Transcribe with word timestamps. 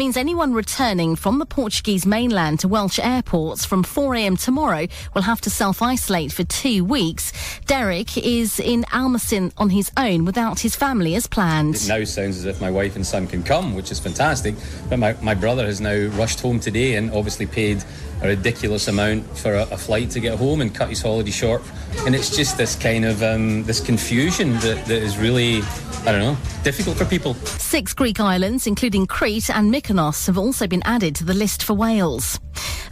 means 0.00 0.16
anyone 0.16 0.54
returning 0.54 1.14
from 1.14 1.38
the 1.38 1.44
Portuguese 1.44 2.06
mainland 2.06 2.58
to 2.58 2.66
Welsh 2.66 2.98
airports 2.98 3.66
from 3.66 3.84
4am 3.84 4.42
tomorrow 4.42 4.86
will 5.12 5.20
have 5.20 5.42
to 5.42 5.50
self 5.50 5.82
isolate 5.82 6.32
for 6.32 6.42
two 6.44 6.82
weeks. 6.82 7.34
Derek 7.66 8.16
is 8.16 8.58
in 8.58 8.84
Almancil 8.84 9.52
on 9.58 9.68
his 9.68 9.92
own 9.98 10.24
without 10.24 10.58
his 10.58 10.74
family 10.74 11.16
as 11.16 11.26
planned. 11.26 11.74
It 11.74 11.86
now 11.86 12.02
sounds 12.04 12.38
as 12.38 12.46
if 12.46 12.62
my 12.62 12.70
wife 12.70 12.96
and 12.96 13.06
son 13.06 13.26
can 13.26 13.42
come, 13.42 13.74
which 13.74 13.92
is 13.92 14.00
fantastic. 14.00 14.54
But 14.88 15.00
my, 15.00 15.12
my 15.20 15.34
brother 15.34 15.66
has 15.66 15.82
now 15.82 16.08
rushed 16.16 16.40
home 16.40 16.60
today 16.60 16.94
and 16.94 17.10
obviously 17.10 17.44
paid 17.44 17.84
a 18.22 18.28
ridiculous 18.28 18.88
amount 18.88 19.26
for 19.38 19.54
a, 19.54 19.62
a, 19.70 19.76
flight 19.76 20.10
to 20.10 20.20
get 20.20 20.38
home 20.38 20.60
and 20.60 20.74
cut 20.74 20.88
his 20.88 21.00
holiday 21.00 21.30
short. 21.30 21.62
And 22.06 22.14
it's 22.14 22.34
just 22.34 22.58
this 22.58 22.76
kind 22.76 23.04
of 23.04 23.22
um, 23.22 23.64
this 23.64 23.80
confusion 23.80 24.52
that, 24.60 24.84
that 24.86 25.02
is 25.02 25.16
really, 25.16 25.62
I 26.06 26.12
don't 26.12 26.20
know, 26.20 26.36
difficult 26.62 26.96
for 26.96 27.04
people. 27.04 27.34
Six 27.34 27.94
Greek 27.94 28.20
islands, 28.20 28.66
including 28.66 29.06
Crete 29.06 29.50
and 29.50 29.72
Mykonos, 29.72 30.26
have 30.26 30.38
also 30.38 30.66
been 30.66 30.82
added 30.84 31.14
to 31.16 31.24
the 31.24 31.34
list 31.34 31.62
for 31.62 31.74
Wales. 31.74 32.38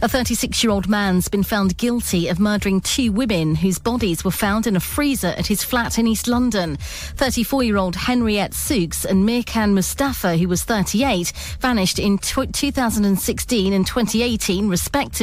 A 0.01 0.07
36 0.07 0.63
year 0.63 0.71
old 0.71 0.87
man's 0.87 1.27
been 1.27 1.43
found 1.43 1.77
guilty 1.77 2.29
of 2.29 2.39
murdering 2.39 2.79
two 2.79 3.11
women 3.11 3.55
whose 3.55 3.77
bodies 3.77 4.23
were 4.23 4.31
found 4.31 4.65
in 4.65 4.77
a 4.77 4.79
freezer 4.79 5.35
at 5.37 5.47
his 5.47 5.61
flat 5.61 5.99
in 5.99 6.07
East 6.07 6.27
London. 6.27 6.77
34 6.77 7.63
year 7.63 7.77
old 7.77 7.95
Henriette 7.95 8.53
Szucs 8.53 9.03
and 9.03 9.27
Mirkan 9.27 9.73
Mustafa, 9.73 10.37
who 10.37 10.47
was 10.47 10.63
38, 10.63 11.33
vanished 11.59 11.99
in 11.99 12.17
t- 12.17 12.47
2016 12.47 13.73
and 13.73 13.85
2018, 13.85 14.69
respectively. 14.69 15.18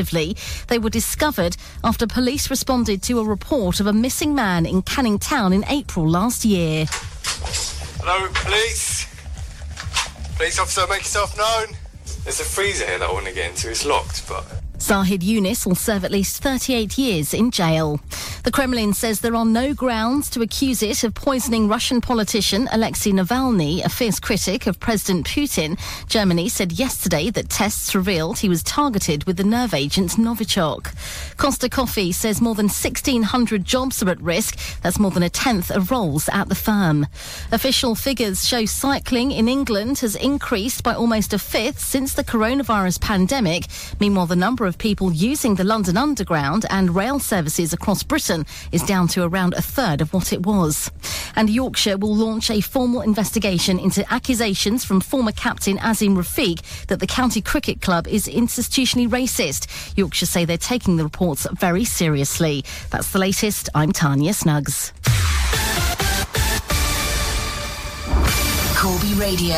They 0.69 0.79
were 0.79 0.91
discovered 0.91 1.57
after 1.83 2.07
police 2.07 2.51
responded 2.51 3.03
to 3.05 3.21
a 3.21 3.25
report 3.25 3.81
of 3.81 3.87
a 3.87 3.93
missing 3.93 4.35
man 4.35 4.67
in 4.67 4.83
Canning 4.83 5.19
Town 5.19 5.53
in 5.53 5.65
April 5.69 6.09
last 6.09 6.45
year. 6.45 6.87
Hello, 8.01 8.29
police. 8.35 9.07
Police 10.37 10.59
officer, 10.59 10.87
make 10.89 11.01
yourself 11.01 11.37
known. 11.37 11.77
There's 12.25 12.41
a 12.41 12.45
freezer 12.45 12.87
here 12.87 12.99
that 12.99 13.09
I 13.09 13.13
want 13.13 13.27
to 13.27 13.33
get 13.33 13.51
into. 13.51 13.71
It's 13.71 13.85
locked, 13.85 14.29
but 14.29 14.45
Zahid 14.79 15.23
Younis 15.23 15.67
will 15.67 15.75
serve 15.75 16.05
at 16.05 16.11
least 16.11 16.43
38 16.43 16.99
years 16.99 17.35
in 17.35 17.51
jail. 17.51 17.99
The 18.45 18.53
Kremlin 18.53 18.93
says 18.93 19.21
there 19.21 19.35
are 19.35 19.45
no 19.45 19.75
grounds 19.75 20.31
to 20.31 20.43
accuse 20.43 20.83
it 20.83 21.03
of 21.03 21.15
poisoning 21.15 21.67
Russian 21.67 22.01
politician 22.01 22.69
Alexei 22.71 23.11
Navalny, 23.11 23.85
a 23.85 23.89
fierce 23.89 24.21
critic 24.21 24.67
of 24.67 24.79
President 24.79 25.27
Putin. 25.27 25.79
Germany 26.09 26.49
said 26.49 26.73
yesterday 26.73 27.31
that 27.31 27.49
tests 27.49 27.95
revealed 27.95 28.39
he 28.39 28.49
was 28.49 28.63
targeted 28.63 29.25
with 29.25 29.37
the 29.37 29.45
nerve 29.45 29.75
agent 29.75 30.13
Novichok. 30.13 30.95
Costa 31.37 31.69
Coffee 31.69 32.13
says 32.13 32.41
more 32.41 32.55
than 32.55 32.67
1,600 32.67 33.65
jobs 33.65 34.03
are 34.03 34.11
at 34.11 34.21
risk. 34.21 34.59
That's 34.83 34.99
more 34.99 35.11
than 35.11 35.23
a 35.23 35.31
tenth 35.31 35.71
of 35.71 35.91
roles 35.91 36.29
at 36.29 36.49
the 36.49 36.55
firm. 36.55 37.07
Official 37.51 37.95
figures 37.95 38.47
show 38.47 38.65
cycling 38.67 39.33
in 39.33 39.49
England 39.49 39.99
has 40.01 40.15
increased 40.15 40.85
by 40.85 40.95
almost 40.95 41.33
a 41.33 41.39
fifth 41.39 41.81
since 41.81 42.15
the 42.15 42.25
coronavirus 42.25 43.01
pandemic. 43.01 43.65
Meanwhile, 43.99 44.27
the 44.27 44.37
number 44.37 44.66
of 44.67 44.79
people 44.79 45.13
using 45.13 45.55
the 45.55 45.65
London 45.65 45.97
Underground 45.97 46.67
and 46.71 46.95
rail 46.95 47.19
services 47.19 47.73
across 47.73 48.03
Britain 48.03 48.45
is 48.73 48.83
down 48.83 49.09
to 49.09 49.23
around 49.23 49.55
a 49.55 49.63
third 49.63 50.01
of 50.01 50.13
what 50.13 50.33
it 50.33 50.45
was. 50.45 50.91
And 51.37 51.49
Yorkshire 51.49 51.99
will 51.99 52.15
launch 52.15 52.51
a 52.51 52.61
formal 52.61 53.01
investigation 53.01 53.79
into 53.79 54.05
accusations 54.13 54.85
from 54.85 55.01
former 55.01 55.33
captain 55.33 55.79
Azeem 55.79 56.17
Rafiq 56.17 56.87
that 56.87 57.01
the 57.01 57.07
county 57.07 57.41
cricket 57.41 57.81
club 57.81 58.07
is 58.07 58.27
institutionally 58.27 59.09
racist. 59.09 59.97
Yorkshire 59.97 60.27
say 60.27 60.45
they're 60.45 60.59
taking 60.59 60.97
the 60.97 61.05
reports 61.05 61.47
very 61.53 61.85
seriously. 61.85 62.65
That's 62.91 63.13
the 63.13 63.19
latest. 63.19 63.69
I'm 63.75 63.93
Tanya 63.93 64.33
Snuggs. 64.33 64.93
Corby 68.77 69.15
Radio, 69.15 69.57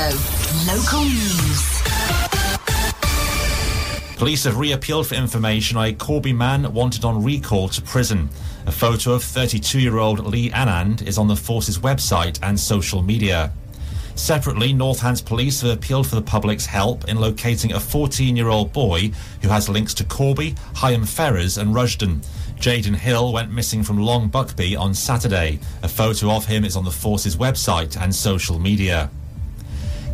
local 0.67 1.05
news. 1.05 1.78
Police 4.19 4.43
have 4.45 4.59
reappealed 4.59 5.07
for 5.07 5.15
information 5.15 5.77
on 5.77 5.87
a 5.87 5.93
Corby 5.93 6.33
man 6.33 6.73
wanted 6.75 7.05
on 7.05 7.23
recall 7.23 7.69
to 7.69 7.81
prison. 7.81 8.29
A 8.67 8.73
photo 8.73 9.13
of 9.13 9.23
32 9.23 9.79
year 9.79 9.99
old 9.99 10.27
Lee 10.27 10.51
Anand 10.51 11.07
is 11.07 11.19
on 11.19 11.29
the 11.29 11.37
force's 11.37 11.79
website 11.79 12.37
and 12.43 12.59
social 12.59 13.01
media. 13.01 13.53
Separately, 14.17 14.75
Northants 14.75 15.25
police 15.25 15.61
have 15.61 15.71
appealed 15.71 16.09
for 16.09 16.17
the 16.17 16.23
public's 16.23 16.67
help 16.67 17.07
in 17.07 17.21
locating 17.21 17.73
a 17.73 17.79
14 17.79 18.35
year 18.37 18.49
old 18.49 18.73
boy 18.73 19.13
who 19.41 19.49
has 19.51 19.69
links 19.69 19.95
to 19.95 20.05
Corby, 20.05 20.57
Higham 20.75 21.07
Ferrers, 21.07 21.57
and 21.57 21.73
Rushden. 21.73 22.27
Jaden 22.57 22.97
Hill 22.97 23.33
went 23.33 23.53
missing 23.53 23.85
from 23.85 23.99
Long 23.99 24.29
Buckby 24.29 24.77
on 24.77 24.95
Saturday. 24.95 25.61
A 25.85 25.89
photo 25.89 26.33
of 26.33 26.45
him 26.45 26.65
is 26.65 26.75
on 26.75 26.85
the 26.85 26.91
force's 26.91 27.37
website 27.37 27.97
and 27.97 28.13
social 28.13 28.59
media. 28.59 29.11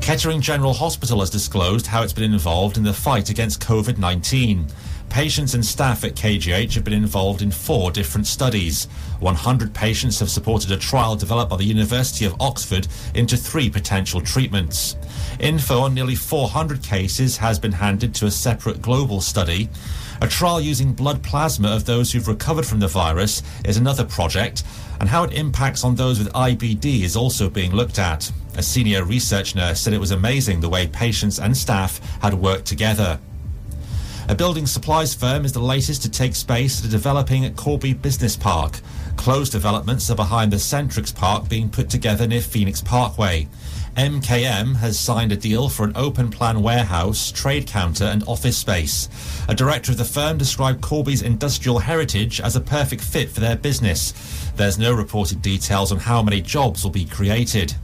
Kettering 0.05 0.43
General 0.43 0.75
Hospital 0.75 1.21
has 1.21 1.31
disclosed 1.31 1.87
how 1.87 2.03
it's 2.03 2.13
been 2.13 2.31
involved 2.31 2.77
in 2.77 2.83
the 2.83 2.93
fight 2.93 3.31
against 3.31 3.63
COVID 3.63 3.97
19. 3.97 4.67
Patients 5.09 5.55
and 5.55 5.65
staff 5.65 6.05
at 6.05 6.15
KGH 6.15 6.75
have 6.75 6.85
been 6.85 6.93
involved 6.93 7.41
in 7.41 7.51
four 7.51 7.91
different 7.91 8.27
studies. 8.27 8.85
100 9.21 9.73
patients 9.73 10.21
have 10.21 10.29
supported 10.29 10.71
a 10.73 10.77
trial 10.77 11.17
developed 11.17 11.49
by 11.49 11.57
the 11.57 11.65
University 11.65 12.27
of 12.27 12.39
Oxford 12.39 12.87
into 13.15 13.39
three 13.39 13.71
potential 13.71 14.21
treatments. 14.21 14.97
Info 15.41 15.81
on 15.81 15.95
nearly 15.95 16.17
400 16.17 16.83
cases 16.83 17.39
has 17.39 17.59
been 17.59 17.73
handed 17.73 18.15
to 18.17 18.27
a 18.27 18.31
separate 18.31 18.83
global 18.83 19.23
study. 19.23 19.71
A 20.25 20.27
trial 20.27 20.59
using 20.59 20.95
blood 20.95 21.23
plasma 21.23 21.69
of 21.69 21.85
those 21.85 22.11
who've 22.11 22.27
recovered 22.27 22.65
from 22.65 22.81
the 22.81 22.89
virus 22.89 23.43
is 23.67 23.77
another 23.77 24.07
project, 24.07 24.63
and 24.99 25.07
how 25.07 25.25
it 25.25 25.35
impacts 25.35 25.85
on 25.85 25.97
those 25.97 26.19
with 26.19 26.33
IBD 26.33 27.03
is 27.03 27.15
also 27.15 27.51
being 27.51 27.75
looked 27.75 27.99
at. 27.99 28.33
A 28.57 28.63
senior 28.63 29.05
research 29.05 29.55
nurse 29.55 29.83
said 29.83 29.93
it 29.93 30.01
was 30.01 30.13
amazing 30.13 30.61
the 30.61 30.69
way 30.71 30.87
patients 30.87 31.39
and 31.39 31.55
staff 31.55 32.01
had 32.23 32.33
worked 32.33 32.65
together. 32.65 33.19
A 34.31 34.35
building 34.35 34.67
supplies 34.67 35.15
firm 35.15 35.45
is 35.45 35.53
the 35.53 35.61
latest 35.61 36.01
to 36.05 36.11
take 36.11 36.35
space 36.35 36.81
at 36.81 36.87
a 36.87 36.91
developing 36.91 37.55
Corby 37.55 37.93
Business 37.93 38.35
Park. 38.35 38.81
Clowes 39.17 39.51
Developments 39.51 40.09
are 40.09 40.17
behind 40.17 40.51
the 40.51 40.57
Centrix 40.57 41.15
Park 41.15 41.51
being 41.51 41.69
put 41.69 41.91
together 41.91 42.27
near 42.27 42.41
Phoenix 42.41 42.81
Parkway. 42.81 43.47
MKM 43.97 44.75
has 44.77 44.99
signed 44.99 45.31
a 45.31 45.37
deal 45.37 45.69
for 45.69 45.85
an 45.85 45.93
open 45.95 46.29
plan 46.29 46.63
warehouse, 46.63 47.31
trade 47.31 47.67
counter, 47.67 48.05
and 48.05 48.25
office 48.27 48.57
space. 48.57 49.09
A 49.49 49.55
director 49.55 49.93
of 49.93 49.99
the 49.99 50.05
firm 50.05 50.37
described 50.37 50.81
Corby's 50.81 51.23
industrial 51.23 51.79
heritage 51.79 52.41
as 52.41 52.57
a 52.57 52.61
perfect 52.61 53.03
fit 53.03 53.31
for 53.31 53.39
their 53.39 53.57
business. 53.57 54.13
There's 54.57 54.79
no 54.79 54.93
reported 54.93 55.43
details 55.43 55.93
on 55.93 55.99
how 55.99 56.23
many 56.23 56.41
jobs 56.41 56.83
will 56.83 56.91
be 56.91 57.05
created. 57.05 57.75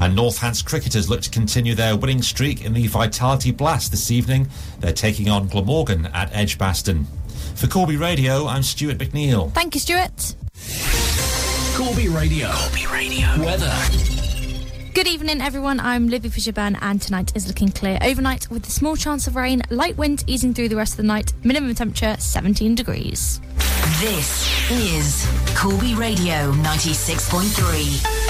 And 0.00 0.16
Northants 0.16 0.64
cricketers 0.64 1.08
look 1.08 1.22
to 1.22 1.30
continue 1.30 1.74
their 1.74 1.96
winning 1.96 2.22
streak 2.22 2.64
in 2.64 2.74
the 2.74 2.86
Vitality 2.86 3.50
Blast 3.50 3.90
this 3.90 4.10
evening. 4.10 4.48
They're 4.80 4.92
taking 4.92 5.30
on 5.30 5.48
Glamorgan 5.48 6.06
at 6.06 6.34
Edgbaston. 6.34 7.06
For 7.54 7.66
Corby 7.66 7.96
Radio, 7.96 8.46
I'm 8.46 8.62
Stuart 8.62 8.98
McNeil. 8.98 9.52
Thank 9.52 9.74
you, 9.74 9.80
Stuart. 9.80 10.34
Corby 11.74 12.08
Radio. 12.08 12.50
Corby 12.52 12.86
Radio. 12.86 13.26
Weather. 13.44 14.29
Good 14.92 15.06
evening, 15.06 15.40
everyone. 15.40 15.78
I'm 15.78 16.08
Libby 16.08 16.28
Fisherburn, 16.28 16.76
and 16.82 17.00
tonight 17.00 17.32
is 17.36 17.46
looking 17.46 17.68
clear 17.68 17.96
overnight 18.02 18.50
with 18.50 18.66
a 18.66 18.72
small 18.72 18.96
chance 18.96 19.28
of 19.28 19.36
rain, 19.36 19.62
light 19.70 19.96
wind 19.96 20.24
easing 20.26 20.52
through 20.52 20.68
the 20.68 20.76
rest 20.76 20.94
of 20.94 20.96
the 20.96 21.02
night, 21.04 21.32
minimum 21.44 21.74
temperature 21.76 22.16
17 22.18 22.74
degrees. 22.74 23.40
This 24.00 24.70
is 24.70 25.28
Corby 25.56 25.94
Radio 25.94 26.52
96.3. 26.52 28.29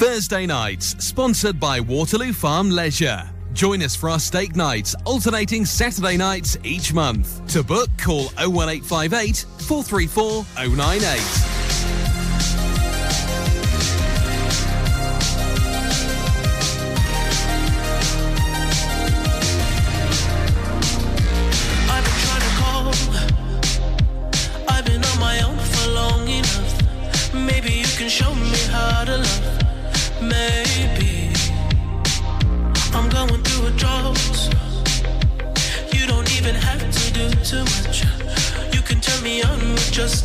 Thursday 0.00 0.46
nights, 0.46 0.96
sponsored 1.04 1.60
by 1.60 1.78
Waterloo 1.78 2.32
Farm 2.32 2.70
Leisure. 2.70 3.22
Join 3.52 3.82
us 3.82 3.94
for 3.94 4.08
our 4.08 4.18
steak 4.18 4.56
nights, 4.56 4.94
alternating 5.04 5.66
Saturday 5.66 6.16
nights 6.16 6.56
each 6.64 6.94
month. 6.94 7.46
To 7.52 7.62
book, 7.62 7.90
call 7.98 8.30
01858 8.38 9.44
434 9.58 10.46
098. 10.56 11.49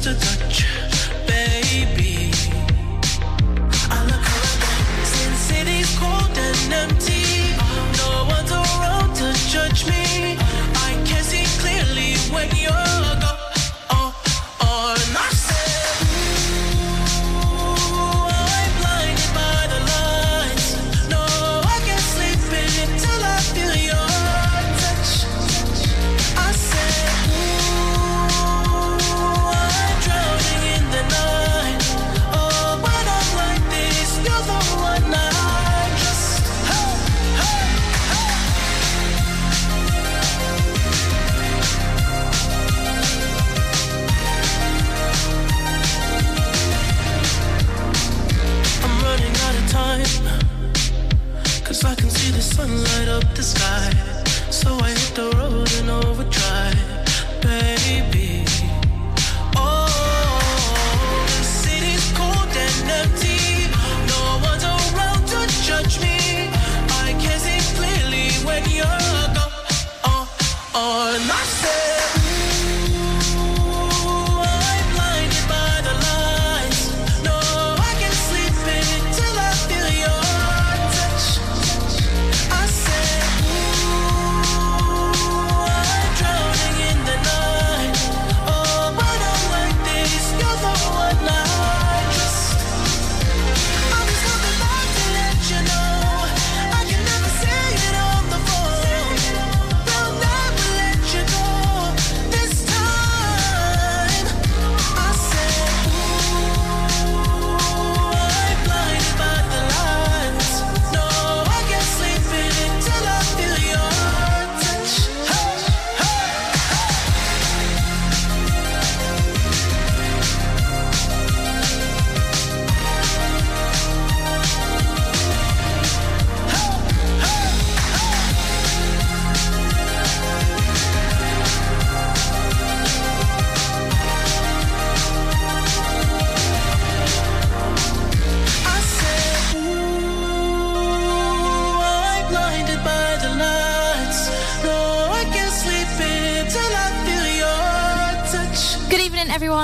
Just 0.06 0.22
touch, 0.22 0.95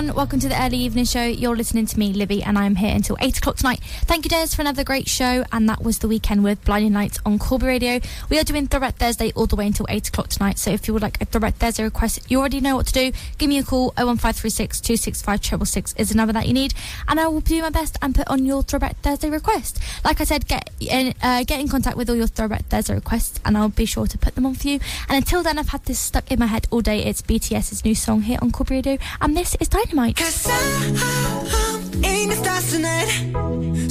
everyone. 0.02 0.16
Welcome 0.18 0.40
to 0.40 0.50
the 0.50 0.60
early 0.60 0.78
evening 0.78 1.06
show. 1.06 1.24
You're 1.24 1.56
listening 1.56 1.86
to 1.86 2.00
me, 2.00 2.12
Libby, 2.12 2.42
and 2.42 2.58
I'm 2.58 2.76
here 2.76 2.96
until 2.96 3.18
8 3.20 3.38
o'clock 3.38 3.58
tonight. 3.58 3.80
Thank 4.06 4.26
you, 4.26 4.30
Des, 4.30 4.48
for 4.48 4.62
another 4.62 4.84
great 4.84 5.08
show. 5.08 5.46
And 5.52 5.70
that 5.70 5.84
was 5.84 6.00
The 6.00 6.08
Weeknd 6.08 6.44
with 6.44 6.64
Blinding 6.66 6.94
Lights 6.94 7.20
on 7.26 7.40
Corby 7.40 7.68
Radio. 7.68 8.00
We 8.30 8.40
are 8.40 8.44
doing 8.44 8.68
Throwback 8.68 8.96
Thursday 8.96 9.32
all 9.36 9.46
the 9.46 9.56
way 9.56 9.68
until 9.68 9.86
8 9.90 10.10
o'clock 10.10 10.28
tonight. 10.30 10.60
So 10.60 10.72
if 10.72 10.88
you 10.88 10.94
would 10.94 11.02
like 11.02 11.22
a 11.22 11.26
Throwback 11.26 11.56
Thursday 11.56 11.84
request, 11.84 12.30
you 12.30 12.40
already 12.40 12.60
know 12.60 12.76
what 12.76 12.88
to 12.88 12.94
do. 12.94 13.12
Give 13.38 13.50
me 13.50 13.58
a 13.58 13.64
call. 13.64 13.94
01536 13.98 14.82
265 14.82 15.40
666 15.40 15.94
is 15.98 16.10
the 16.10 16.16
number 16.16 16.34
that 16.34 16.48
you 16.48 16.54
need. 16.54 16.74
And 17.08 17.20
I 17.20 17.28
will 17.28 17.42
do 17.42 17.62
my 17.62 17.70
best 17.70 17.98
and 18.02 18.14
put 18.14 18.28
on 18.28 18.46
your 18.46 18.64
Throwback 18.64 18.98
Thursday 19.02 19.30
request. 19.30 19.80
Like 20.04 20.20
I 20.20 20.24
said, 20.24 20.48
get 20.48 20.70
in, 20.80 21.14
uh, 21.22 21.44
get 21.44 21.60
in 21.60 21.68
contact 21.68 21.98
with 21.98 22.10
all 22.10 22.16
your 22.16 22.28
Throwback 22.28 22.66
Thursday 22.66 22.96
requests, 22.96 23.40
and 23.46 23.58
I'll 23.58 23.70
be 23.70 23.86
sure 23.86 24.08
to 24.08 24.18
put 24.18 24.36
them 24.36 24.46
on 24.46 24.56
for 24.56 24.68
you. 24.68 24.80
And 25.08 25.18
until 25.18 25.44
then, 25.44 25.58
I've 25.58 25.70
had 25.70 25.86
this 25.86 26.00
stuck 26.00 26.32
in 26.32 26.40
my 26.40 26.48
head 26.48 26.68
all 26.72 26.82
day. 26.82 27.04
It's 27.04 27.22
BTS's 27.22 27.86
new 27.86 27.96
song 27.96 28.24
here 28.24 28.40
on 28.42 28.52
Corby 28.52 28.76
Radio, 28.76 28.98
and 29.22 29.38
this 29.38 29.56
is 29.60 29.68
Dynamite. 29.68 30.18
Cause 30.18 30.48
stars 32.42 32.72
tonight. 32.72 33.91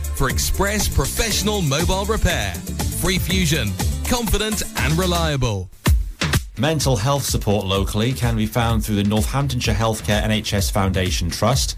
for 0.21 0.29
express 0.29 0.87
professional 0.87 1.63
mobile 1.63 2.05
repair. 2.05 2.53
Free 3.01 3.17
Fusion, 3.17 3.71
confident 4.07 4.61
and 4.77 4.93
reliable. 4.93 5.67
Mental 6.59 6.95
health 6.95 7.23
support 7.23 7.65
locally 7.65 8.13
can 8.13 8.35
be 8.35 8.45
found 8.45 8.85
through 8.85 8.97
the 8.97 9.03
Northamptonshire 9.03 9.73
Healthcare 9.73 10.21
NHS 10.21 10.71
Foundation 10.71 11.31
Trust. 11.31 11.75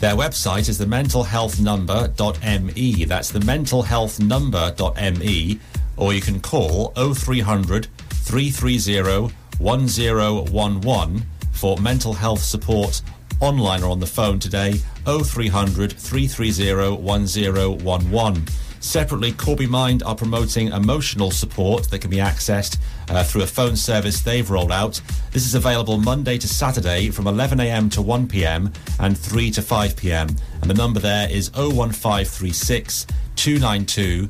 Their 0.00 0.14
website 0.14 0.70
is 0.70 0.78
the 0.78 0.86
mentalhealthnumber.me. 0.86 3.04
That's 3.04 3.30
the 3.30 3.40
mentalhealthnumber.me. 3.40 5.60
Or 5.98 6.14
you 6.14 6.22
can 6.22 6.40
call 6.40 6.94
0300 6.96 7.88
330 8.08 9.34
1011 9.58 11.22
for 11.52 11.76
mental 11.76 12.14
health 12.14 12.40
support 12.40 13.02
online 13.40 13.82
or 13.82 13.90
on 13.90 14.00
the 14.00 14.06
phone 14.06 14.38
today 14.38 14.74
0300 15.06 15.92
330 15.92 17.02
1011. 17.02 18.44
Separately, 18.84 19.32
Corby 19.32 19.66
Mind 19.66 20.02
are 20.02 20.14
promoting 20.14 20.68
emotional 20.68 21.30
support 21.30 21.90
that 21.90 22.00
can 22.00 22.10
be 22.10 22.18
accessed 22.18 22.76
uh, 23.08 23.24
through 23.24 23.42
a 23.42 23.46
phone 23.46 23.76
service 23.76 24.20
they've 24.20 24.50
rolled 24.50 24.70
out. 24.70 25.00
This 25.30 25.46
is 25.46 25.54
available 25.54 25.96
Monday 25.96 26.36
to 26.36 26.46
Saturday 26.46 27.08
from 27.08 27.24
11am 27.24 27.90
to 27.92 28.00
1pm 28.00 28.74
and 29.00 29.16
3 29.16 29.50
to 29.52 29.62
5pm. 29.62 30.38
And 30.60 30.70
the 30.70 30.74
number 30.74 31.00
there 31.00 31.30
is 31.30 31.50
01536 31.54 33.06
292 33.36 34.28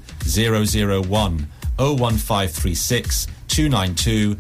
001. 1.03 1.49
01536 1.77 3.27
292 3.49 4.37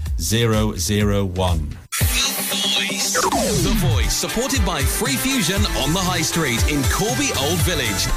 001. 1.28 2.63
The 3.62 3.72
Voice, 3.76 4.12
supported 4.12 4.66
by 4.66 4.82
Free 4.82 5.14
Fusion 5.16 5.64
on 5.76 5.92
the 5.92 6.00
High 6.00 6.22
Street 6.22 6.60
in 6.72 6.82
Corby 6.90 7.30
Old 7.38 7.58
Village. 7.60 8.08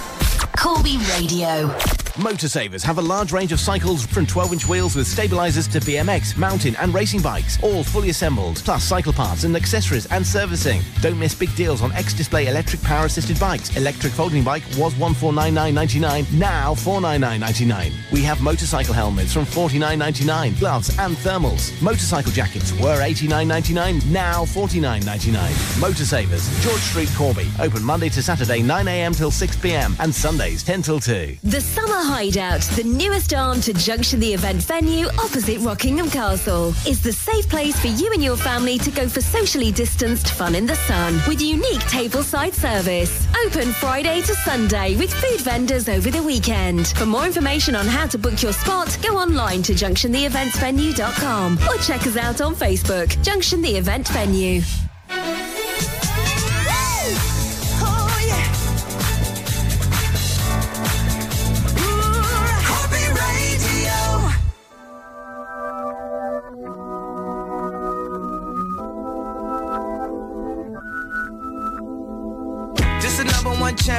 Corby 0.58 0.98
Radio. 1.14 2.07
Motorsavers 2.18 2.82
have 2.82 2.98
a 2.98 3.02
large 3.02 3.32
range 3.32 3.52
of 3.52 3.60
cycles 3.60 4.04
from 4.04 4.26
12 4.26 4.54
inch 4.54 4.68
wheels 4.68 4.96
with 4.96 5.06
stabilizers 5.06 5.68
to 5.68 5.80
BMX, 5.80 6.36
mountain, 6.36 6.76
and 6.78 6.92
racing 6.92 7.22
bikes, 7.22 7.62
all 7.62 7.84
fully 7.84 8.10
assembled, 8.10 8.58
plus 8.58 8.84
cycle 8.84 9.14
parts 9.14 9.44
and 9.44 9.56
accessories 9.56 10.08
and 10.08 10.26
servicing. 10.26 10.82
Don't 11.02 11.20
miss 11.20 11.36
big 11.36 11.56
deals 11.56 11.84
on 11.84 11.92
X 11.92 12.16
Display 12.16 12.48
electric 12.48 12.82
power 12.82 13.06
assisted 13.06 13.40
bikes. 13.40 13.78
Electric 13.78 14.14
folding 14.14 14.44
bike 14.44 14.64
was 14.80 14.96
1499.99, 14.96 16.34
now 16.34 16.74
499.99. 16.74 18.12
We 18.12 18.24
have 18.24 18.42
motorcycle 18.42 18.96
helmets 18.96 19.32
from 19.32 19.46
49.99, 19.46 20.60
gloves 20.60 20.90
and 20.98 21.16
thermals. 21.18 21.80
Motorcycle 21.84 22.32
jackets 22.32 22.72
were 22.80 23.00
89.99, 23.00 24.10
now 24.10 24.44
49.99. 24.44 25.36
Motorsavers, 25.80 26.64
George 26.64 26.82
Street, 26.82 27.10
Corby, 27.16 27.48
open 27.60 27.84
Monday 27.84 28.10
to 28.10 28.24
Saturday 28.24 28.62
9am 28.62 29.16
till 29.16 29.30
6pm 29.30 29.96
and 30.00 30.14
Sundays 30.14 30.64
10 30.64 30.82
till 30.82 31.00
2. 31.00 31.38
The 31.44 31.62
Summer 31.62 32.07
Hideout, 32.08 32.62
the 32.78 32.86
newest 32.86 33.34
arm 33.34 33.60
to 33.60 33.74
Junction 33.74 34.22
the 34.22 34.34
event 34.34 34.62
venue 34.64 35.08
opposite 35.20 35.60
Rockingham 35.60 36.10
Castle, 36.10 36.70
is 36.88 37.02
the 37.04 37.12
safe 37.12 37.50
place 37.50 37.78
for 37.78 37.88
you 37.88 38.14
and 38.14 38.24
your 38.24 38.38
family 38.38 38.78
to 38.78 38.92
go 38.92 39.10
for 39.10 39.20
socially 39.20 39.74
distanced 39.74 40.30
fun 40.30 40.56
in 40.56 40.66
the 40.66 40.76
sun 40.76 41.20
with 41.28 41.42
unique 41.42 41.82
tableside 41.82 42.54
service. 42.54 43.28
Open 43.46 43.74
Friday 43.74 44.22
to 44.22 44.34
Sunday 44.36 44.96
with 44.96 45.14
food 45.14 45.42
vendors 45.42 45.90
over 45.90 46.10
the 46.10 46.24
weekend. 46.24 46.88
For 46.96 47.06
more 47.06 47.26
information 47.26 47.76
on 47.76 47.86
how 47.86 48.08
to 48.08 48.18
book 48.18 48.42
your 48.42 48.54
spot, 48.54 48.98
go 49.04 49.18
online 49.18 49.62
to 49.64 49.74
junctiontheeventsvenue.com 49.74 51.60
or 51.68 51.78
check 51.84 52.08
us 52.08 52.16
out 52.16 52.40
on 52.40 52.56
Facebook, 52.56 53.22
Junction 53.22 53.62
the 53.62 53.76
Event 53.76 54.08
Venue. 54.08 54.62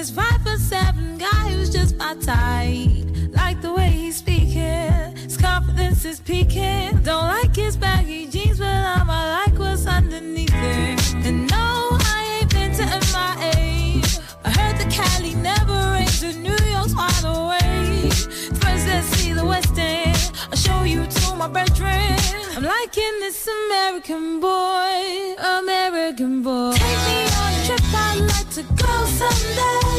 this 0.00 0.10
five 0.10 0.40
foot 0.42 0.58
seven 0.58 1.18
guy 1.18 1.52
who's 1.52 1.68
just 1.68 1.94
my 1.96 2.14
type. 2.14 2.88
Like 3.40 3.60
the 3.60 3.70
way 3.70 3.90
he's 3.90 4.16
speaking, 4.16 5.14
his 5.14 5.36
confidence 5.36 6.06
is 6.06 6.20
peaking. 6.20 7.02
Don't 7.02 7.28
like 7.36 7.54
his 7.54 7.76
baggy 7.76 8.26
jeans, 8.26 8.58
but 8.58 8.80
I'ma 8.96 9.18
like 9.38 9.58
what's 9.58 9.86
underneath 9.86 10.54
it. 10.54 11.14
And 11.26 11.50
no, 11.50 11.98
I 12.14 12.38
ain't 12.40 12.50
been 12.50 12.72
to 12.78 12.84
MIA. 13.12 14.02
I 14.46 14.50
heard 14.58 14.76
the 14.78 14.88
Cali 14.90 15.34
never 15.34 15.78
rains, 15.92 16.22
and 16.22 16.42
New 16.42 16.60
York's 16.74 16.94
wide 16.94 17.24
awake. 17.34 18.10
First, 18.62 18.86
let's 18.86 19.06
see 19.18 19.34
the 19.34 19.44
West 19.44 19.78
End. 19.78 20.32
I'll 20.50 20.56
show 20.56 20.82
you 20.84 21.04
to 21.04 21.36
my 21.36 21.46
bedroom. 21.46 22.16
I'm 22.56 22.64
liking 22.64 23.14
this 23.20 23.46
American 23.46 24.40
boy, 24.40 25.34
American 25.58 26.42
boy. 26.42 26.72
Take 26.72 27.00
me 27.08 27.18
on 27.42 27.52
a 27.52 27.66
trip, 27.66 27.94
I'd 27.94 28.20
like 28.32 28.50
to 28.54 28.62
go 28.82 29.04
someday. 29.04 29.89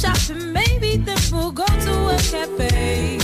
Shopping, 0.00 0.52
maybe 0.52 0.96
then 0.96 1.18
we'll 1.32 1.52
go 1.52 1.66
to 1.66 1.92
a 2.08 2.18
cafe. 2.30 3.18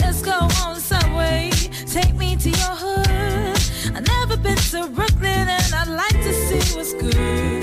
Let's 0.00 0.20
go 0.20 0.38
on 0.62 0.76
subway. 0.76 1.50
Take 1.86 2.14
me 2.16 2.36
to 2.36 2.50
your 2.50 2.74
hood. 2.82 3.96
I've 3.96 4.06
never 4.06 4.36
been 4.36 4.56
to 4.72 4.88
Brooklyn 4.88 5.48
and 5.48 5.74
I'd 5.74 5.88
like 5.88 6.22
to 6.22 6.32
see 6.32 6.76
what's 6.76 6.92
good. 6.94 7.57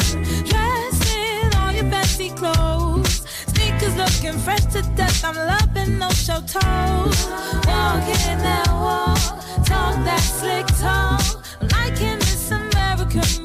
Looking 4.26 4.40
fresh 4.42 4.66
to 4.66 4.82
death. 4.96 5.24
I'm 5.24 5.36
loving 5.36 6.00
no 6.00 6.10
show 6.10 6.40
toes. 6.42 7.28
Walking 7.68 8.40
that 8.42 8.68
walk, 8.72 9.20
talk 9.66 9.96
that 10.06 10.20
slick 10.20 10.66
talk. 10.80 11.46
I'm 11.62 11.68
liking 11.68 12.20
this 12.20 12.52
American 12.52 13.45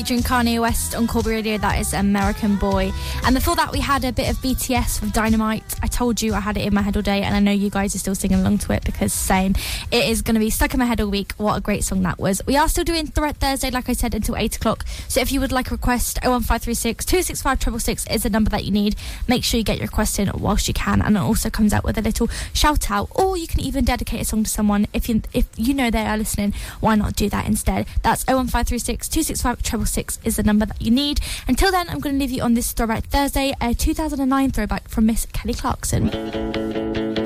Featuring 0.00 0.22
Kanye 0.22 0.58
West 0.58 0.94
on 0.94 1.06
Corby 1.06 1.28
Radio. 1.28 1.58
That 1.58 1.78
is 1.78 1.92
American 1.92 2.56
Boy. 2.56 2.90
And 3.22 3.34
before 3.34 3.54
that, 3.56 3.70
we 3.70 3.80
had 3.80 4.02
a 4.02 4.10
bit 4.12 4.30
of 4.30 4.36
BTS 4.38 5.02
with 5.02 5.12
Dynamite. 5.12 5.74
I 5.82 5.88
told 5.88 6.22
you 6.22 6.32
I 6.32 6.40
had 6.40 6.56
it 6.56 6.64
in 6.64 6.72
my 6.72 6.80
head 6.80 6.96
all 6.96 7.02
day, 7.02 7.20
and 7.20 7.36
I 7.36 7.38
know 7.40 7.52
you 7.52 7.68
guys 7.68 7.94
are 7.94 7.98
still 7.98 8.14
singing 8.14 8.40
along 8.40 8.58
to 8.60 8.72
it 8.72 8.82
because 8.82 9.12
same. 9.12 9.54
It 9.92 10.08
is 10.08 10.22
going 10.22 10.36
to 10.36 10.40
be 10.40 10.48
stuck 10.48 10.72
in 10.72 10.80
my 10.80 10.86
head 10.86 11.02
all 11.02 11.10
week. 11.10 11.34
What 11.36 11.58
a 11.58 11.60
great 11.60 11.84
song 11.84 12.00
that 12.04 12.18
was. 12.18 12.40
We 12.46 12.56
are 12.56 12.66
still 12.66 12.82
doing 12.84 13.08
Threat 13.08 13.36
Thursday, 13.36 13.70
like 13.70 13.90
I 13.90 13.92
said, 13.92 14.14
until 14.14 14.36
8 14.36 14.56
o'clock. 14.56 14.86
So 15.08 15.20
if 15.20 15.32
you 15.32 15.38
would 15.38 15.52
like 15.52 15.70
a 15.70 15.74
request, 15.74 16.18
01536 16.22 17.04
265 17.04 18.10
is 18.10 18.22
the 18.22 18.30
number 18.30 18.48
that 18.48 18.64
you 18.64 18.70
need. 18.70 18.96
Make 19.28 19.44
sure 19.44 19.58
you 19.58 19.64
get 19.64 19.76
your 19.76 19.86
request 19.86 20.18
in 20.18 20.30
whilst 20.32 20.66
you 20.66 20.72
can, 20.72 21.02
and 21.02 21.14
it 21.14 21.20
also 21.20 21.50
comes 21.50 21.74
out 21.74 21.84
with 21.84 21.98
a 21.98 22.02
little 22.02 22.28
shout 22.54 22.90
out. 22.90 23.10
Or 23.14 23.36
you 23.36 23.46
can 23.46 23.60
even 23.60 23.84
dedicate 23.84 24.22
a 24.22 24.24
song 24.24 24.44
to 24.44 24.50
someone 24.50 24.86
if 24.94 25.10
you 25.10 25.20
if 25.34 25.46
you 25.56 25.74
know 25.74 25.90
they 25.90 26.06
are 26.06 26.16
listening. 26.16 26.54
Why 26.80 26.94
not 26.94 27.16
do 27.16 27.28
that 27.28 27.46
instead? 27.46 27.86
That's 28.02 28.24
01536 28.24 29.06
265 29.06 29.62
666 29.90 30.26
is 30.26 30.36
the 30.36 30.42
number 30.42 30.66
that 30.66 30.80
you 30.80 30.90
need. 30.90 31.20
Until 31.48 31.70
then, 31.70 31.88
I'm 31.88 32.00
going 32.00 32.14
to 32.14 32.20
leave 32.20 32.30
you 32.30 32.42
on 32.42 32.54
this 32.54 32.72
Throwback 32.72 33.04
Thursday, 33.06 33.54
a 33.60 33.74
2009 33.74 34.50
throwback 34.50 34.88
from 34.88 35.06
Miss 35.06 35.26
Kelly 35.26 35.54
Clarkson. 35.54 37.19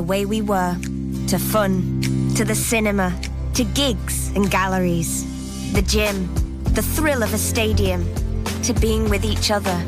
The 0.00 0.06
way 0.06 0.24
we 0.24 0.40
were. 0.40 0.74
To 1.26 1.38
fun. 1.38 2.00
To 2.36 2.42
the 2.42 2.54
cinema. 2.54 3.12
To 3.52 3.64
gigs 3.64 4.34
and 4.34 4.50
galleries. 4.50 5.12
The 5.74 5.82
gym. 5.82 6.16
The 6.78 6.80
thrill 6.80 7.22
of 7.22 7.34
a 7.34 7.38
stadium. 7.38 8.02
To 8.62 8.72
being 8.72 9.10
with 9.10 9.26
each 9.26 9.50
other. 9.50 9.78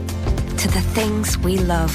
To 0.58 0.68
the 0.68 0.84
things 0.92 1.38
we 1.38 1.56
love. 1.56 1.94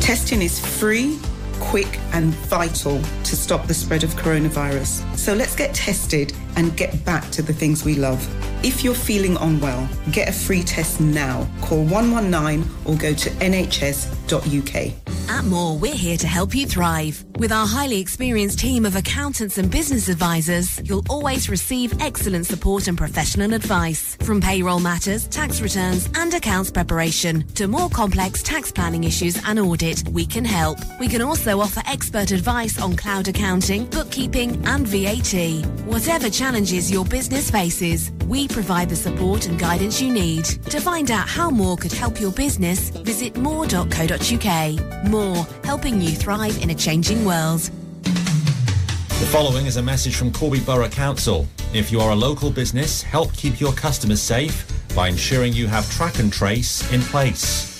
Testing 0.00 0.42
is 0.42 0.58
free, 0.58 1.16
quick, 1.60 2.00
and 2.12 2.34
vital 2.50 3.00
to 3.22 3.36
stop 3.36 3.68
the 3.68 3.74
spread 3.74 4.02
of 4.02 4.10
coronavirus. 4.16 5.04
So 5.28 5.34
let's 5.34 5.54
get 5.54 5.74
tested 5.74 6.32
and 6.56 6.74
get 6.74 7.04
back 7.04 7.28
to 7.32 7.42
the 7.42 7.52
things 7.52 7.84
we 7.84 7.96
love. 7.96 8.26
If 8.64 8.82
you're 8.82 8.94
feeling 8.94 9.36
unwell, 9.36 9.86
get 10.10 10.28
a 10.30 10.32
free 10.32 10.62
test 10.62 11.02
now. 11.02 11.46
Call 11.60 11.84
119 11.84 12.66
or 12.86 12.96
go 12.96 13.12
to 13.12 13.30
nhs.uk. 13.30 14.92
At 15.30 15.44
Moore, 15.44 15.76
we're 15.76 15.94
here 15.94 16.16
to 16.16 16.26
help 16.26 16.54
you 16.54 16.66
thrive. 16.66 17.22
With 17.36 17.52
our 17.52 17.66
highly 17.66 18.00
experienced 18.00 18.58
team 18.58 18.86
of 18.86 18.96
accountants 18.96 19.58
and 19.58 19.70
business 19.70 20.08
advisors, 20.08 20.80
you'll 20.82 21.04
always 21.08 21.50
receive 21.50 22.00
excellent 22.00 22.46
support 22.46 22.88
and 22.88 22.96
professional 22.96 23.52
advice. 23.52 24.16
From 24.22 24.40
payroll 24.40 24.80
matters, 24.80 25.28
tax 25.28 25.60
returns, 25.60 26.08
and 26.16 26.32
accounts 26.32 26.70
preparation 26.70 27.46
to 27.48 27.68
more 27.68 27.90
complex 27.90 28.42
tax 28.42 28.72
planning 28.72 29.04
issues 29.04 29.40
and 29.46 29.60
audit, 29.60 30.08
we 30.08 30.26
can 30.26 30.44
help. 30.44 30.78
We 30.98 31.06
can 31.06 31.22
also 31.22 31.60
offer 31.60 31.82
expert 31.86 32.32
advice 32.32 32.80
on 32.80 32.96
cloud 32.96 33.28
accounting, 33.28 33.84
bookkeeping, 33.86 34.66
and 34.66 34.88
VAT. 34.88 35.17
Whatever 35.18 36.30
challenges 36.30 36.92
your 36.92 37.04
business 37.04 37.50
faces, 37.50 38.12
we 38.28 38.46
provide 38.46 38.88
the 38.88 38.94
support 38.94 39.48
and 39.48 39.58
guidance 39.58 40.00
you 40.00 40.12
need. 40.12 40.44
To 40.44 40.80
find 40.80 41.10
out 41.10 41.28
how 41.28 41.50
Moore 41.50 41.76
could 41.76 41.92
help 41.92 42.20
your 42.20 42.30
business, 42.30 42.90
visit 42.90 43.36
moore.co.uk. 43.36 45.04
Moore, 45.08 45.46
helping 45.64 46.00
you 46.00 46.10
thrive 46.10 46.62
in 46.62 46.70
a 46.70 46.74
changing 46.74 47.24
world. 47.24 47.62
The 48.02 49.28
following 49.32 49.66
is 49.66 49.76
a 49.76 49.82
message 49.82 50.14
from 50.14 50.32
Corby 50.32 50.60
Borough 50.60 50.88
Council. 50.88 51.48
If 51.74 51.90
you 51.90 52.00
are 52.00 52.12
a 52.12 52.16
local 52.16 52.52
business, 52.52 53.02
help 53.02 53.32
keep 53.32 53.58
your 53.58 53.72
customers 53.72 54.22
safe 54.22 54.70
by 54.94 55.08
ensuring 55.08 55.52
you 55.52 55.66
have 55.66 55.90
track 55.90 56.20
and 56.20 56.32
trace 56.32 56.90
in 56.92 57.00
place. 57.00 57.74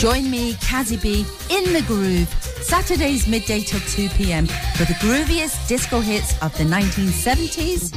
Join 0.00 0.28
me, 0.28 0.54
Kazzy 0.54 1.00
B, 1.00 1.24
in 1.50 1.72
the 1.72 1.82
groove. 1.86 2.53
Saturdays 2.64 3.28
midday 3.28 3.60
till 3.60 3.80
2 3.80 4.08
p.m. 4.16 4.46
for 4.46 4.84
the 4.86 4.94
grooviest 4.94 5.68
disco 5.68 6.00
hits 6.00 6.32
of 6.42 6.56
the 6.56 6.64
1970s, 6.64 7.90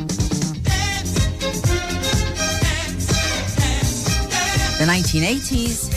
the 4.78 4.84
1980s, 4.84 5.88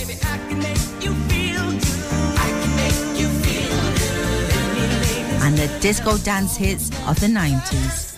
and 5.43 5.59
the 5.59 5.67
disco 5.81 6.17
dance 6.19 6.57
hits 6.57 6.91
of 7.09 7.19
the 7.19 7.27
90s. 7.27 8.17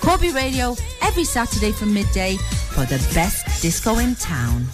Corby 0.00 0.30
Radio 0.30 0.76
every 1.02 1.24
Saturday 1.24 1.72
from 1.72 1.92
midday 1.92 2.36
for 2.70 2.84
the 2.84 2.98
best 3.12 3.60
disco 3.60 3.98
in 3.98 4.14
town. 4.14 4.64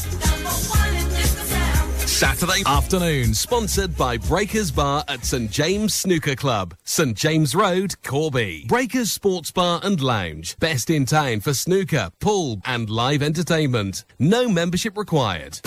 Saturday 2.20 2.62
afternoon, 2.66 3.32
sponsored 3.32 3.96
by 3.96 4.18
Breakers 4.18 4.70
Bar 4.70 5.02
at 5.08 5.24
St 5.24 5.50
James 5.50 5.94
Snooker 5.94 6.36
Club, 6.36 6.74
St 6.84 7.16
James 7.16 7.54
Road, 7.54 7.94
Corby. 8.02 8.66
Breakers 8.68 9.10
Sports 9.10 9.50
Bar 9.50 9.80
and 9.82 9.98
Lounge, 10.02 10.54
best 10.58 10.90
in 10.90 11.06
town 11.06 11.40
for 11.40 11.54
snooker, 11.54 12.10
pool, 12.20 12.60
and 12.66 12.90
live 12.90 13.22
entertainment. 13.22 14.04
No 14.18 14.50
membership 14.50 14.98
required. 14.98 15.60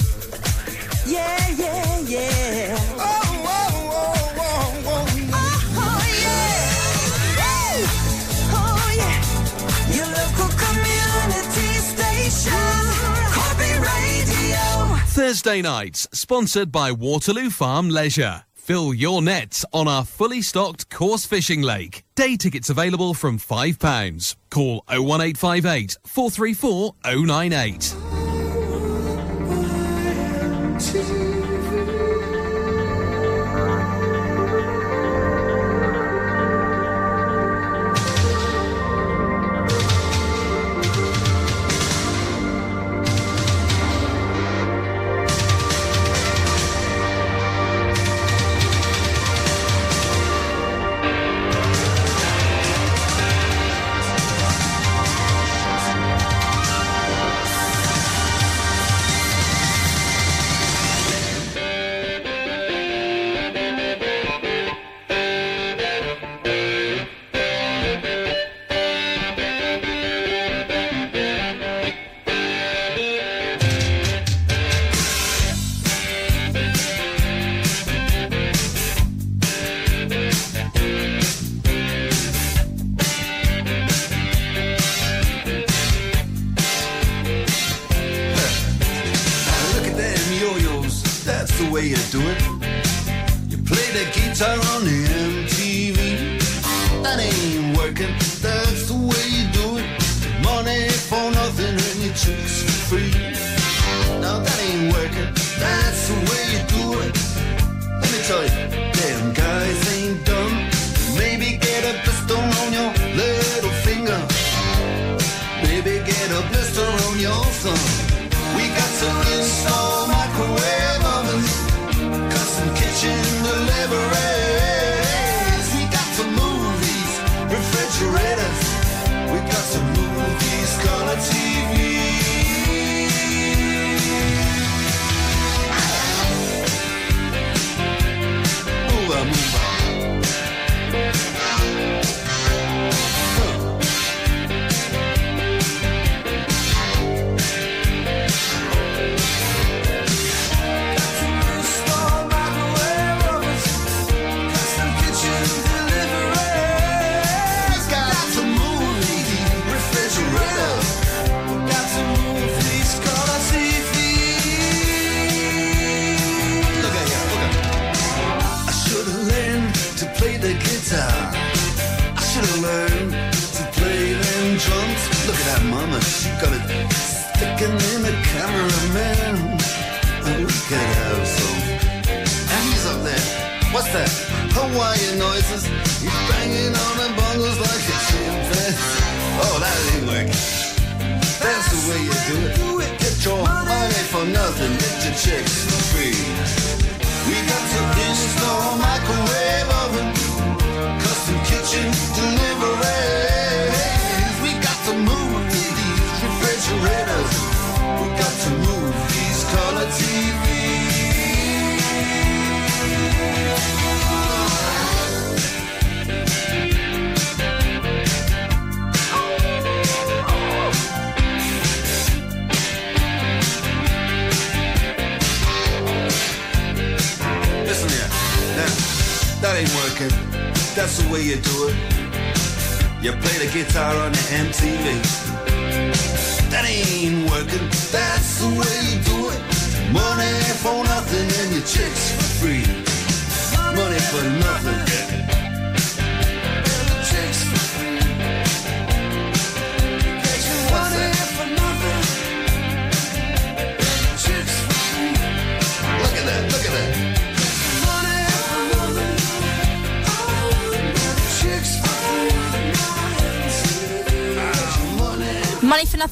Yeah, 1.08 1.50
yeah, 1.58 2.00
yeah. 2.02 2.53
Thursday 15.34 15.64
nights, 15.64 16.08
sponsored 16.14 16.72
by 16.72 16.92
Waterloo 16.92 17.50
Farm 17.50 17.90
Leisure. 17.90 18.44
Fill 18.54 18.94
your 18.94 19.20
nets 19.20 19.66
on 19.74 19.88
our 19.88 20.06
fully 20.06 20.44
stocked 20.44 20.92
course 20.92 21.26
fishing 21.26 21.64
lake. 21.64 22.04
Day 22.14 22.38
tickets 22.38 22.70
available 22.70 23.16
from 23.16 23.40
£5. 23.40 24.36
Call 24.52 24.84
01858 24.88 25.98
434 26.06 26.94
098. 27.04 27.96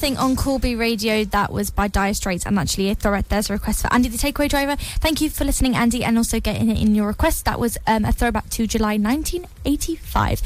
Nothing 0.02 0.18
on 0.18 0.36
Corby 0.36 0.76
Radio. 0.76 1.24
That 1.26 1.54
was 1.54 1.70
by 1.70 1.88
Dire 1.88 2.16
Straits 2.16 2.44
and 2.48 2.58
actually 2.58 2.90
a 2.90 2.96
throw- 2.96 3.22
there's 3.22 3.52
a 3.52 3.54
request 3.54 3.84
for 3.84 3.94
Andy 3.94 4.10
the 4.10 4.18
Takeaway 4.18 4.50
Driver. 4.50 4.76
Thank 4.76 5.22
you 5.22 5.30
for 5.30 5.46
listening, 5.46 5.76
Andy, 5.76 6.04
and 6.04 6.18
also 6.18 6.40
getting 6.40 6.72
it 6.72 6.82
in 6.82 6.96
your 6.96 7.06
request. 7.06 7.46
That 7.46 7.60
was 7.60 7.78
um, 7.86 8.04
a 8.06 8.12
throwback 8.12 8.50
to 8.50 8.66
July 8.66 8.98
1985. 8.98 10.42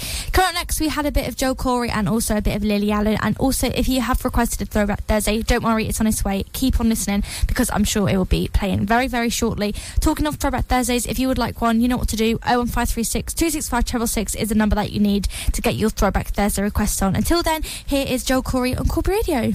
We 0.79 0.89
had 0.89 1.05
a 1.05 1.11
bit 1.11 1.27
of 1.27 1.35
Joe 1.37 1.55
Corey 1.55 1.89
and 1.89 2.09
also 2.09 2.37
a 2.37 2.41
bit 2.41 2.55
of 2.55 2.63
Lily 2.63 2.91
Allen. 2.91 3.17
And 3.21 3.37
also, 3.37 3.67
if 3.67 3.87
you 3.87 4.01
have 4.01 4.25
requested 4.25 4.61
a 4.61 4.65
Throwback 4.69 5.03
Thursday, 5.03 5.41
don't 5.41 5.63
worry, 5.63 5.87
it's 5.87 6.01
on 6.01 6.07
its 6.07 6.25
way. 6.25 6.43
Keep 6.53 6.79
on 6.79 6.89
listening 6.89 7.23
because 7.47 7.69
I'm 7.71 7.83
sure 7.83 8.09
it 8.09 8.17
will 8.17 8.25
be 8.25 8.49
playing 8.49 8.85
very, 8.85 9.07
very 9.07 9.29
shortly. 9.29 9.73
Talking 10.01 10.25
of 10.25 10.35
Throwback 10.35 10.65
Thursdays, 10.65 11.05
if 11.05 11.17
you 11.19 11.27
would 11.27 11.37
like 11.37 11.61
one, 11.61 11.81
you 11.81 11.87
know 11.87 11.97
what 11.97 12.09
to 12.09 12.17
do. 12.17 12.39
01536 12.43 13.33
265 13.33 14.09
6 14.09 14.35
is 14.35 14.49
the 14.49 14.55
number 14.55 14.75
that 14.75 14.91
you 14.91 14.99
need 14.99 15.27
to 15.53 15.61
get 15.61 15.75
your 15.75 15.89
Throwback 15.89 16.27
Thursday 16.27 16.63
requests 16.63 17.01
on. 17.01 17.15
Until 17.15 17.41
then, 17.41 17.63
here 17.63 18.05
is 18.07 18.23
Joe 18.23 18.41
Corey 18.41 18.75
on 18.75 18.87
Corby 18.87 19.11
Radio. 19.11 19.51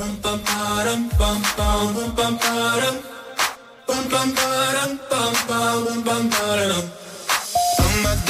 Oh 7.82 8.29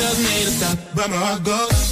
Tells 0.00 0.18
me 0.18 0.44
to 0.44 0.50
stop, 0.50 0.78
but 0.94 1.10
my 1.10 1.16
heart 1.16 1.44
goes. 1.44 1.90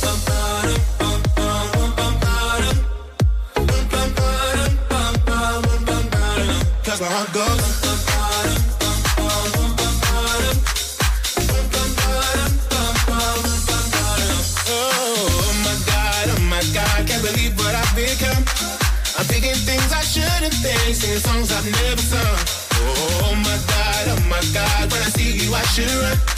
I'm 19.18 19.24
thinking 19.24 19.52
things 19.66 19.92
I 19.92 20.02
shouldn't 20.02 20.54
think, 20.54 20.94
singing 20.94 21.18
songs 21.18 21.50
I've 21.50 21.64
never 21.64 22.00
sung. 22.00 22.38
Oh 22.72 23.34
my 23.34 23.58
god, 23.72 24.04
oh 24.14 24.20
my 24.28 24.40
god, 24.54 24.92
when 24.92 25.02
I 25.02 25.10
see 25.10 25.44
you 25.44 25.52
I 25.52 25.62
should 25.62 25.90
run. 25.90 26.37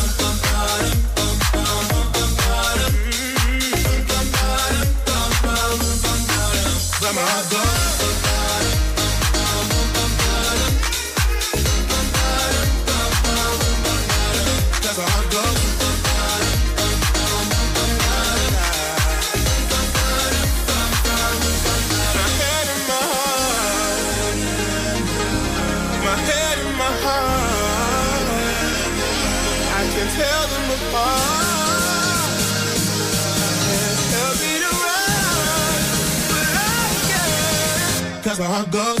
Can't. 38.41 38.71
Cause 38.71 38.71
my 38.71 38.81
heart 38.85 38.97
goes. 38.97 39.00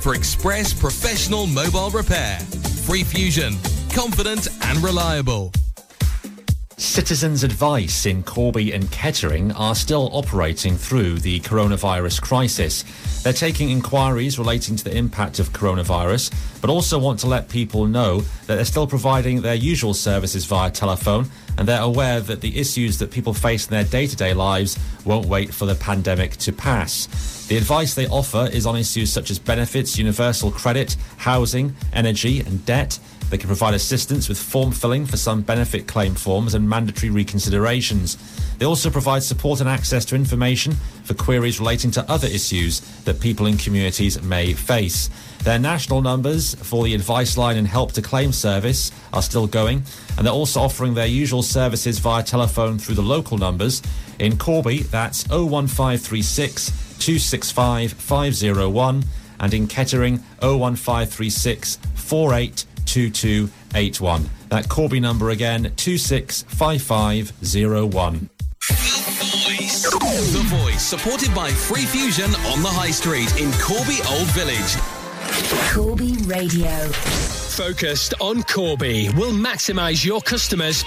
for 0.00 0.14
express 0.14 0.72
professional 0.72 1.46
mobile 1.46 1.90
repair. 1.90 2.38
Free 2.86 3.04
Fusion, 3.04 3.56
confident 3.92 4.48
and 4.62 4.78
reliable. 4.78 5.52
Citizens' 6.76 7.44
advice 7.44 8.06
in 8.06 8.22
Corby 8.22 8.72
and 8.72 8.90
Kettering 8.90 9.52
are 9.52 9.74
still 9.74 10.08
operating 10.14 10.78
through 10.78 11.18
the 11.18 11.38
coronavirus 11.40 12.22
crisis. 12.22 12.84
They're 13.22 13.34
taking 13.34 13.68
inquiries 13.68 14.38
relating 14.38 14.76
to 14.76 14.84
the 14.84 14.96
impact 14.96 15.38
of 15.40 15.50
coronavirus, 15.50 16.32
but 16.62 16.70
also 16.70 16.98
want 16.98 17.18
to 17.20 17.26
let 17.26 17.50
people 17.50 17.84
know 17.84 18.20
that 18.46 18.56
they're 18.56 18.64
still 18.64 18.86
providing 18.86 19.42
their 19.42 19.54
usual 19.54 19.92
services 19.92 20.46
via 20.46 20.70
telephone 20.70 21.30
and 21.60 21.68
they're 21.68 21.82
aware 21.82 22.20
that 22.20 22.40
the 22.40 22.58
issues 22.58 22.98
that 22.98 23.10
people 23.10 23.34
face 23.34 23.66
in 23.66 23.72
their 23.72 23.84
day 23.84 24.06
to 24.06 24.16
day 24.16 24.32
lives 24.32 24.78
won't 25.04 25.26
wait 25.26 25.52
for 25.52 25.66
the 25.66 25.74
pandemic 25.74 26.32
to 26.38 26.52
pass. 26.52 27.46
The 27.48 27.58
advice 27.58 27.92
they 27.92 28.08
offer 28.08 28.48
is 28.50 28.64
on 28.64 28.76
issues 28.76 29.12
such 29.12 29.30
as 29.30 29.38
benefits, 29.38 29.98
universal 29.98 30.50
credit, 30.50 30.96
housing, 31.18 31.76
energy, 31.92 32.40
and 32.40 32.64
debt. 32.64 32.98
They 33.28 33.36
can 33.36 33.48
provide 33.48 33.74
assistance 33.74 34.26
with 34.26 34.38
form 34.38 34.72
filling 34.72 35.04
for 35.04 35.18
some 35.18 35.42
benefit 35.42 35.86
claim 35.86 36.14
forms 36.14 36.54
and 36.54 36.66
mandatory 36.66 37.12
reconsiderations. 37.12 38.16
They 38.56 38.64
also 38.64 38.88
provide 38.88 39.22
support 39.22 39.60
and 39.60 39.68
access 39.68 40.06
to 40.06 40.14
information 40.14 40.72
for 41.04 41.12
queries 41.12 41.60
relating 41.60 41.90
to 41.90 42.10
other 42.10 42.26
issues 42.26 42.80
that 43.04 43.20
people 43.20 43.44
in 43.44 43.58
communities 43.58 44.22
may 44.22 44.54
face. 44.54 45.10
Their 45.42 45.58
national 45.58 46.02
numbers 46.02 46.54
for 46.54 46.84
the 46.84 46.94
advice 46.94 47.38
line 47.38 47.56
and 47.56 47.66
help 47.66 47.92
to 47.92 48.02
claim 48.02 48.30
service 48.32 48.92
are 49.12 49.22
still 49.22 49.46
going, 49.46 49.82
and 50.16 50.26
they're 50.26 50.34
also 50.34 50.60
offering 50.60 50.94
their 50.94 51.06
usual 51.06 51.42
services 51.42 51.98
via 51.98 52.22
telephone 52.22 52.78
through 52.78 52.96
the 52.96 53.02
local 53.02 53.38
numbers. 53.38 53.80
In 54.18 54.36
Corby, 54.36 54.82
that's 54.82 55.26
01536 55.28 56.66
265 56.98 57.94
501, 57.94 59.04
and 59.40 59.54
in 59.54 59.66
Kettering, 59.66 60.22
01536 60.42 61.78
482281. 61.94 64.30
That 64.50 64.68
Corby 64.68 65.00
number 65.00 65.30
again, 65.30 65.72
265501. 65.76 68.28
The 70.10 70.42
Voice, 70.44 70.82
supported 70.82 71.32
by 71.34 71.50
Free 71.50 71.86
Fusion 71.86 72.34
on 72.52 72.62
the 72.62 72.68
High 72.68 72.90
Street 72.90 73.40
in 73.40 73.50
Corby 73.52 74.00
Old 74.10 74.26
Village. 74.34 74.99
Corby 75.72 76.16
Radio. 76.24 76.88
Focused 76.90 78.14
on 78.20 78.42
Corby 78.44 79.08
will 79.10 79.32
maximize 79.32 80.04
your 80.04 80.20
customers 80.20 80.82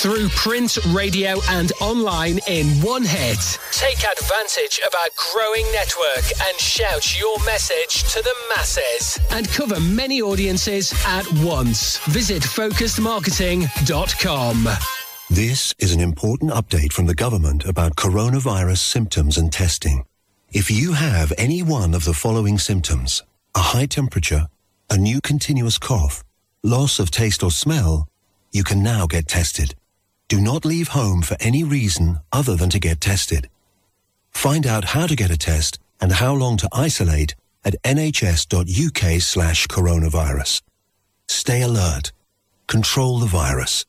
through 0.00 0.28
print, 0.30 0.78
radio, 0.88 1.38
and 1.50 1.72
online 1.80 2.38
in 2.48 2.66
one 2.82 3.04
hit. 3.04 3.38
Take 3.72 4.02
advantage 4.04 4.80
of 4.86 4.94
our 4.94 5.08
growing 5.32 5.64
network 5.72 6.24
and 6.48 6.58
shout 6.58 7.18
your 7.18 7.38
message 7.44 8.04
to 8.12 8.22
the 8.22 8.34
masses 8.54 9.18
and 9.30 9.48
cover 9.48 9.78
many 9.80 10.20
audiences 10.22 10.92
at 11.06 11.26
once. 11.44 11.98
Visit 12.06 12.42
focusedmarketing.com. 12.42 14.68
This 15.30 15.74
is 15.78 15.92
an 15.94 16.00
important 16.00 16.50
update 16.52 16.92
from 16.92 17.06
the 17.06 17.14
government 17.14 17.64
about 17.64 17.96
coronavirus 17.96 18.78
symptoms 18.78 19.36
and 19.38 19.52
testing. 19.52 20.04
If 20.52 20.70
you 20.70 20.92
have 20.92 21.32
any 21.36 21.62
one 21.62 21.94
of 21.94 22.04
the 22.04 22.14
following 22.14 22.58
symptoms, 22.58 23.22
a 23.56 23.60
high 23.72 23.86
temperature, 23.86 24.48
a 24.90 24.98
new 24.98 25.18
continuous 25.22 25.78
cough, 25.78 26.22
loss 26.62 26.98
of 26.98 27.10
taste 27.10 27.42
or 27.42 27.50
smell, 27.50 28.06
you 28.52 28.62
can 28.62 28.82
now 28.82 29.06
get 29.06 29.26
tested. 29.26 29.74
Do 30.28 30.40
not 30.40 30.66
leave 30.66 30.88
home 30.88 31.22
for 31.22 31.38
any 31.40 31.64
reason 31.64 32.20
other 32.30 32.54
than 32.54 32.68
to 32.70 32.78
get 32.78 33.00
tested. 33.00 33.48
Find 34.30 34.66
out 34.66 34.84
how 34.84 35.06
to 35.06 35.16
get 35.16 35.30
a 35.30 35.38
test 35.38 35.78
and 36.02 36.12
how 36.12 36.34
long 36.34 36.58
to 36.58 36.68
isolate 36.70 37.34
at 37.64 37.82
nhs.uk 37.82 39.22
slash 39.22 39.66
coronavirus. 39.68 40.60
Stay 41.26 41.62
alert. 41.62 42.12
Control 42.66 43.18
the 43.18 43.26
virus. 43.26 43.86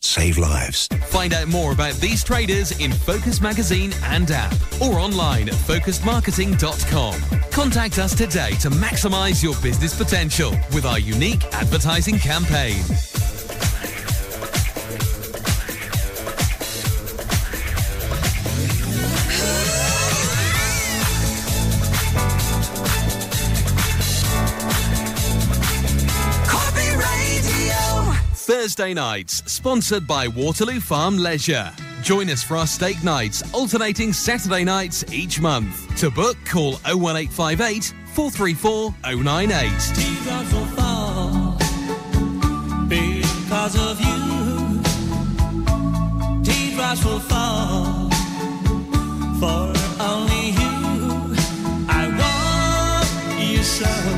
Save 0.00 0.38
lives. 0.38 0.86
Find 1.06 1.32
out 1.34 1.48
more 1.48 1.72
about 1.72 1.94
these 1.94 2.22
traders 2.22 2.78
in 2.80 2.92
Focus 2.92 3.40
Magazine 3.40 3.92
and 4.04 4.30
app 4.30 4.54
or 4.80 4.98
online 4.98 5.48
at 5.48 5.54
focusedmarketing.com. 5.54 7.20
Contact 7.50 7.98
us 7.98 8.14
today 8.14 8.50
to 8.60 8.70
maximize 8.70 9.42
your 9.42 9.54
business 9.60 9.96
potential 9.96 10.52
with 10.72 10.86
our 10.86 10.98
unique 11.00 11.44
advertising 11.52 12.18
campaign. 12.18 12.82
Thursday 28.68 28.92
nights, 28.92 29.42
sponsored 29.50 30.06
by 30.06 30.28
Waterloo 30.28 30.78
Farm 30.78 31.16
Leisure. 31.16 31.72
Join 32.02 32.28
us 32.28 32.42
for 32.42 32.58
our 32.58 32.66
steak 32.66 33.02
nights, 33.02 33.42
alternating 33.54 34.12
Saturday 34.12 34.62
nights 34.62 35.10
each 35.10 35.40
month. 35.40 35.96
To 36.00 36.10
book, 36.10 36.36
call 36.44 36.72
01858 36.84 37.94
434 38.12 38.94
098. 39.04 39.70
Teardrops 39.94 40.52
will 40.52 40.66
fall 40.76 41.56
because 42.88 43.74
of 43.74 43.98
you. 44.02 44.82
Teardrops 46.44 47.04
will 47.06 47.20
fall 47.20 48.10
for 49.40 49.72
only 49.98 50.50
you. 50.50 51.34
I 51.88 52.04
want 52.20 53.40
you 53.50 53.62
so. 53.62 54.17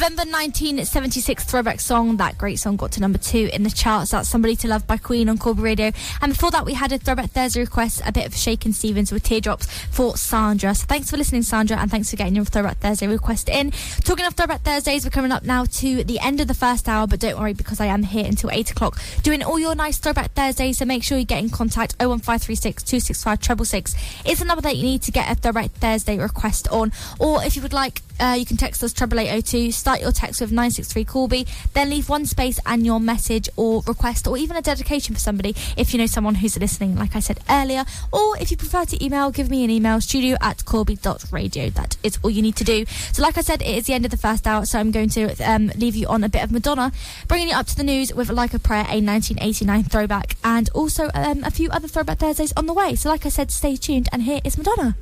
November 0.00 0.22
1976 0.22 1.44
throwback 1.44 1.78
song. 1.78 2.16
That 2.16 2.38
great 2.38 2.58
song 2.58 2.76
got 2.76 2.92
to 2.92 3.02
number 3.02 3.18
two 3.18 3.50
in 3.52 3.64
the 3.64 3.70
charts. 3.70 4.12
That's 4.12 4.30
Somebody 4.30 4.56
to 4.56 4.68
Love 4.68 4.86
by 4.86 4.96
Queen 4.96 5.28
on 5.28 5.36
Corby 5.36 5.60
Radio. 5.60 5.92
And 6.22 6.32
before 6.32 6.50
that, 6.52 6.64
we 6.64 6.72
had 6.72 6.90
a 6.90 6.96
Throwback 6.96 7.32
Thursday 7.32 7.60
request, 7.60 8.00
a 8.06 8.10
bit 8.10 8.26
of 8.26 8.34
Shakin' 8.34 8.72
Stevens 8.72 9.12
with 9.12 9.24
Teardrops 9.24 9.66
for 9.88 10.16
Sandra. 10.16 10.74
So 10.74 10.86
thanks 10.86 11.10
for 11.10 11.18
listening, 11.18 11.42
Sandra, 11.42 11.76
and 11.76 11.90
thanks 11.90 12.08
for 12.08 12.16
getting 12.16 12.34
your 12.34 12.46
Throwback 12.46 12.78
Thursday 12.78 13.08
request 13.08 13.50
in. 13.50 13.72
Talking 14.02 14.24
of 14.24 14.32
Throwback 14.32 14.62
Thursdays, 14.62 15.04
we're 15.04 15.10
coming 15.10 15.32
up 15.32 15.42
now 15.42 15.66
to 15.66 16.02
the 16.02 16.18
end 16.20 16.40
of 16.40 16.48
the 16.48 16.54
first 16.54 16.88
hour, 16.88 17.06
but 17.06 17.20
don't 17.20 17.38
worry 17.38 17.52
because 17.52 17.78
I 17.78 17.84
am 17.84 18.02
here 18.02 18.24
until 18.24 18.50
8 18.50 18.70
o'clock 18.70 18.98
doing 19.22 19.42
all 19.42 19.58
your 19.58 19.74
nice 19.74 19.98
Throwback 19.98 20.32
Thursdays. 20.32 20.78
So 20.78 20.86
make 20.86 21.02
sure 21.02 21.18
you 21.18 21.26
get 21.26 21.42
in 21.42 21.50
contact 21.50 21.96
01536 22.00 22.84
265 22.84 23.44
666 23.44 24.30
is 24.30 24.38
the 24.38 24.46
number 24.46 24.62
that 24.62 24.76
you 24.76 24.82
need 24.82 25.02
to 25.02 25.12
get 25.12 25.30
a 25.30 25.34
Throwback 25.34 25.72
Thursday 25.72 26.16
request 26.18 26.68
on. 26.68 26.90
Or 27.18 27.44
if 27.44 27.54
you 27.54 27.60
would 27.60 27.74
like 27.74 28.00
uh, 28.20 28.34
you 28.34 28.44
can 28.46 28.56
text 28.56 28.82
us 28.84 28.92
treble 28.92 29.18
eight 29.20 29.32
oh 29.32 29.40
two. 29.40 29.72
Start 29.72 30.00
your 30.00 30.12
text 30.12 30.40
with 30.40 30.52
nine 30.52 30.70
six 30.70 30.92
three 30.92 31.04
Corby. 31.04 31.46
Then 31.74 31.90
leave 31.90 32.08
one 32.08 32.26
space 32.26 32.58
and 32.66 32.84
your 32.84 33.00
message 33.00 33.48
or 33.56 33.82
request 33.86 34.26
or 34.26 34.36
even 34.36 34.56
a 34.56 34.62
dedication 34.62 35.14
for 35.14 35.20
somebody 35.20 35.54
if 35.76 35.92
you 35.92 35.98
know 35.98 36.06
someone 36.06 36.36
who's 36.36 36.58
listening. 36.58 36.96
Like 36.96 37.16
I 37.16 37.20
said 37.20 37.40
earlier, 37.48 37.84
or 38.12 38.36
if 38.38 38.50
you 38.50 38.56
prefer 38.56 38.84
to 38.84 39.04
email, 39.04 39.30
give 39.30 39.50
me 39.50 39.64
an 39.64 39.70
email 39.70 40.00
studio 40.00 40.36
at 40.40 40.64
corby.radio. 40.64 41.70
That 41.70 41.96
is 42.02 42.18
all 42.22 42.30
you 42.30 42.42
need 42.42 42.56
to 42.56 42.64
do. 42.64 42.84
So, 43.12 43.22
like 43.22 43.38
I 43.38 43.40
said, 43.42 43.62
it 43.62 43.68
is 43.68 43.86
the 43.86 43.94
end 43.94 44.04
of 44.04 44.10
the 44.10 44.16
first 44.16 44.46
hour, 44.46 44.64
so 44.64 44.78
I'm 44.78 44.90
going 44.90 45.08
to 45.10 45.34
um, 45.42 45.68
leave 45.76 45.96
you 45.96 46.06
on 46.06 46.24
a 46.24 46.28
bit 46.28 46.42
of 46.42 46.52
Madonna, 46.52 46.92
bringing 47.28 47.48
you 47.48 47.54
up 47.54 47.66
to 47.66 47.76
the 47.76 47.84
news 47.84 48.12
with 48.14 48.30
Like 48.30 48.54
a 48.54 48.58
Prayer, 48.58 48.84
a 48.88 49.00
1989 49.00 49.84
throwback, 49.84 50.36
and 50.44 50.68
also 50.70 51.10
um, 51.14 51.44
a 51.44 51.50
few 51.50 51.70
other 51.70 51.88
Throwback 51.88 52.18
Thursdays 52.18 52.52
on 52.56 52.66
the 52.66 52.74
way. 52.74 52.94
So, 52.94 53.08
like 53.08 53.26
I 53.26 53.30
said, 53.30 53.50
stay 53.50 53.76
tuned, 53.76 54.08
and 54.12 54.22
here 54.22 54.40
is 54.44 54.56
Madonna. 54.56 54.96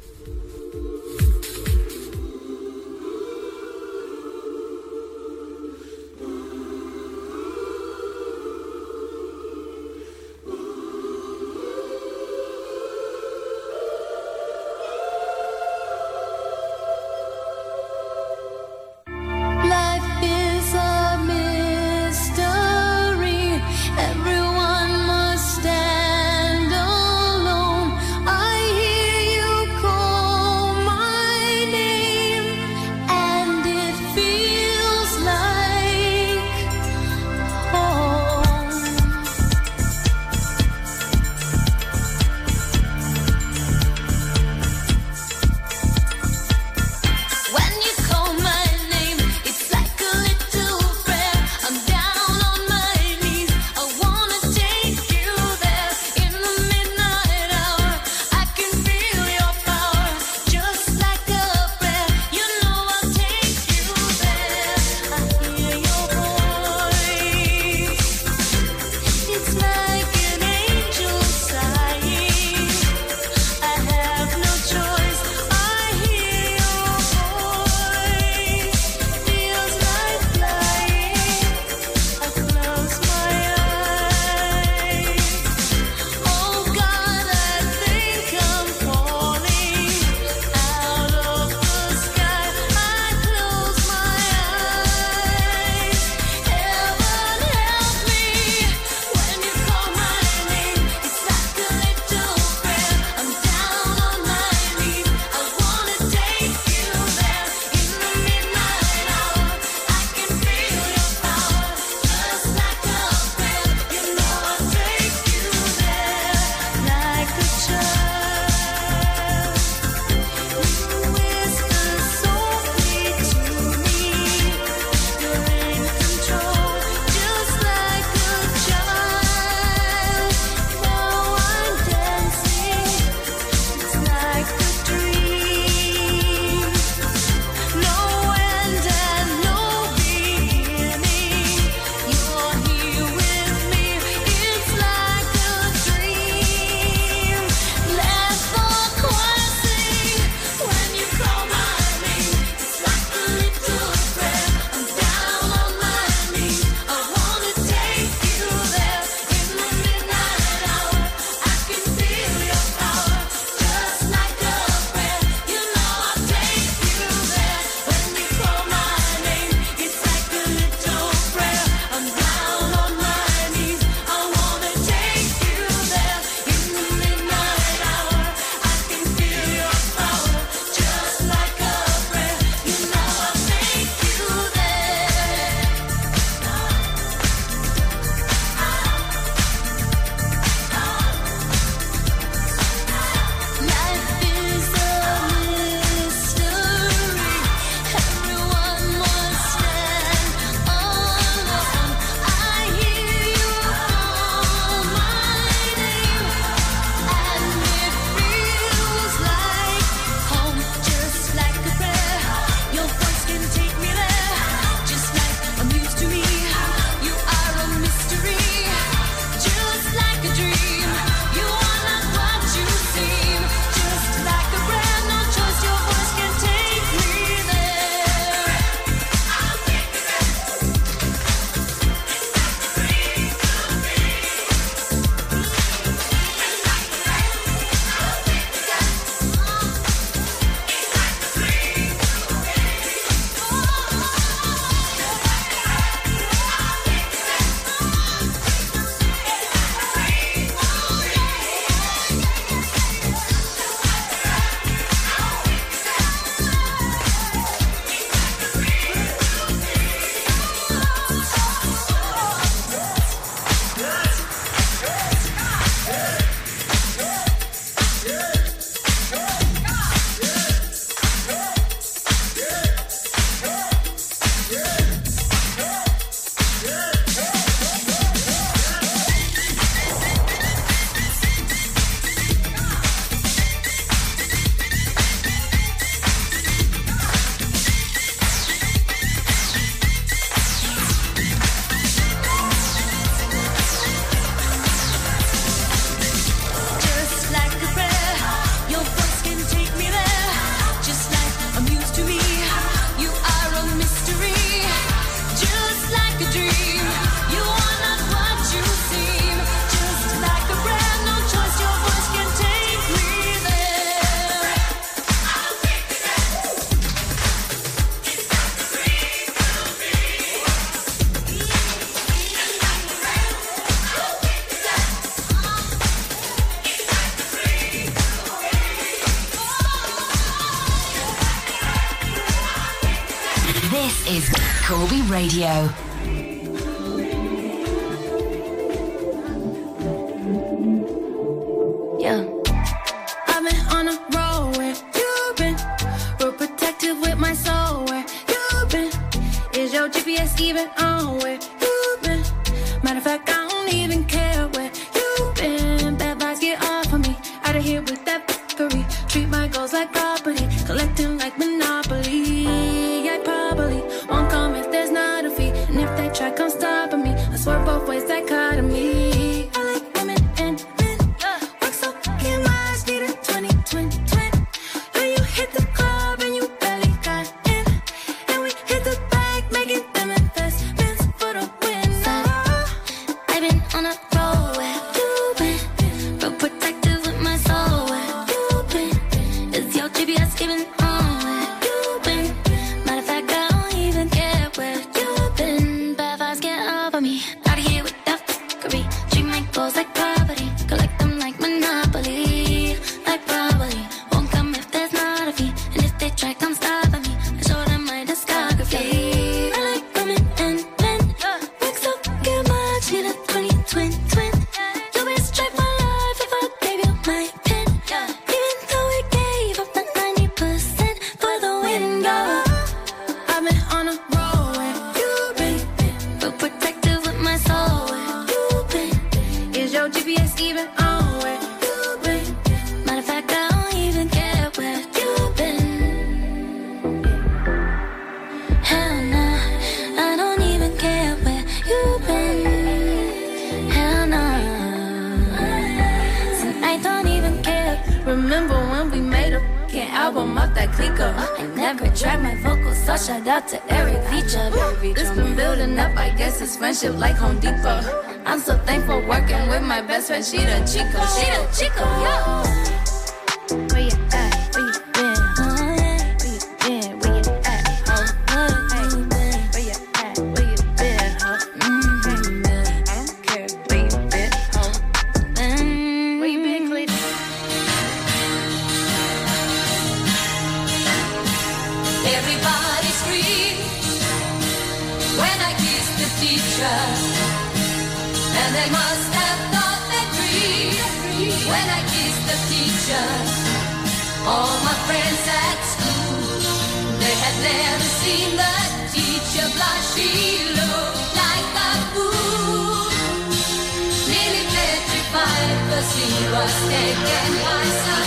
Was 506.11 506.69
taken 506.69 507.33
by 507.45 507.98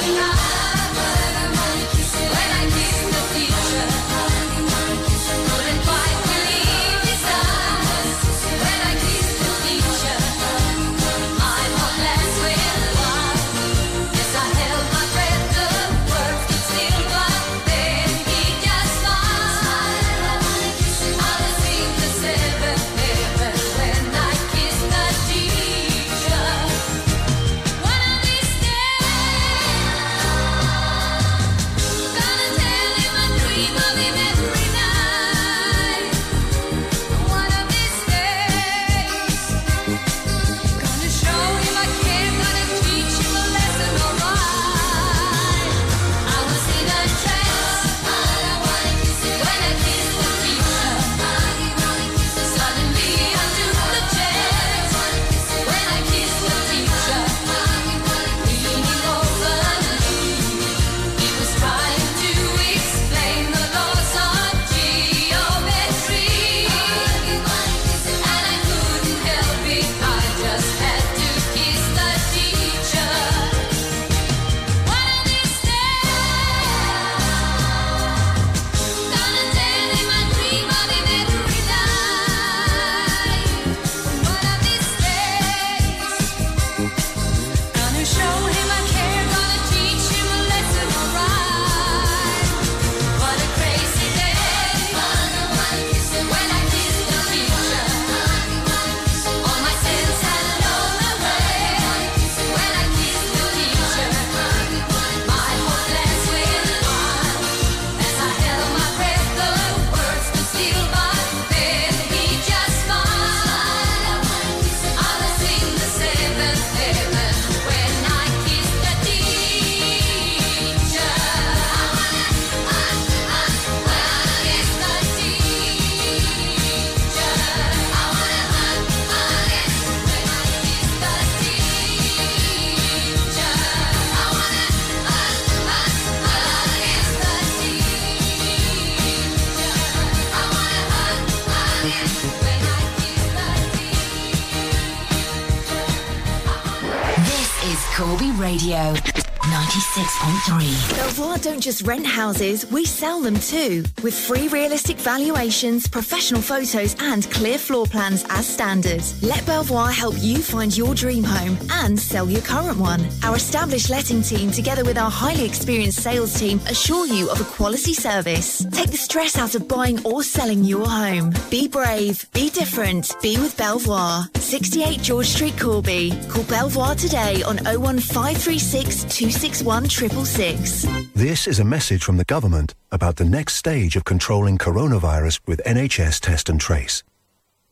don't 151.61 151.73
just 151.73 151.87
rent 151.87 152.07
houses, 152.07 152.65
we 152.71 152.85
sell 152.85 153.21
them 153.21 153.35
too. 153.35 153.83
With 154.01 154.15
free 154.15 154.47
realistic 154.47 154.97
valuations, 154.97 155.87
professional 155.87 156.41
photos, 156.41 156.95
and 156.99 157.29
clear 157.29 157.59
floor 157.59 157.85
plans 157.85 158.25
as 158.29 158.47
standard. 158.47 159.03
Let 159.21 159.45
Belvoir 159.45 159.91
help 159.91 160.15
you 160.19 160.39
find 160.39 160.75
your 160.75 160.95
dream 160.95 161.23
home 161.23 161.57
and 161.83 161.99
sell 161.99 162.29
your 162.29 162.41
current 162.41 162.79
one. 162.79 163.05
Our 163.23 163.35
established 163.35 163.89
letting 163.89 164.23
team, 164.23 164.49
together 164.51 164.83
with 164.83 164.97
our 164.97 165.11
highly 165.11 165.45
experienced 165.45 166.01
sales 166.01 166.33
team, 166.39 166.59
assure 166.67 167.05
you 167.05 167.29
of 167.29 167.39
a 167.39 167.43
quality 167.43 167.93
service. 167.93 168.65
Take 168.71 168.89
the 168.89 168.97
stress 168.97 169.37
out 169.37 169.53
of 169.53 169.67
buying 169.67 170.03
or 170.05 170.23
selling 170.23 170.63
your 170.63 170.87
home. 170.87 171.31
Be 171.51 171.67
brave, 171.67 172.25
be 172.33 172.49
different, 172.49 173.13
be 173.21 173.37
with 173.37 173.55
Belvoir. 173.55 174.23
68 174.35 175.01
George 175.01 175.27
Street, 175.27 175.59
Corby. 175.59 176.11
Call 176.29 176.43
Belvoir 176.45 176.95
today 176.95 177.43
on 177.43 177.57
01536 177.65 179.03
261 179.03 179.89
666. 179.89 181.00
This 181.21 181.47
is 181.47 181.59
a 181.59 181.63
message 181.63 182.03
from 182.03 182.17
the 182.17 182.25
government 182.25 182.73
about 182.91 183.17
the 183.17 183.25
next 183.25 183.53
stage 183.53 183.95
of 183.95 184.03
controlling 184.03 184.57
coronavirus 184.57 185.39
with 185.45 185.61
NHS 185.67 186.19
Test 186.19 186.49
and 186.49 186.59
Trace. 186.59 187.03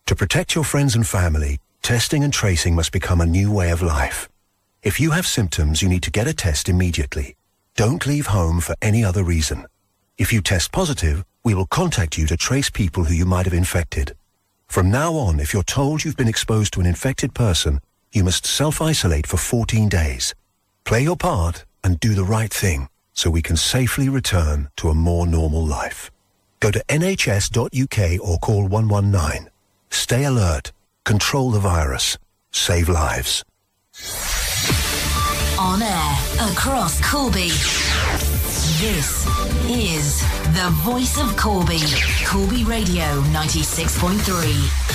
To 0.05 0.15
protect 0.15 0.53
your 0.53 0.63
friends 0.63 0.93
and 0.93 1.07
family, 1.07 1.57
testing 1.81 2.23
and 2.23 2.31
tracing 2.31 2.75
must 2.75 2.91
become 2.91 3.19
a 3.19 3.25
new 3.25 3.51
way 3.51 3.71
of 3.71 3.81
life. 3.81 4.29
If 4.83 4.99
you 4.99 5.09
have 5.09 5.25
symptoms, 5.25 5.81
you 5.81 5.89
need 5.89 6.03
to 6.03 6.11
get 6.11 6.27
a 6.27 6.33
test 6.35 6.69
immediately. 6.69 7.35
Don't 7.75 8.05
leave 8.05 8.27
home 8.27 8.59
for 8.59 8.75
any 8.83 9.03
other 9.03 9.23
reason. 9.23 9.65
If 10.19 10.31
you 10.31 10.41
test 10.41 10.71
positive, 10.71 11.25
we 11.43 11.55
will 11.55 11.65
contact 11.65 12.19
you 12.19 12.27
to 12.27 12.37
trace 12.37 12.69
people 12.69 13.05
who 13.05 13.15
you 13.15 13.25
might 13.25 13.47
have 13.47 13.55
infected. 13.55 14.15
From 14.67 14.91
now 14.91 15.15
on, 15.15 15.39
if 15.39 15.55
you're 15.55 15.63
told 15.63 16.03
you've 16.03 16.21
been 16.21 16.27
exposed 16.27 16.71
to 16.73 16.81
an 16.81 16.85
infected 16.85 17.33
person, 17.33 17.79
you 18.11 18.23
must 18.23 18.45
self-isolate 18.45 19.25
for 19.25 19.37
14 19.37 19.89
days. 19.89 20.35
Play 20.85 21.01
your 21.01 21.17
part 21.17 21.65
and 21.83 21.99
do 21.99 22.13
the 22.13 22.23
right 22.23 22.53
thing 22.53 22.89
so 23.20 23.30
we 23.30 23.41
can 23.41 23.57
safely 23.57 24.07
return 24.07 24.70
to 24.78 24.88
a 24.88 24.93
more 24.93 25.28
normal 25.28 25.65
life. 25.65 26.09
Go 26.61 26.72
to 26.72 26.82
nhs.uk 26.88 28.22
or 28.22 28.38
call 28.38 28.65
119. 28.65 29.49
Stay 29.89 30.24
alert. 30.24 30.72
Control 31.03 31.51
the 31.51 31.59
virus. 31.59 32.17
Save 32.51 32.88
lives. 32.88 33.43
On 35.59 35.82
air 35.82 36.17
across 36.49 37.01
Corby. 37.11 37.49
This 38.80 39.28
is 39.67 40.22
the 40.55 40.70
voice 40.86 41.20
of 41.20 41.36
Corby. 41.36 41.82
Corby 42.26 42.63
Radio 42.63 43.22
96.3. 43.34 44.88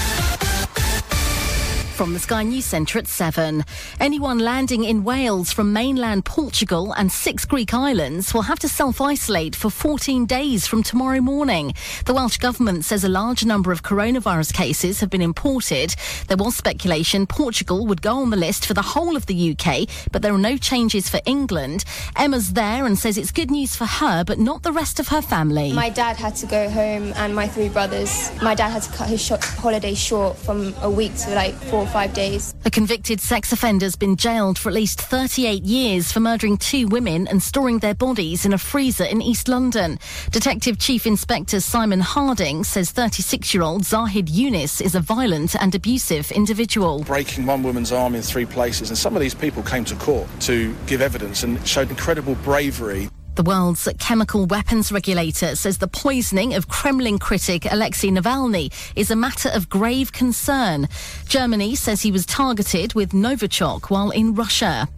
From 1.95 2.13
the 2.13 2.19
Sky 2.19 2.43
News 2.43 2.65
Centre 2.65 2.99
at 2.99 3.07
7. 3.07 3.65
Anyone 4.01 4.41
landing 4.41 4.83
in 4.83 5.05
Wales 5.05 5.53
from 5.53 5.73
mainland 5.73 6.25
Portugal 6.25 6.93
and 6.93 7.11
six 7.11 7.45
Greek 7.45 7.73
islands 7.73 8.35
will 8.35 8.43
have 8.43 8.59
to 8.59 8.69
self 8.69 9.01
isolate 9.01 9.55
for 9.55 9.71
14 9.71 10.27
days 10.27 10.67
from 10.67 10.83
tomorrow 10.83 11.21
morning. 11.21 11.73
The 12.05 12.13
Welsh 12.13 12.39
Government 12.39 12.85
says 12.85 13.05
a 13.05 13.09
large 13.09 13.45
number 13.45 13.71
of 13.71 13.85
coronavirus 13.85 14.53
cases 14.55 14.99
have 14.99 15.09
been 15.09 15.23
imported. 15.23 15.95
There 16.27 16.37
was 16.37 16.57
speculation 16.57 17.29
Portugal 17.29 17.87
would 17.87 18.03
go 18.03 18.19
on 18.19 18.31
the 18.31 18.37
list 18.37 18.67
for 18.67 18.75
the 18.75 18.83
whole 18.83 19.15
of 19.15 19.27
the 19.27 19.57
UK, 19.57 19.89
but 20.11 20.21
there 20.21 20.35
are 20.35 20.39
no 20.39 20.57
changes 20.57 21.09
for 21.09 21.21
England. 21.27 21.85
Emma's 22.17 22.55
there 22.55 22.87
and 22.87 22.99
says 22.99 23.17
it's 23.17 23.31
good 23.31 23.53
news 23.53 23.77
for 23.77 23.87
her, 23.87 24.25
but 24.25 24.41
not 24.41 24.65
the 24.65 24.73
rest 24.73 24.99
of 24.99 25.07
her 25.09 25.23
family. 25.23 25.73
My 25.73 25.91
dad 25.91 26.17
had 26.17 26.35
to 26.37 26.47
go 26.47 26.69
home 26.69 27.13
and 27.15 27.37
my 27.37 27.47
three 27.47 27.69
brothers. 27.69 28.33
My 28.43 28.57
dad 28.57 28.71
had 28.71 28.83
to 28.83 28.93
cut 28.93 29.09
his 29.09 29.29
holiday 29.29 29.95
short 29.95 30.37
from 30.37 30.75
a 30.83 30.91
week 30.91 31.15
to 31.19 31.35
like 31.37 31.55
four 31.55 31.84
or 31.85 31.89
five 31.89 32.13
days. 32.13 32.55
A 32.65 32.71
convicted 32.71 33.21
sex 33.21 33.53
offender's 33.53 33.97
been 33.97 34.17
jailed 34.17 34.59
for 34.59 34.69
at 34.71 34.75
least 34.75 35.01
38 35.01 35.65
years 35.65 36.11
for 36.11 36.21
murdering 36.21 36.57
two 36.57 36.89
women 36.89 37.29
and 37.29 37.43
storing 37.43 37.79
their 37.79 37.95
bodies 37.95 38.45
in 38.45 38.53
a 38.53 38.59
freezer 38.59 39.05
in 39.05 39.21
East 39.23 39.49
London. 39.49 39.99
Detective 40.31 40.79
Chief 40.79 41.07
Inspector 41.07 41.59
Simon 41.61 42.01
Harding 42.01 42.65
says 42.65 42.91
36 42.91 43.55
year 43.55 43.63
old 43.63 43.85
Zahid 43.85 44.27
Younis 44.29 44.81
is 44.81 44.95
a 44.95 45.01
violent 45.01 45.55
and 45.57 45.75
abusive 45.75 46.31
individual. 46.33 47.05
breaking 47.05 47.47
one 47.47 47.63
woman's 47.63 47.93
arm 47.93 48.15
in 48.15 48.23
three 48.23 48.47
places. 48.47 48.89
And 48.89 48.99
some 48.99 49.15
of 49.15 49.21
these 49.21 49.35
people 49.35 49.63
came 49.63 49.85
to 49.85 49.95
court 49.97 50.29
to 50.41 50.75
give 50.87 51.01
evidence 51.03 51.43
and 51.43 51.65
showed 51.67 51.91
incredible 51.91 52.35
bravery. 52.37 53.09
The 53.35 53.43
world's 53.43 53.89
chemical 53.99 54.47
weapons 54.47 54.93
regulator 54.93 55.57
says 55.57 55.79
the 55.79 55.89
poisoning 55.89 56.55
of 56.55 56.69
Kremlin 56.69 57.19
critic 57.19 57.67
Alexei 57.69 58.09
Navalny 58.09 58.73
is 58.95 59.11
a 59.11 59.17
matter 59.17 59.49
of 59.49 59.69
grave 59.69 60.13
concern. 60.13 60.87
Germany 61.27 61.75
says 61.75 62.01
he 62.01 62.13
was 62.13 62.27
targeted 62.27 62.95
with 62.95 63.11
Novichok 63.11 63.91
while 63.91 64.11
in 64.11 64.35
Russia. 64.35 64.89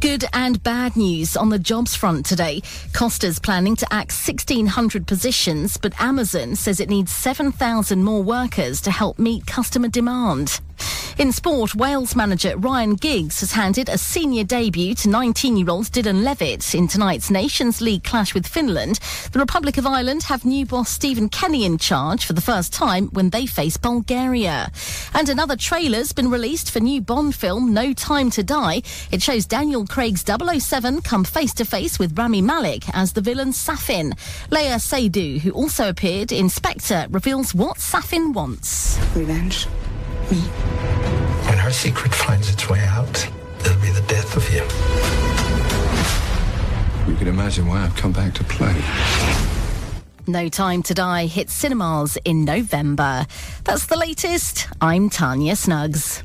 Good 0.00 0.26
and 0.34 0.62
bad 0.62 0.94
news 0.94 1.38
on 1.38 1.48
the 1.48 1.58
jobs 1.58 1.94
front 1.94 2.26
today. 2.26 2.60
Costa's 2.92 3.38
planning 3.38 3.76
to 3.76 3.90
axe 3.90 4.28
1,600 4.28 5.06
positions, 5.06 5.78
but 5.78 5.98
Amazon 5.98 6.56
says 6.56 6.80
it 6.80 6.90
needs 6.90 7.12
7,000 7.12 8.04
more 8.04 8.22
workers 8.22 8.82
to 8.82 8.90
help 8.90 9.18
meet 9.18 9.46
customer 9.46 9.88
demand. 9.88 10.60
In 11.18 11.32
sport, 11.32 11.74
Wales 11.74 12.16
manager 12.16 12.56
Ryan 12.56 12.94
Giggs 12.94 13.40
has 13.40 13.52
handed 13.52 13.88
a 13.88 13.98
senior 13.98 14.44
debut 14.44 14.94
to 14.94 15.08
19 15.08 15.56
year 15.56 15.68
old 15.68 15.86
Dylan 15.86 16.22
Levitt 16.22 16.74
in 16.74 16.88
tonight's 16.88 17.30
Nations 17.30 17.80
League 17.80 18.04
clash 18.04 18.32
with 18.32 18.46
Finland. 18.46 19.00
The 19.32 19.38
Republic 19.38 19.76
of 19.76 19.86
Ireland 19.86 20.22
have 20.24 20.44
new 20.44 20.64
boss 20.64 20.88
Stephen 20.88 21.28
Kenny 21.28 21.64
in 21.64 21.76
charge 21.76 22.24
for 22.24 22.32
the 22.32 22.40
first 22.40 22.72
time 22.72 23.08
when 23.08 23.30
they 23.30 23.44
face 23.44 23.76
Bulgaria. 23.76 24.70
And 25.12 25.28
another 25.28 25.56
trailer's 25.56 26.12
been 26.12 26.30
released 26.30 26.70
for 26.70 26.80
new 26.80 27.00
Bond 27.00 27.34
film 27.34 27.74
No 27.74 27.92
Time 27.92 28.30
to 28.30 28.42
Die. 28.42 28.82
It 29.10 29.22
shows 29.22 29.46
Daniel 29.46 29.86
Craig's 29.86 30.24
007 30.24 31.02
come 31.02 31.24
face 31.24 31.52
to 31.54 31.64
face 31.64 31.98
with 31.98 32.18
Rami 32.18 32.40
Malek 32.40 32.84
as 32.94 33.12
the 33.12 33.20
villain 33.20 33.52
Safin. 33.52 34.12
Léa 34.50 34.80
Seydoux, 34.80 35.40
who 35.40 35.50
also 35.50 35.88
appeared 35.88 36.32
in 36.32 36.48
Spectre, 36.48 37.06
reveals 37.10 37.54
what 37.54 37.78
Safin 37.78 38.32
wants. 38.32 38.98
Revenge. 39.14 39.66
Me. 40.30 40.36
When 41.48 41.58
her 41.58 41.72
secret 41.72 42.14
finds 42.14 42.52
its 42.52 42.68
way 42.68 42.80
out, 42.80 43.28
it'll 43.60 43.80
be 43.80 43.90
the 43.90 44.04
death 44.06 44.36
of 44.36 44.48
you. 44.52 44.62
You 47.10 47.18
can 47.18 47.26
imagine 47.26 47.66
why 47.66 47.82
I've 47.82 47.96
come 47.96 48.12
back 48.12 48.34
to 48.34 48.44
play. 48.44 48.80
No 50.28 50.48
Time 50.48 50.82
to 50.84 50.94
Die 50.94 51.26
hits 51.26 51.52
cinemas 51.52 52.16
in 52.24 52.44
November. 52.44 53.26
That's 53.64 53.86
the 53.86 53.96
latest. 53.96 54.68
I'm 54.80 55.10
Tanya 55.10 55.56
Snuggs. 55.56 56.22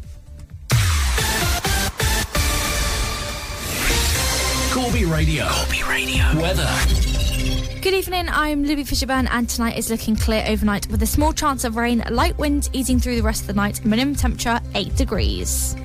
Corby 4.71 5.05
Radio. 5.05 5.47
Corby 5.47 5.81
Radio. 5.89 6.23
Weather. 6.39 7.14
Good 7.85 7.93
evening, 7.93 8.27
I'm 8.29 8.63
Libby 8.63 8.83
Fisherburn, 8.83 9.27
and 9.29 9.47
tonight 9.47 9.77
is 9.77 9.91
looking 9.91 10.15
clear 10.15 10.43
overnight 10.47 10.89
with 10.89 11.03
a 11.03 11.05
small 11.05 11.31
chance 11.33 11.63
of 11.63 11.75
rain, 11.75 12.03
light 12.09 12.35
wind 12.39 12.67
easing 12.73 12.99
through 12.99 13.15
the 13.15 13.21
rest 13.21 13.41
of 13.41 13.47
the 13.47 13.53
night, 13.53 13.85
minimum 13.85 14.15
temperature 14.15 14.59
8 14.73 14.95
degrees. 14.95 15.75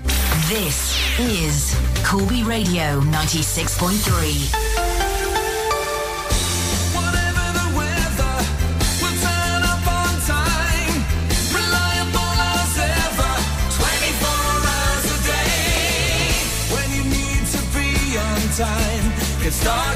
This 0.49 0.99
is 1.19 1.79
Corby 2.03 2.43
Radio 2.43 3.03
96.3. 3.03 4.79
Time. 18.57 19.13
Get 19.43 19.53
Star 19.53 19.95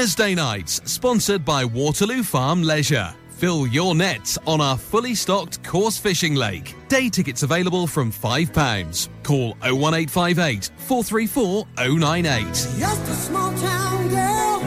Thursday 0.00 0.34
nights, 0.34 0.80
sponsored 0.90 1.44
by 1.44 1.62
Waterloo 1.62 2.22
Farm 2.22 2.62
Leisure. 2.62 3.14
Fill 3.32 3.66
your 3.66 3.94
nets 3.94 4.38
on 4.46 4.58
our 4.58 4.78
fully 4.78 5.14
stocked 5.14 5.62
course 5.62 5.98
fishing 5.98 6.34
lake. 6.34 6.74
Day 6.88 7.10
tickets 7.10 7.42
available 7.42 7.86
from 7.86 8.10
£5. 8.10 9.08
Call 9.22 9.50
01858 9.60 10.70
434 10.78 11.66
098. 11.76 12.46
Just 12.78 13.02
a 13.02 13.12
small 13.12 13.52
town 13.58 14.08
girl 14.08 14.60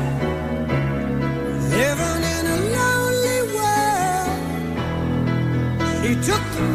living 1.72 2.24
in 2.36 2.46
a 2.46 2.58
lonely 2.78 3.42
world. 3.56 4.38
Took 6.24 6.44
the 6.54 6.68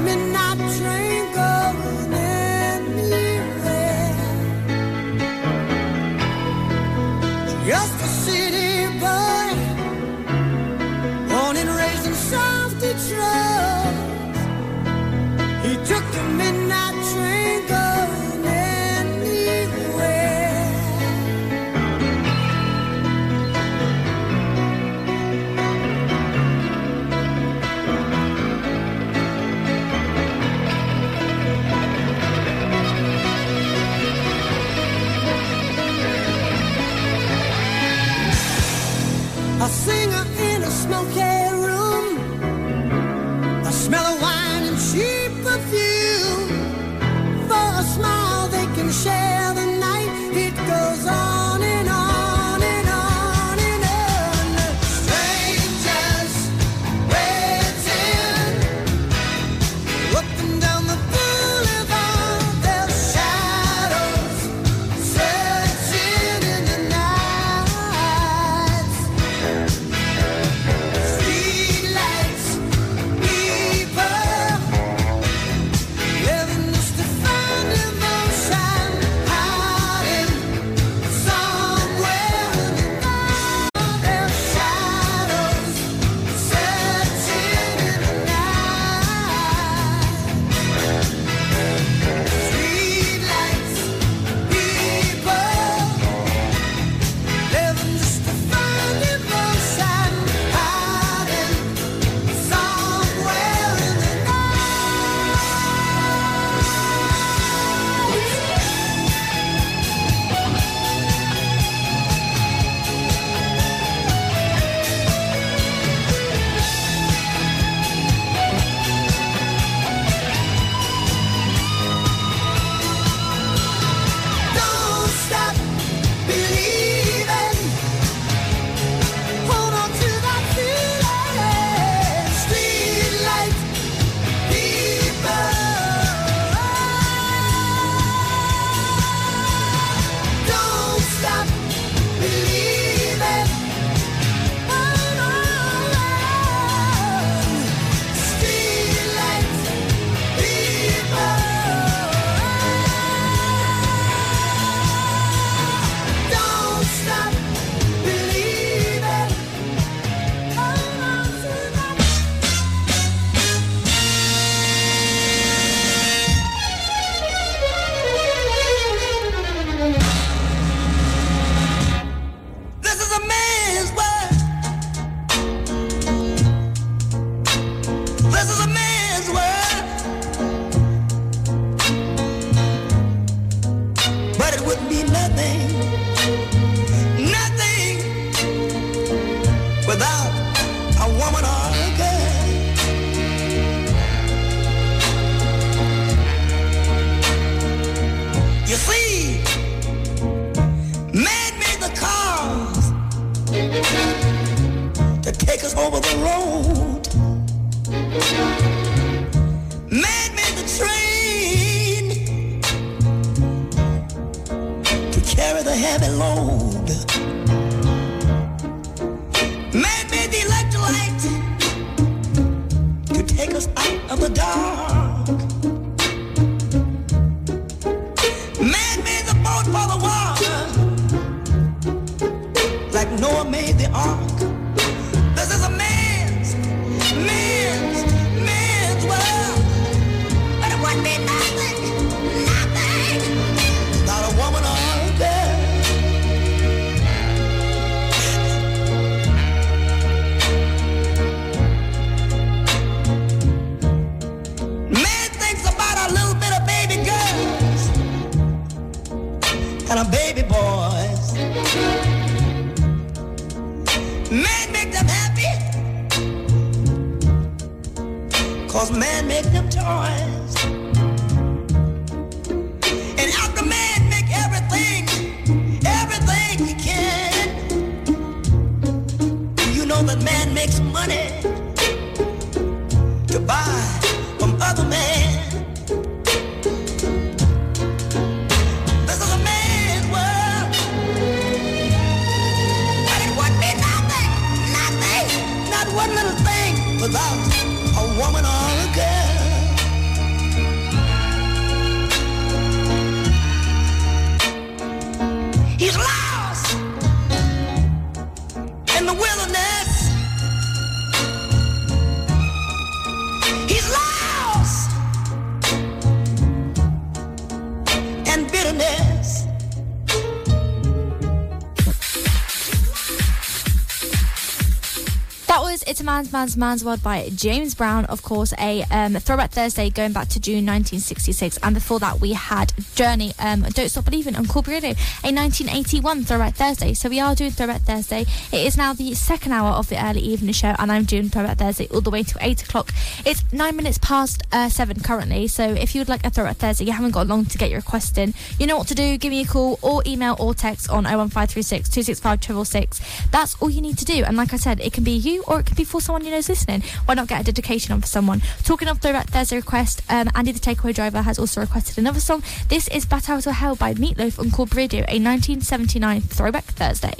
Man's 326.19 326.33
Man's 326.33 326.57
Man's 326.57 326.85
World 326.85 327.01
by 327.01 327.29
James 327.33 327.77
Brown. 327.77 328.05
Of 328.07 328.23
course, 328.23 328.53
a 328.59 328.83
um, 328.91 329.15
Throwback 329.15 329.53
Thursday 329.53 329.89
going 329.89 330.13
back 330.13 330.27
to 330.31 330.41
June 330.41 330.67
1966. 330.67 331.61
And 331.63 331.77
before 331.77 332.01
that, 332.01 332.21
we 332.21 332.33
had 332.33 332.73
Journey, 332.97 333.35
um, 333.39 333.61
Don't 333.61 333.89
Stop 333.89 334.07
Believing 334.07 334.35
on 334.35 334.47
Corby 334.47 334.73
a 334.73 334.81
1981 334.81 336.25
Throwback 336.25 336.57
Thursday. 336.57 336.93
So 336.95 337.09
we 337.09 337.21
are 337.21 337.37
doing 337.37 337.53
Throwback 337.53 337.83
Thursday. 337.83 338.23
It 338.51 338.67
is 338.67 338.77
now 338.77 338.95
the 338.95 339.15
second 339.15 339.53
hour 339.53 339.71
of 339.71 339.89
the 339.91 340.05
early 340.05 340.21
evening 340.21 340.55
show, 340.55 340.75
and 340.81 340.91
I'm 340.91 341.05
doing 341.05 341.29
Throwback 341.29 341.59
Thursday 341.59 341.87
all 341.95 342.01
the 342.01 342.11
way 342.11 342.25
to 342.25 342.37
8 342.41 342.65
o'clock. 342.65 342.93
It's 343.29 343.45
nine 343.53 343.77
minutes 343.77 343.99
past 343.99 344.43
uh, 344.53 344.71
7 344.71 345.01
currently. 345.03 345.49
So 345.49 345.63
if 345.63 345.95
you 345.95 346.01
would 346.01 346.09
like 346.09 346.25
a 346.25 346.31
Throwback 346.31 346.57
Thursday, 346.57 346.87
you 346.87 346.93
haven't 346.93 347.11
got 347.11 347.27
long 347.27 347.45
to 347.45 347.59
get 347.59 347.69
your 347.69 347.81
request 347.81 348.17
in. 348.17 348.33
You 348.59 348.67
know 348.67 348.79
what 348.79 348.89
to 348.89 348.95
do. 348.95 349.19
Give 349.19 349.31
me 349.31 349.43
a 349.43 349.45
call 349.45 349.79
or 349.83 350.03
email 350.07 350.35
or 350.39 350.55
text 350.55 350.89
on 350.89 351.05
01536 351.05 351.91
265 351.91 352.43
666. 352.43 353.29
That's 353.31 353.55
all 353.61 353.69
you 353.69 353.83
need 353.83 353.99
to 353.99 354.07
do. 354.07 354.25
And 354.25 354.39
like 354.39 354.55
I 354.55 354.57
said, 354.57 354.81
it 354.81 354.95
can 354.95 355.05
be 355.05 355.11
you 355.11 355.45
or 355.47 355.61
it 355.61 355.67
can 355.67 355.77
be 355.77 355.85
for 355.85 356.01
someone 356.01 356.25
you 356.25 356.31
know 356.31 356.39
is 356.39 356.49
listening. 356.49 356.83
Why 357.05 357.17
not 357.17 357.29
get 357.29 357.43
a 357.43 357.45
dedication 357.45 357.93
on 357.93 358.01
for 358.01 358.07
someone? 358.07 358.41
Talking 358.65 358.89
of 358.89 358.99
Throwback 359.03 359.29
Thursday 359.29 359.57
request, 359.57 360.01
um, 360.09 360.31
Andy 360.35 360.53
the 360.53 360.59
Takeaway 360.59 360.95
Driver 360.95 361.21
has 361.21 361.39
also 361.39 361.61
requested 361.61 361.99
another 361.99 362.21
song. 362.21 362.43
This 362.71 362.89
is 362.89 363.05
Bat 363.05 363.29
Out 363.29 363.45
Hell 363.45 363.77
by 363.77 363.93
Meatloaf 363.93 364.39
on 364.39 364.51
Corby 364.51 364.75
Radio, 364.75 365.01
a 365.01 365.21
1979 365.21 366.23
Throwback 366.23 366.65
Thursday. 366.65 367.13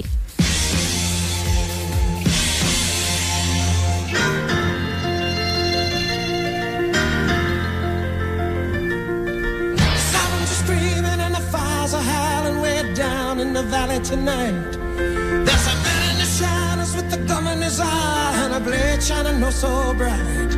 The 13.99 14.15
valley 14.15 14.15
tonight. 14.15 15.45
There's 15.45 15.67
a 15.67 15.75
man 15.83 16.11
in 16.11 16.17
the 16.17 16.25
shadows 16.25 16.95
with 16.95 17.13
a 17.13 17.17
gun 17.27 17.47
in 17.47 17.61
his 17.61 17.79
eye 17.79 18.33
and 18.45 18.53
a 18.53 18.59
blade 18.59 19.01
shining 19.01 19.43
oh 19.43 19.49
so 19.49 19.93
bright. 19.93 20.51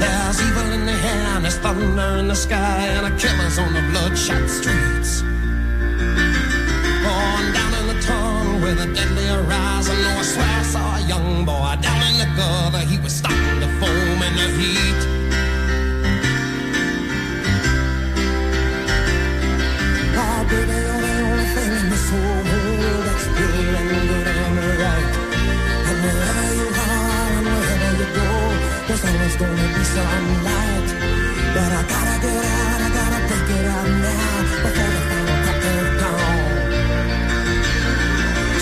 There's 0.00 0.40
evil 0.40 0.72
in 0.72 0.86
the 0.86 0.92
air 0.92 1.36
and 1.36 1.44
there's 1.44 1.58
thunder 1.58 2.18
in 2.18 2.28
the 2.28 2.34
sky 2.34 2.86
and 2.96 3.06
a 3.06 3.18
killer's 3.18 3.58
on 3.58 3.72
the 3.72 3.82
bloodshot 3.90 4.48
streets. 4.48 5.22
On 7.08 7.52
down 7.52 7.74
in 7.80 7.86
the 7.94 8.00
tunnel 8.02 8.60
where 8.60 8.74
the 8.74 8.92
deadly 8.94 9.26
horizon. 9.26 9.96
Oh, 9.98 10.18
I 10.18 10.22
swear 10.22 10.46
I 10.46 10.62
saw 10.62 10.96
a 10.96 11.00
young 11.00 11.44
boy 11.44 11.76
down 11.80 12.02
in 12.10 12.18
the 12.18 12.28
gutter. 12.36 12.84
He 12.86 12.98
was 12.98 13.14
starting 13.14 13.60
to 13.60 13.68
foam 13.80 14.22
in 14.28 14.34
the 14.40 14.48
heat. 14.58 15.00
Oh, 20.20 20.44
baby, 20.50 20.72
you're 20.72 21.00
the 21.00 21.14
only 21.30 21.44
thing 21.54 21.72
in 21.80 21.90
this 21.90 22.10
whole 22.10 22.47
gonna 29.38 29.68
be 29.74 29.84
some 29.84 30.28
light. 30.46 30.88
But 31.54 31.70
I 31.78 31.82
gotta 31.92 32.16
get 32.24 32.44
out, 32.58 32.80
I 32.86 32.88
gotta 32.98 33.20
break 33.28 33.50
it 33.56 33.66
out 33.74 33.88
now 34.06 34.34
before 34.62 34.90
the 34.94 35.02
final 35.08 35.38
crack 35.44 35.64
of 35.72 35.86
dawn. 36.00 36.42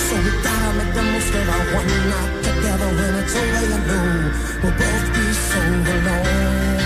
So 0.06 0.14
we 0.24 0.30
gotta 0.44 0.70
make 0.78 0.92
the 0.94 1.02
most 1.12 1.32
of 1.38 1.48
our 1.54 1.64
one 1.80 1.92
night 2.12 2.32
together. 2.44 2.90
When 2.98 3.14
it's 3.20 3.34
over, 3.40 3.64
you 3.72 3.80
know 3.88 4.08
we'll 4.62 4.76
both 4.80 5.06
be 5.14 5.24
so 5.48 5.60
alone. 5.94 6.85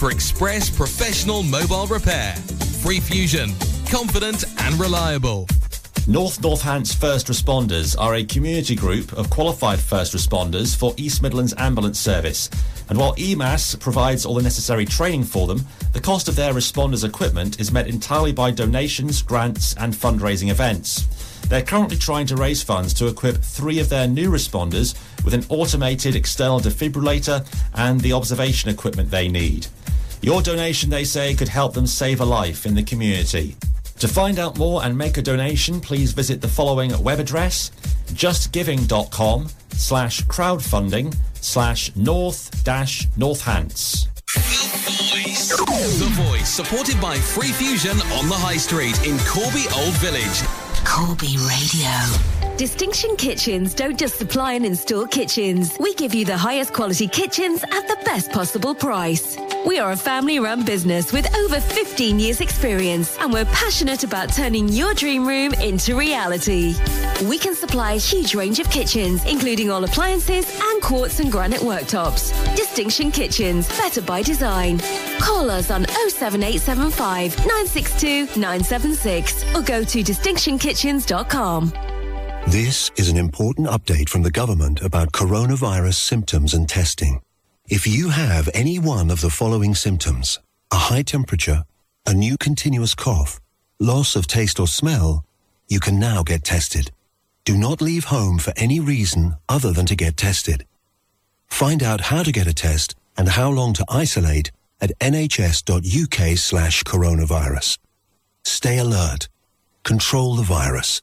for 0.00 0.10
express 0.10 0.70
professional 0.70 1.42
mobile 1.42 1.86
repair. 1.86 2.34
Free 2.82 3.00
Fusion, 3.00 3.50
confident 3.90 4.44
and 4.62 4.74
reliable. 4.80 5.46
North 6.06 6.40
Northants 6.40 6.94
First 6.98 7.26
Responders 7.26 7.94
are 8.00 8.14
a 8.14 8.24
community 8.24 8.74
group 8.74 9.12
of 9.12 9.28
qualified 9.28 9.78
first 9.78 10.14
responders 10.14 10.74
for 10.74 10.94
East 10.96 11.20
Midlands 11.20 11.52
Ambulance 11.58 12.00
Service. 12.00 12.48
And 12.88 12.98
while 12.98 13.14
EMAS 13.16 13.78
provides 13.78 14.24
all 14.24 14.32
the 14.32 14.42
necessary 14.42 14.86
training 14.86 15.24
for 15.24 15.46
them, 15.46 15.66
the 15.92 16.00
cost 16.00 16.28
of 16.28 16.34
their 16.34 16.54
responders' 16.54 17.06
equipment 17.06 17.60
is 17.60 17.70
met 17.70 17.86
entirely 17.86 18.32
by 18.32 18.52
donations, 18.52 19.20
grants, 19.20 19.74
and 19.76 19.92
fundraising 19.92 20.50
events. 20.50 21.06
They're 21.48 21.62
currently 21.62 21.98
trying 21.98 22.26
to 22.28 22.36
raise 22.36 22.62
funds 22.62 22.94
to 22.94 23.08
equip 23.08 23.36
three 23.36 23.78
of 23.80 23.90
their 23.90 24.08
new 24.08 24.30
responders 24.30 24.94
with 25.26 25.34
an 25.34 25.44
automated 25.50 26.16
external 26.16 26.58
defibrillator 26.58 27.46
and 27.74 28.00
the 28.00 28.14
observation 28.14 28.70
equipment 28.70 29.10
they 29.10 29.28
need. 29.28 29.66
Your 30.22 30.42
donation, 30.42 30.90
they 30.90 31.04
say, 31.04 31.34
could 31.34 31.48
help 31.48 31.74
them 31.74 31.86
save 31.86 32.20
a 32.20 32.24
life 32.24 32.66
in 32.66 32.74
the 32.74 32.82
community. 32.82 33.56
To 34.00 34.08
find 34.08 34.38
out 34.38 34.58
more 34.58 34.84
and 34.84 34.96
make 34.96 35.16
a 35.16 35.22
donation, 35.22 35.80
please 35.80 36.12
visit 36.12 36.40
the 36.40 36.48
following 36.48 36.90
web 37.02 37.20
address 37.20 37.70
justgiving.com 38.08 39.48
slash 39.72 40.22
crowdfunding 40.22 41.14
slash 41.34 41.94
north 41.96 42.64
dash 42.64 43.06
northants. 43.10 44.06
The 45.98 46.10
Voice, 46.12 46.48
supported 46.48 47.00
by 47.00 47.16
Free 47.16 47.52
Fusion 47.52 48.00
on 48.12 48.28
the 48.28 48.34
High 48.34 48.56
Street 48.56 49.06
in 49.06 49.18
Corby 49.20 49.66
Old 49.74 49.94
Village. 49.94 50.42
Corby 50.84 51.36
Radio. 51.38 52.39
Distinction 52.60 53.16
Kitchens 53.16 53.72
don't 53.72 53.98
just 53.98 54.18
supply 54.18 54.52
and 54.52 54.66
install 54.66 55.06
kitchens. 55.06 55.78
We 55.80 55.94
give 55.94 56.14
you 56.14 56.26
the 56.26 56.36
highest 56.36 56.74
quality 56.74 57.08
kitchens 57.08 57.64
at 57.64 57.88
the 57.88 57.96
best 58.04 58.32
possible 58.32 58.74
price. 58.74 59.38
We 59.64 59.78
are 59.78 59.92
a 59.92 59.96
family 59.96 60.40
run 60.40 60.66
business 60.66 61.10
with 61.10 61.34
over 61.36 61.58
15 61.58 62.20
years' 62.20 62.42
experience, 62.42 63.16
and 63.18 63.32
we're 63.32 63.46
passionate 63.46 64.04
about 64.04 64.34
turning 64.34 64.68
your 64.68 64.92
dream 64.92 65.26
room 65.26 65.54
into 65.54 65.96
reality. 65.96 66.74
We 67.24 67.38
can 67.38 67.54
supply 67.54 67.92
a 67.92 67.98
huge 67.98 68.34
range 68.34 68.58
of 68.58 68.68
kitchens, 68.68 69.24
including 69.24 69.70
all 69.70 69.84
appliances 69.84 70.44
and 70.62 70.82
quartz 70.82 71.18
and 71.18 71.32
granite 71.32 71.60
worktops. 71.62 72.30
Distinction 72.56 73.10
Kitchens, 73.10 73.68
better 73.78 74.02
by 74.02 74.20
design. 74.20 74.80
Call 75.18 75.50
us 75.50 75.70
on 75.70 75.86
07875 76.10 77.38
962 77.38 78.38
976 78.38 79.44
or 79.54 79.62
go 79.62 79.82
to 79.82 80.02
distinctionkitchens.com. 80.02 81.89
This 82.48 82.90
is 82.96 83.08
an 83.08 83.16
important 83.16 83.68
update 83.68 84.08
from 84.08 84.22
the 84.22 84.30
government 84.30 84.80
about 84.80 85.12
coronavirus 85.12 85.94
symptoms 85.94 86.54
and 86.54 86.68
testing. 86.68 87.20
If 87.68 87.86
you 87.86 88.08
have 88.08 88.48
any 88.54 88.78
one 88.78 89.10
of 89.10 89.20
the 89.20 89.30
following 89.30 89.74
symptoms, 89.74 90.40
a 90.72 90.76
high 90.76 91.02
temperature, 91.02 91.64
a 92.06 92.14
new 92.14 92.36
continuous 92.36 92.94
cough, 92.94 93.40
loss 93.78 94.16
of 94.16 94.26
taste 94.26 94.58
or 94.58 94.66
smell, 94.66 95.24
you 95.68 95.78
can 95.78 96.00
now 96.00 96.22
get 96.22 96.42
tested. 96.42 96.90
Do 97.44 97.56
not 97.56 97.80
leave 97.80 98.04
home 98.04 98.38
for 98.38 98.52
any 98.56 98.80
reason 98.80 99.36
other 99.48 99.72
than 99.72 99.86
to 99.86 99.94
get 99.94 100.16
tested. 100.16 100.66
Find 101.46 101.82
out 101.82 102.00
how 102.00 102.22
to 102.22 102.32
get 102.32 102.48
a 102.48 102.54
test 102.54 102.96
and 103.16 103.28
how 103.28 103.50
long 103.50 103.74
to 103.74 103.84
isolate 103.88 104.50
at 104.80 104.98
nhs.uk 104.98 106.38
slash 106.38 106.82
coronavirus. 106.84 107.78
Stay 108.44 108.78
alert. 108.78 109.28
Control 109.84 110.34
the 110.34 110.42
virus. 110.42 111.02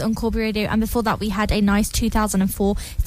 on 0.00 0.14
Corby 0.14 0.40
Radio, 0.40 0.68
and 0.68 0.80
before 0.80 1.02
that, 1.02 1.20
we 1.20 1.30
had 1.30 1.50
a 1.50 1.60
nice 1.60 1.88
2004 1.88 2.74
throwback, 2.74 2.74
a 2.74 2.99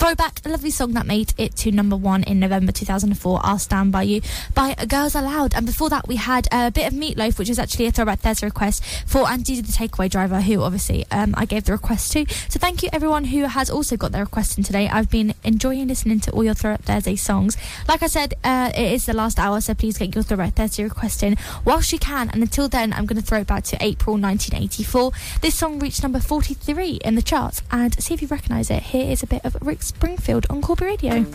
lovely 0.54 0.70
song 0.70 0.94
that 0.94 1.08
made 1.08 1.34
it 1.40 1.56
to 1.56 1.72
number 1.72 1.96
one 1.96 2.22
in 2.22 2.40
November 2.40 2.72
2004, 2.72 3.40
I'll 3.42 3.58
Stand 3.58 3.92
By 3.92 4.04
You 4.04 4.22
by 4.54 4.76
Girls 4.88 5.16
Aloud. 5.16 5.56
And 5.56 5.66
before 5.66 5.90
that, 5.90 6.08
we 6.08 6.18
had 6.18 6.48
a 6.52 6.70
bit 6.70 6.86
of 6.86 6.94
Meatloaf, 6.94 7.40
which 7.40 7.50
was 7.50 7.58
actually 7.58 7.88
a 7.88 7.92
Throwback 7.92 8.20
Thursday 8.20 8.46
request 8.46 8.84
for 9.08 9.28
Andy 9.28 9.60
the 9.62 9.72
Takeaway 9.72 10.12
Driver, 10.12 10.42
who 10.42 10.62
obviously 10.62 11.08
um, 11.10 11.34
I 11.36 11.46
gave 11.46 11.64
the 11.64 11.72
request 11.72 12.12
to. 12.12 12.28
So 12.50 12.60
thank 12.60 12.84
you 12.84 12.90
everyone 12.94 13.26
who 13.26 13.46
has 13.46 13.72
also 13.72 13.98
got 13.98 14.12
their 14.12 14.26
request 14.26 14.60
in 14.60 14.64
today. 14.64 14.88
I've 14.88 15.10
been 15.10 15.34
enjoying 15.44 15.88
listening 15.88 16.20
to 16.20 16.32
all 16.32 16.44
your 16.44 16.54
Throwback 16.54 16.84
Thursday 16.84 17.16
songs. 17.16 17.58
Like 17.88 18.04
I 18.04 18.08
said, 18.08 18.36
uh, 18.44 18.72
it 18.78 18.94
is 18.94 19.08
the 19.08 19.14
last 19.14 19.40
hour, 19.40 19.60
so 19.60 19.74
please 19.74 19.98
get 19.98 20.14
your 20.14 20.24
Throwback 20.24 20.54
Thursday 20.54 20.84
request 20.84 21.24
in 21.24 21.36
whilst 21.66 21.92
you 21.92 21.98
can. 21.98 22.30
And 22.30 22.44
until 22.44 22.70
then, 22.70 22.94
I'm 22.94 23.08
going 23.08 23.20
to 23.20 23.26
throw 23.26 23.40
it 23.40 23.48
back 23.48 23.64
to 23.66 23.78
April 23.84 24.18
1984. 24.18 25.12
This 25.42 25.56
song 25.56 25.80
reached 25.80 26.04
number 26.04 26.20
43 26.20 27.00
in 27.04 27.16
the 27.16 27.24
charts, 27.24 27.64
and 27.72 28.00
see 28.04 28.14
if 28.14 28.22
you 28.22 28.28
recognise 28.28 28.70
it. 28.70 28.84
Here 28.84 29.10
is 29.10 29.24
a 29.24 29.28
bit 29.28 29.44
of 29.44 29.58
Rick 29.62 29.82
Springfield 29.82 30.43
on 30.50 30.62
Corby 30.62 30.86
Radio. 30.86 31.26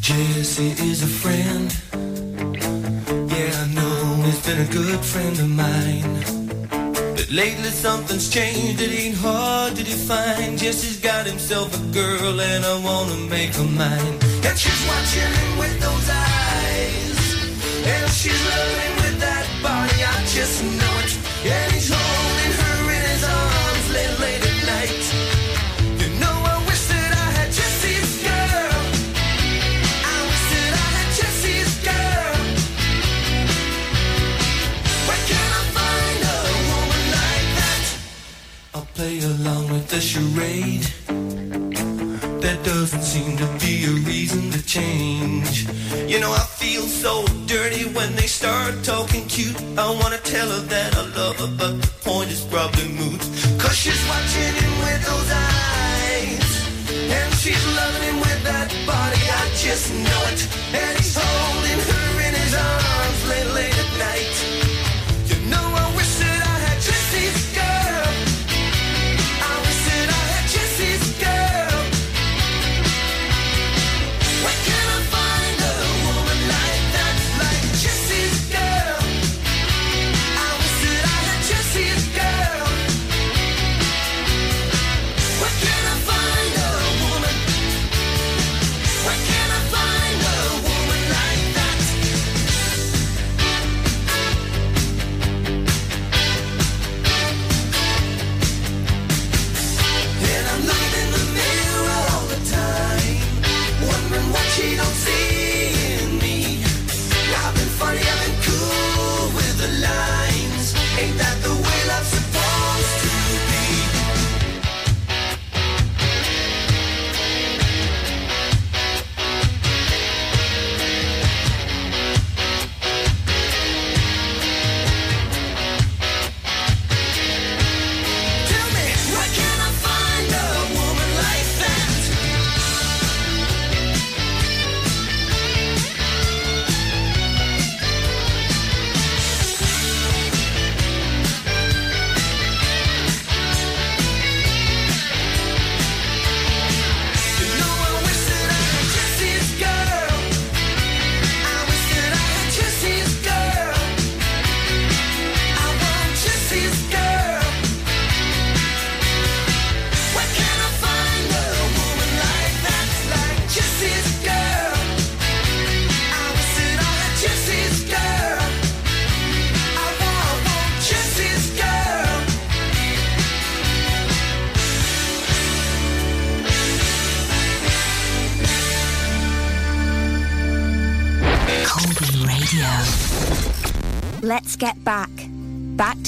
Jesse 0.00 0.72
is 0.90 1.02
a 1.02 1.06
friend. 1.06 1.68
Yeah, 3.30 3.52
I 3.62 3.74
know 3.74 4.22
he's 4.24 4.44
been 4.46 4.60
a 4.60 4.70
good 4.72 5.00
friend 5.00 5.38
of 5.38 5.48
mine. 5.48 6.12
But 7.16 7.30
lately 7.30 7.70
something's 7.70 8.28
changed, 8.28 8.80
it 8.80 8.90
ain't 8.90 9.16
hard 9.16 9.76
to 9.76 9.84
define. 9.84 10.56
Jesse's 10.56 11.00
got 11.00 11.26
himself 11.26 11.74
a 11.74 11.92
girl 11.92 12.40
and 12.40 12.64
I 12.64 12.76
wanna 12.84 13.16
make 13.28 13.54
her 13.54 13.64
mine. 13.64 14.18
And 14.44 14.58
she's 14.58 14.82
watching 14.88 15.32
him 15.40 15.58
with 15.58 15.80
those 15.80 16.08
eyes. 16.10 17.18
And 17.86 18.10
she's 18.10 18.42
loving 18.50 18.94
with 19.02 19.20
that 19.20 19.46
body, 19.62 20.04
I 20.04 20.24
just 20.26 20.62
know 20.64 20.98
it. 21.04 21.29
And 21.42 21.72
he's 21.72 21.88
holding 21.88 22.52
her 22.60 22.78
in 22.96 23.02
his 23.12 23.24
arms 23.24 23.86
late, 23.94 24.16
late 24.20 24.44
at 24.50 24.58
night. 24.74 25.04
You 26.00 26.08
know 26.20 26.36
I 26.52 26.56
wish 26.68 26.82
that 26.92 27.12
I 27.16 27.28
had 27.38 27.50
Jesse's 27.58 28.12
girl. 28.28 28.76
I 30.04 30.16
wish 30.28 30.44
that 30.52 30.72
I 30.84 30.88
had 30.96 31.08
Jesse's 31.18 31.72
girl. 31.88 32.36
Where 35.06 35.22
can 35.30 35.48
I 35.60 35.64
find 35.78 36.20
a 36.28 36.38
woman 36.70 37.04
like 37.18 37.48
that? 37.60 37.84
I'll 38.74 38.90
play 38.94 39.16
along 39.20 39.72
with 39.72 39.88
the 39.88 40.00
charade. 40.00 40.86
Doesn't 42.80 43.02
seem 43.02 43.36
to 43.36 43.46
be 43.60 43.84
a 43.84 43.92
reason 44.08 44.50
to 44.52 44.64
change. 44.64 45.68
You 46.08 46.18
know, 46.18 46.32
I 46.32 46.46
feel 46.60 46.80
so 46.80 47.26
dirty 47.44 47.84
when 47.84 48.16
they 48.16 48.26
start 48.26 48.82
talking 48.82 49.26
cute. 49.26 49.54
I 49.76 49.90
wanna 50.00 50.16
tell 50.16 50.48
her 50.48 50.60
that 50.60 50.96
I 50.96 51.02
love 51.14 51.36
her, 51.40 51.52
but 51.58 51.82
the 51.82 51.90
point 52.08 52.30
is 52.30 52.40
probably 52.40 52.88
moot. 52.88 53.20
Cause 53.60 53.76
she's 53.76 54.02
watching 54.08 54.54
him 54.62 54.74
with 54.80 55.00
those 55.04 55.30
eyes. 55.30 56.48
And 57.18 57.34
she's 57.34 57.64
loving 57.76 58.02
him 58.08 58.16
with 58.16 58.42
that 58.44 58.72
body, 58.86 59.24
I 59.28 59.44
just 59.60 59.92
know 59.92 60.22
it. 60.32 60.79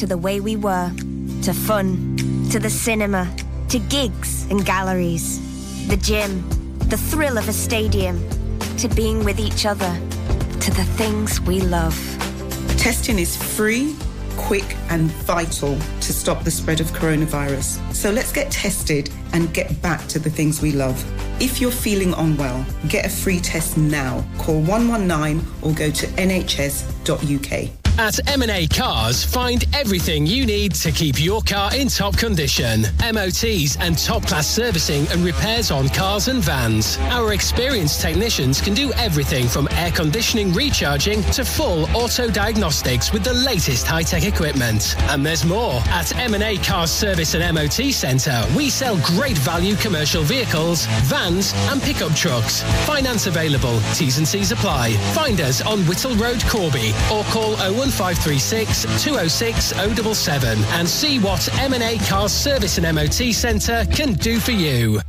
To 0.03 0.09
the 0.09 0.19
way 0.19 0.41
we 0.41 0.57
were. 0.57 0.91
To 1.43 1.53
fun. 1.53 2.17
To 2.51 2.59
the 2.59 2.69
cinema. 2.69 3.33
To 3.69 3.79
gigs 3.79 4.51
and 4.51 4.67
galleries. 4.67 5.39
The 5.87 5.97
gym. 5.97 6.43
The 6.89 6.97
thrill 6.97 7.39
of 7.39 7.49
a 7.49 7.53
stadium. 7.53 8.19
To 8.79 8.89
being 8.89 9.25
with 9.25 9.39
each 9.39 9.65
other. 9.65 9.97
To 10.59 10.71
the 10.73 10.85
things 10.99 11.41
we 11.43 11.61
love. 11.61 11.97
Testing 12.79 13.21
is 13.21 13.37
free, 13.37 13.95
quick, 14.37 14.77
and 14.91 15.09
vital 15.23 15.79
to 16.01 16.13
stop 16.13 16.43
the 16.43 16.51
spread 16.51 16.81
of 16.81 16.89
coronavirus. 16.89 17.79
So 17.95 18.11
let's 18.11 18.33
get 18.33 18.51
tested 18.51 19.09
and 19.33 19.55
get 19.55 19.81
back 19.83 20.09
to 20.09 20.19
the 20.19 20.31
things 20.31 20.61
we 20.61 20.73
love. 20.73 20.99
If 21.41 21.61
you're 21.61 21.71
feeling 21.71 22.13
unwell, 22.15 22.67
get 22.89 23.07
a 23.07 23.09
free 23.09 23.39
test 23.39 23.77
now. 23.77 24.25
Call 24.39 24.61
119 24.63 25.47
or 25.63 25.73
go 25.75 25.93
to 25.93 26.07
nhs.uk. 26.17 27.82
At 28.03 28.19
M&A 28.29 28.67
Cars, 28.67 29.25
find 29.25 29.65
everything 29.73 30.27
you 30.27 30.45
need 30.45 30.75
to 30.75 30.91
keep 30.91 31.23
your 31.23 31.41
car 31.41 31.73
in 31.73 31.87
top 31.87 32.17
condition. 32.19 32.83
MOTs 32.99 33.77
and 33.77 33.97
top-class 33.97 34.49
servicing 34.49 35.07
and 35.13 35.25
repairs 35.25 35.71
on 35.71 35.89
cars 35.89 36.27
and 36.27 36.43
vans. 36.43 36.99
Our 37.13 37.33
experienced 37.33 38.01
technicians 38.01 38.61
can 38.61 38.75
do 38.75 38.93
everything 38.95 39.47
from 39.47 39.69
air 39.83 39.91
conditioning 39.91 40.53
recharging 40.53 41.23
to 41.33 41.45
full 41.45 41.85
auto 41.97 42.31
diagnostics 42.31 43.13
with 43.13 43.25
the 43.25 43.33
latest 43.33 43.85
high-tech 43.85 44.23
equipment. 44.23 44.95
And 45.11 45.27
there's 45.27 45.45
more. 45.45 45.81
At 45.87 46.17
M&A 46.17 46.57
Cars 46.59 46.91
Service 46.91 47.35
and 47.35 47.43
MOT 47.55 47.93
Centre, 47.93 48.45
we 48.57 48.71
sell 48.71 48.97
great 48.99 49.37
value 49.39 49.75
commercial 49.75 50.23
vehicles, 50.23 50.87
vans 51.05 51.53
and 51.71 51.83
pickup 51.83 52.15
trucks. 52.15 52.63
Finance 52.87 53.27
available. 53.27 53.81
T's 53.95 54.19
and 54.19 54.29
C's 54.29 54.53
apply. 54.53 54.93
Find 55.15 55.41
us 55.41 55.61
on 55.63 55.81
Whittle 55.87 56.15
Road, 56.15 56.41
Corby 56.47 56.91
or 57.11 57.25
call 57.25 57.53
01536 57.57 59.03
206 59.03 59.65
077 59.65 60.59
and 60.59 60.89
see 60.89 61.19
what 61.19 61.49
M&A 61.59 61.99
Cars 62.07 62.33
Service 62.33 62.79
and 62.79 62.95
MOT 62.95 63.35
Centre 63.35 63.85
can 63.93 64.13
do 64.15 64.39
for 64.39 64.53
you. 64.53 65.01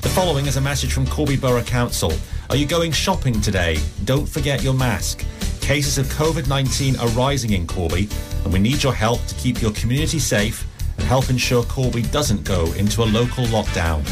The 0.00 0.08
following 0.08 0.46
is 0.46 0.56
a 0.56 0.60
message 0.60 0.92
from 0.92 1.06
Corby 1.06 1.36
Borough 1.36 1.62
Council. 1.62 2.12
Are 2.52 2.56
you 2.56 2.66
going 2.66 2.92
shopping 2.92 3.40
today? 3.40 3.78
Don't 4.04 4.28
forget 4.28 4.62
your 4.62 4.74
mask. 4.74 5.24
Cases 5.62 5.96
of 5.96 6.04
COVID 6.08 6.48
19 6.48 6.96
are 6.96 7.08
rising 7.08 7.54
in 7.54 7.66
Corby, 7.66 8.10
and 8.44 8.52
we 8.52 8.58
need 8.58 8.82
your 8.82 8.92
help 8.92 9.24
to 9.24 9.34
keep 9.36 9.62
your 9.62 9.70
community 9.70 10.18
safe 10.18 10.66
and 10.98 11.06
help 11.06 11.30
ensure 11.30 11.62
Corby 11.62 12.02
doesn't 12.02 12.44
go 12.44 12.70
into 12.74 13.04
a 13.04 13.06
local 13.06 13.46
lockdown. 13.46 14.04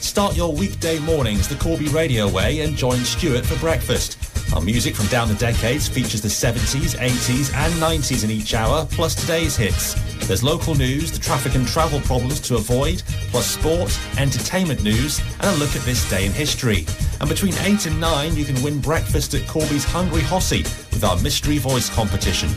Start 0.00 0.34
your 0.34 0.50
weekday 0.54 0.98
mornings 1.00 1.46
the 1.46 1.56
Corby 1.56 1.88
Radio 1.88 2.26
way 2.26 2.60
and 2.60 2.74
join 2.74 3.00
Stuart 3.00 3.44
for 3.44 3.58
breakfast. 3.58 4.16
Our 4.54 4.62
music 4.62 4.96
from 4.96 5.08
down 5.08 5.28
the 5.28 5.34
decades 5.34 5.88
features 5.88 6.22
the 6.22 6.28
70s, 6.28 6.96
80s, 6.98 7.52
and 7.54 7.74
90s 7.74 8.24
in 8.24 8.30
each 8.30 8.54
hour, 8.54 8.86
plus 8.90 9.14
today's 9.14 9.58
hits. 9.58 9.94
There's 10.30 10.44
local 10.44 10.76
news, 10.76 11.10
the 11.10 11.18
traffic 11.18 11.56
and 11.56 11.66
travel 11.66 11.98
problems 12.02 12.38
to 12.42 12.54
avoid, 12.54 13.02
plus 13.32 13.48
sport, 13.48 13.98
entertainment 14.16 14.80
news, 14.84 15.18
and 15.40 15.46
a 15.46 15.58
look 15.58 15.74
at 15.74 15.82
this 15.82 16.08
day 16.08 16.24
in 16.24 16.30
history. 16.30 16.86
And 17.18 17.28
between 17.28 17.52
8 17.54 17.86
and 17.86 18.00
9, 18.00 18.36
you 18.36 18.44
can 18.44 18.62
win 18.62 18.78
breakfast 18.80 19.34
at 19.34 19.44
Corby's 19.48 19.82
Hungry 19.82 20.20
Hossie 20.20 20.62
with 20.92 21.02
our 21.02 21.18
Mystery 21.20 21.58
Voice 21.58 21.90
competition. 21.90 22.48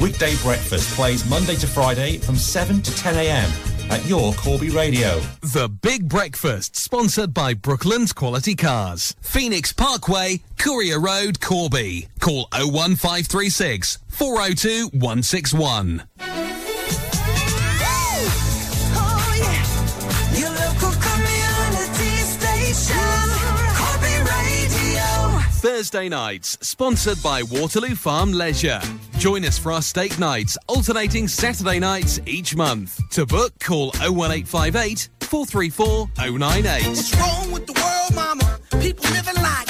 Weekday 0.00 0.34
breakfast 0.38 0.92
plays 0.96 1.24
Monday 1.30 1.54
to 1.54 1.68
Friday 1.68 2.18
from 2.18 2.34
7 2.34 2.82
to 2.82 2.96
10 2.96 3.14
a.m. 3.14 3.48
at 3.92 4.04
your 4.06 4.32
Corby 4.32 4.70
Radio. 4.70 5.20
The 5.40 5.68
Big 5.68 6.08
Breakfast, 6.08 6.74
sponsored 6.74 7.32
by 7.32 7.54
Brooklands 7.54 8.12
Quality 8.12 8.56
Cars. 8.56 9.14
Phoenix 9.20 9.72
Parkway, 9.72 10.40
Courier 10.58 10.98
Road, 10.98 11.40
Corby. 11.40 12.08
Call 12.18 12.48
01536 12.52 13.98
402 14.08 14.88
161. 14.88 16.02
Thursday 25.80 26.10
nights, 26.10 26.58
sponsored 26.60 27.22
by 27.22 27.42
Waterloo 27.42 27.94
Farm 27.94 28.34
Leisure. 28.34 28.82
Join 29.16 29.46
us 29.46 29.58
for 29.58 29.72
our 29.72 29.80
steak 29.80 30.18
nights, 30.18 30.58
alternating 30.66 31.26
Saturday 31.26 31.78
nights 31.78 32.20
each 32.26 32.54
month. 32.54 33.00
To 33.12 33.24
book, 33.24 33.58
call 33.60 33.86
01858 34.02 35.08
434 35.22 36.10
098. 36.18 36.86
What's 36.86 37.16
wrong 37.16 37.50
with 37.50 37.66
the 37.66 37.72
world, 37.80 38.14
mama? 38.14 38.58
People 38.78 39.08
living 39.08 39.42
like 39.42 39.69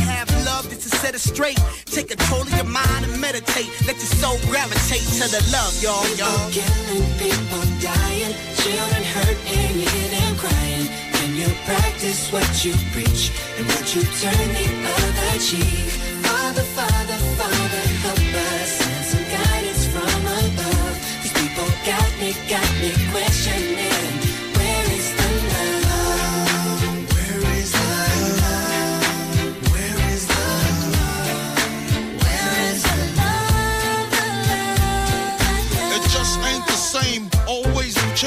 have 0.00 0.28
love 0.44 0.68
just 0.70 0.82
to 0.82 0.90
set 0.96 1.14
it 1.14 1.20
straight. 1.20 1.58
Take 1.86 2.08
control 2.08 2.42
of 2.42 2.54
your 2.54 2.64
mind 2.64 3.04
and 3.04 3.20
meditate. 3.20 3.70
Let 3.86 3.96
your 3.96 4.12
soul 4.20 4.38
gravitate 4.50 5.06
to 5.20 5.26
the 5.28 5.42
love, 5.52 5.72
y'all, 5.82 6.06
y'all. 6.16 6.50
People 6.50 6.70
Killing 6.90 7.08
people 7.18 7.64
dying, 7.80 8.34
children 8.62 9.02
hurt 9.14 9.38
and 9.46 9.74
you 9.76 9.88
hear 9.88 10.08
them 10.16 10.36
crying. 10.36 10.86
Can 11.16 11.30
you 11.36 11.48
practice 11.64 12.32
what 12.32 12.48
you 12.64 12.72
preach 12.92 13.30
and 13.58 13.66
would 13.66 13.88
you 13.94 14.02
turn 14.22 14.48
the 14.56 14.66
other 14.96 15.32
cheek? 15.38 15.90
Father, 16.24 16.64
Father, 16.78 17.18
Father, 17.38 17.82
help 18.04 18.18
us 18.18 18.68
send 18.80 19.04
some 19.12 19.26
guidance 19.36 19.84
from 19.92 20.20
above. 20.40 20.96
These 21.22 21.34
people 21.40 21.68
got 21.84 22.10
me, 22.20 22.30
got 22.48 22.70
me 22.80 22.90
questioning. 23.12 23.89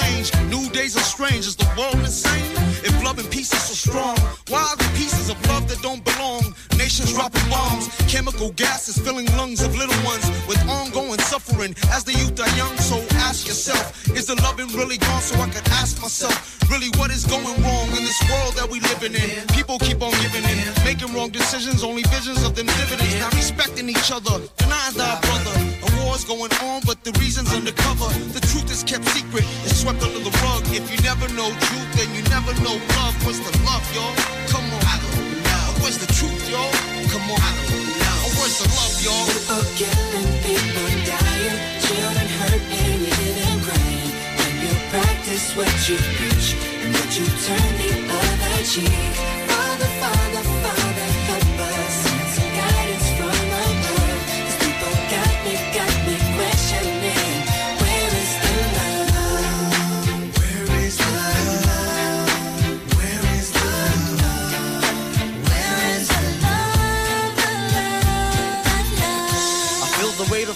Change. 0.04 0.34
New 0.50 0.70
days 0.70 0.96
are 0.98 1.08
strange. 1.16 1.46
Is 1.48 1.56
the 1.56 1.70
world 1.78 1.96
insane? 1.96 2.52
If 2.84 3.04
love 3.04 3.20
and 3.20 3.30
peace 3.30 3.52
is 3.54 3.64
so 3.64 3.76
strong, 3.90 4.18
why 4.50 4.62
are 4.62 4.78
the 4.78 4.90
pieces 4.98 5.30
of 5.30 5.38
love 5.48 5.68
that 5.70 5.82
don't 5.82 6.04
belong? 6.04 6.53
Nations 6.94 7.18
dropping 7.18 7.50
bombs, 7.50 7.90
chemical 8.06 8.52
gases 8.52 9.00
filling 9.02 9.26
lungs 9.34 9.64
of 9.64 9.76
little 9.76 9.98
ones 10.06 10.30
with 10.46 10.62
ongoing 10.70 11.18
suffering 11.26 11.74
as 11.90 12.04
the 12.04 12.14
youth 12.14 12.38
are 12.38 12.54
young. 12.54 12.70
So 12.78 13.02
ask 13.26 13.48
yourself, 13.48 14.06
is 14.14 14.28
the 14.28 14.36
loving 14.46 14.68
really 14.78 15.00
gone? 15.02 15.22
So 15.26 15.34
I 15.42 15.50
can 15.50 15.66
ask 15.82 16.00
myself, 16.00 16.38
really, 16.70 16.94
what 17.02 17.10
is 17.10 17.26
going 17.26 17.50
wrong 17.66 17.90
in 17.98 18.06
this 18.06 18.22
world 18.30 18.54
that 18.62 18.70
we 18.70 18.78
living 18.94 19.18
in? 19.18 19.42
People 19.58 19.80
keep 19.80 20.06
on 20.06 20.14
giving 20.22 20.46
in, 20.46 20.70
making 20.86 21.10
wrong 21.18 21.32
decisions, 21.34 21.82
only 21.84 22.04
visions 22.14 22.46
of 22.46 22.54
them 22.54 22.70
dividends. 22.78 23.18
Not 23.18 23.34
respecting 23.34 23.90
each 23.90 24.14
other, 24.14 24.38
denying 24.62 24.94
thy 24.94 25.18
brother. 25.26 25.56
A 25.82 26.06
war's 26.06 26.22
going 26.30 26.54
on, 26.62 26.86
but 26.86 27.02
the 27.02 27.10
reason's 27.18 27.50
undercover. 27.58 28.06
The 28.38 28.44
truth 28.54 28.70
is 28.70 28.86
kept 28.86 29.10
secret, 29.10 29.50
it's 29.66 29.82
swept 29.82 30.04
under 30.06 30.22
the 30.22 30.34
rug. 30.46 30.62
If 30.70 30.94
you 30.94 31.02
never 31.02 31.26
know 31.34 31.50
truth, 31.58 31.90
then 31.98 32.14
you 32.14 32.22
never 32.30 32.54
know 32.62 32.78
love. 33.02 33.18
What's 33.26 33.42
the 33.42 33.50
love, 33.66 33.82
y'all? 33.98 34.14
Come 34.54 34.70
on. 34.70 34.86
I 34.86 35.02
don't 35.02 35.18
know. 35.18 35.34
Where's 35.82 35.98
the 35.98 36.08
truth, 36.14 36.43
y'all? 36.54 36.72
Come 37.10 37.28
on. 37.34 37.54
Know. 38.02 38.20
Where's 38.38 38.58
the 38.62 38.68
love, 38.78 38.96
y'all? 39.02 39.26
People 39.26 39.66
killing, 39.80 40.30
people 40.46 40.90
dying, 41.10 41.58
children 41.82 42.28
hurt 42.38 42.64
hear 42.70 43.34
them 43.42 43.58
crying. 43.66 44.12
When 44.38 44.54
you 44.64 44.74
practice 44.94 45.46
what 45.58 45.74
you 45.90 45.98
preach 46.18 46.48
and 46.82 46.94
would 46.94 47.12
you 47.18 47.28
turn 47.48 47.72
the 47.82 47.92
other 48.22 48.58
cheek? 48.72 49.14
Father, 49.50 49.92
Father, 50.02 50.53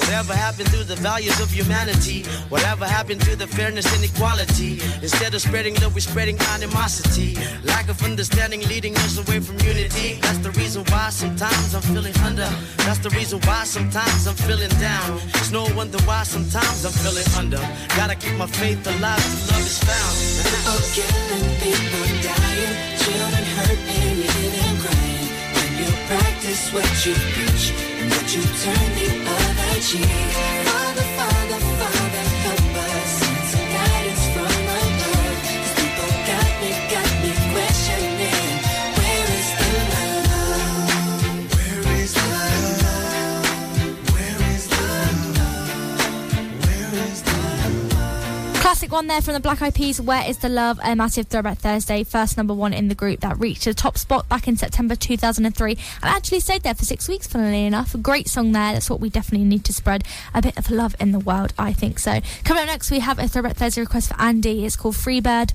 Whatever 0.00 0.34
happened 0.34 0.70
to 0.70 0.84
the 0.84 0.96
values 0.96 1.38
of 1.40 1.50
humanity? 1.50 2.24
Whatever 2.48 2.86
happened 2.86 3.20
to 3.22 3.36
the 3.36 3.46
fairness 3.46 3.86
and 3.94 4.04
equality? 4.04 4.80
Instead 5.02 5.34
of 5.34 5.40
spreading 5.42 5.74
love, 5.76 5.94
we're 5.94 6.00
spreading 6.00 6.38
animosity. 6.54 7.36
Lack 7.64 7.88
of 7.88 8.02
understanding 8.02 8.62
leading 8.68 8.96
us 9.04 9.18
away 9.18 9.40
from 9.40 9.58
unity. 9.60 10.18
That's 10.22 10.38
the 10.38 10.50
reason 10.52 10.84
why 10.88 11.10
sometimes 11.10 11.74
I'm 11.74 11.82
feeling 11.82 12.16
under. 12.18 12.48
That's 12.86 12.98
the 12.98 13.10
reason 13.10 13.40
why 13.44 13.64
sometimes 13.64 14.26
I'm 14.26 14.34
feeling 14.34 14.70
down. 14.80 15.20
It's 15.40 15.50
no 15.50 15.64
wonder 15.76 15.98
why 16.08 16.22
sometimes 16.22 16.84
I'm 16.84 16.92
feeling 16.92 17.28
under. 17.36 17.62
Gotta 17.96 18.14
keep 18.14 18.36
my 18.36 18.46
faith 18.46 18.86
alive 18.86 19.22
till 19.22 19.54
love 19.54 19.66
is 19.66 19.78
found. 19.82 20.14
People 20.46 20.80
killing, 20.96 21.48
people 21.64 22.06
dying, 22.22 22.74
children 23.02 23.44
hurt, 23.56 23.80
painted 23.90 24.54
and 24.64 24.78
crying. 24.82 25.28
When 25.54 25.70
you 25.80 25.90
practice 26.06 26.72
what 26.72 26.88
you 27.04 27.14
preach 27.34 27.64
and 28.00 28.10
what 28.10 28.26
you 28.34 28.42
turn 28.62 28.88
the 28.98 29.08
other. 29.30 29.57
Father, 29.80 31.02
Father, 31.02 31.60
Father, 31.60 32.07
Classic 48.68 48.92
one 48.92 49.06
there 49.06 49.22
from 49.22 49.32
the 49.32 49.40
Black 49.40 49.62
Eyed 49.62 49.74
Peas. 49.74 49.98
Where 49.98 50.28
is 50.28 50.36
the 50.36 50.50
love? 50.50 50.78
A 50.82 50.94
massive 50.94 51.28
throwback 51.28 51.56
Thursday, 51.56 52.04
first 52.04 52.36
number 52.36 52.52
one 52.52 52.74
in 52.74 52.88
the 52.88 52.94
group 52.94 53.20
that 53.20 53.38
reached 53.38 53.64
the 53.64 53.72
top 53.72 53.96
spot 53.96 54.28
back 54.28 54.46
in 54.46 54.58
September 54.58 54.94
2003 54.94 55.70
and 55.72 55.78
actually 56.02 56.40
stayed 56.40 56.64
there 56.64 56.74
for 56.74 56.84
six 56.84 57.08
weeks. 57.08 57.26
Funnily 57.26 57.64
enough, 57.64 57.94
a 57.94 57.98
great 57.98 58.28
song 58.28 58.52
there. 58.52 58.74
That's 58.74 58.90
what 58.90 59.00
we 59.00 59.08
definitely 59.08 59.46
need 59.46 59.64
to 59.64 59.72
spread 59.72 60.04
a 60.34 60.42
bit 60.42 60.58
of 60.58 60.70
love 60.70 60.94
in 61.00 61.12
the 61.12 61.18
world. 61.18 61.54
I 61.58 61.72
think 61.72 61.98
so. 61.98 62.20
Coming 62.44 62.64
up 62.64 62.66
next, 62.66 62.90
we 62.90 62.98
have 62.98 63.18
a 63.18 63.26
throwback 63.26 63.56
Thursday 63.56 63.80
request 63.80 64.10
for 64.10 64.20
Andy. 64.20 64.66
It's 64.66 64.76
called 64.76 64.96
Freebird. 64.96 65.54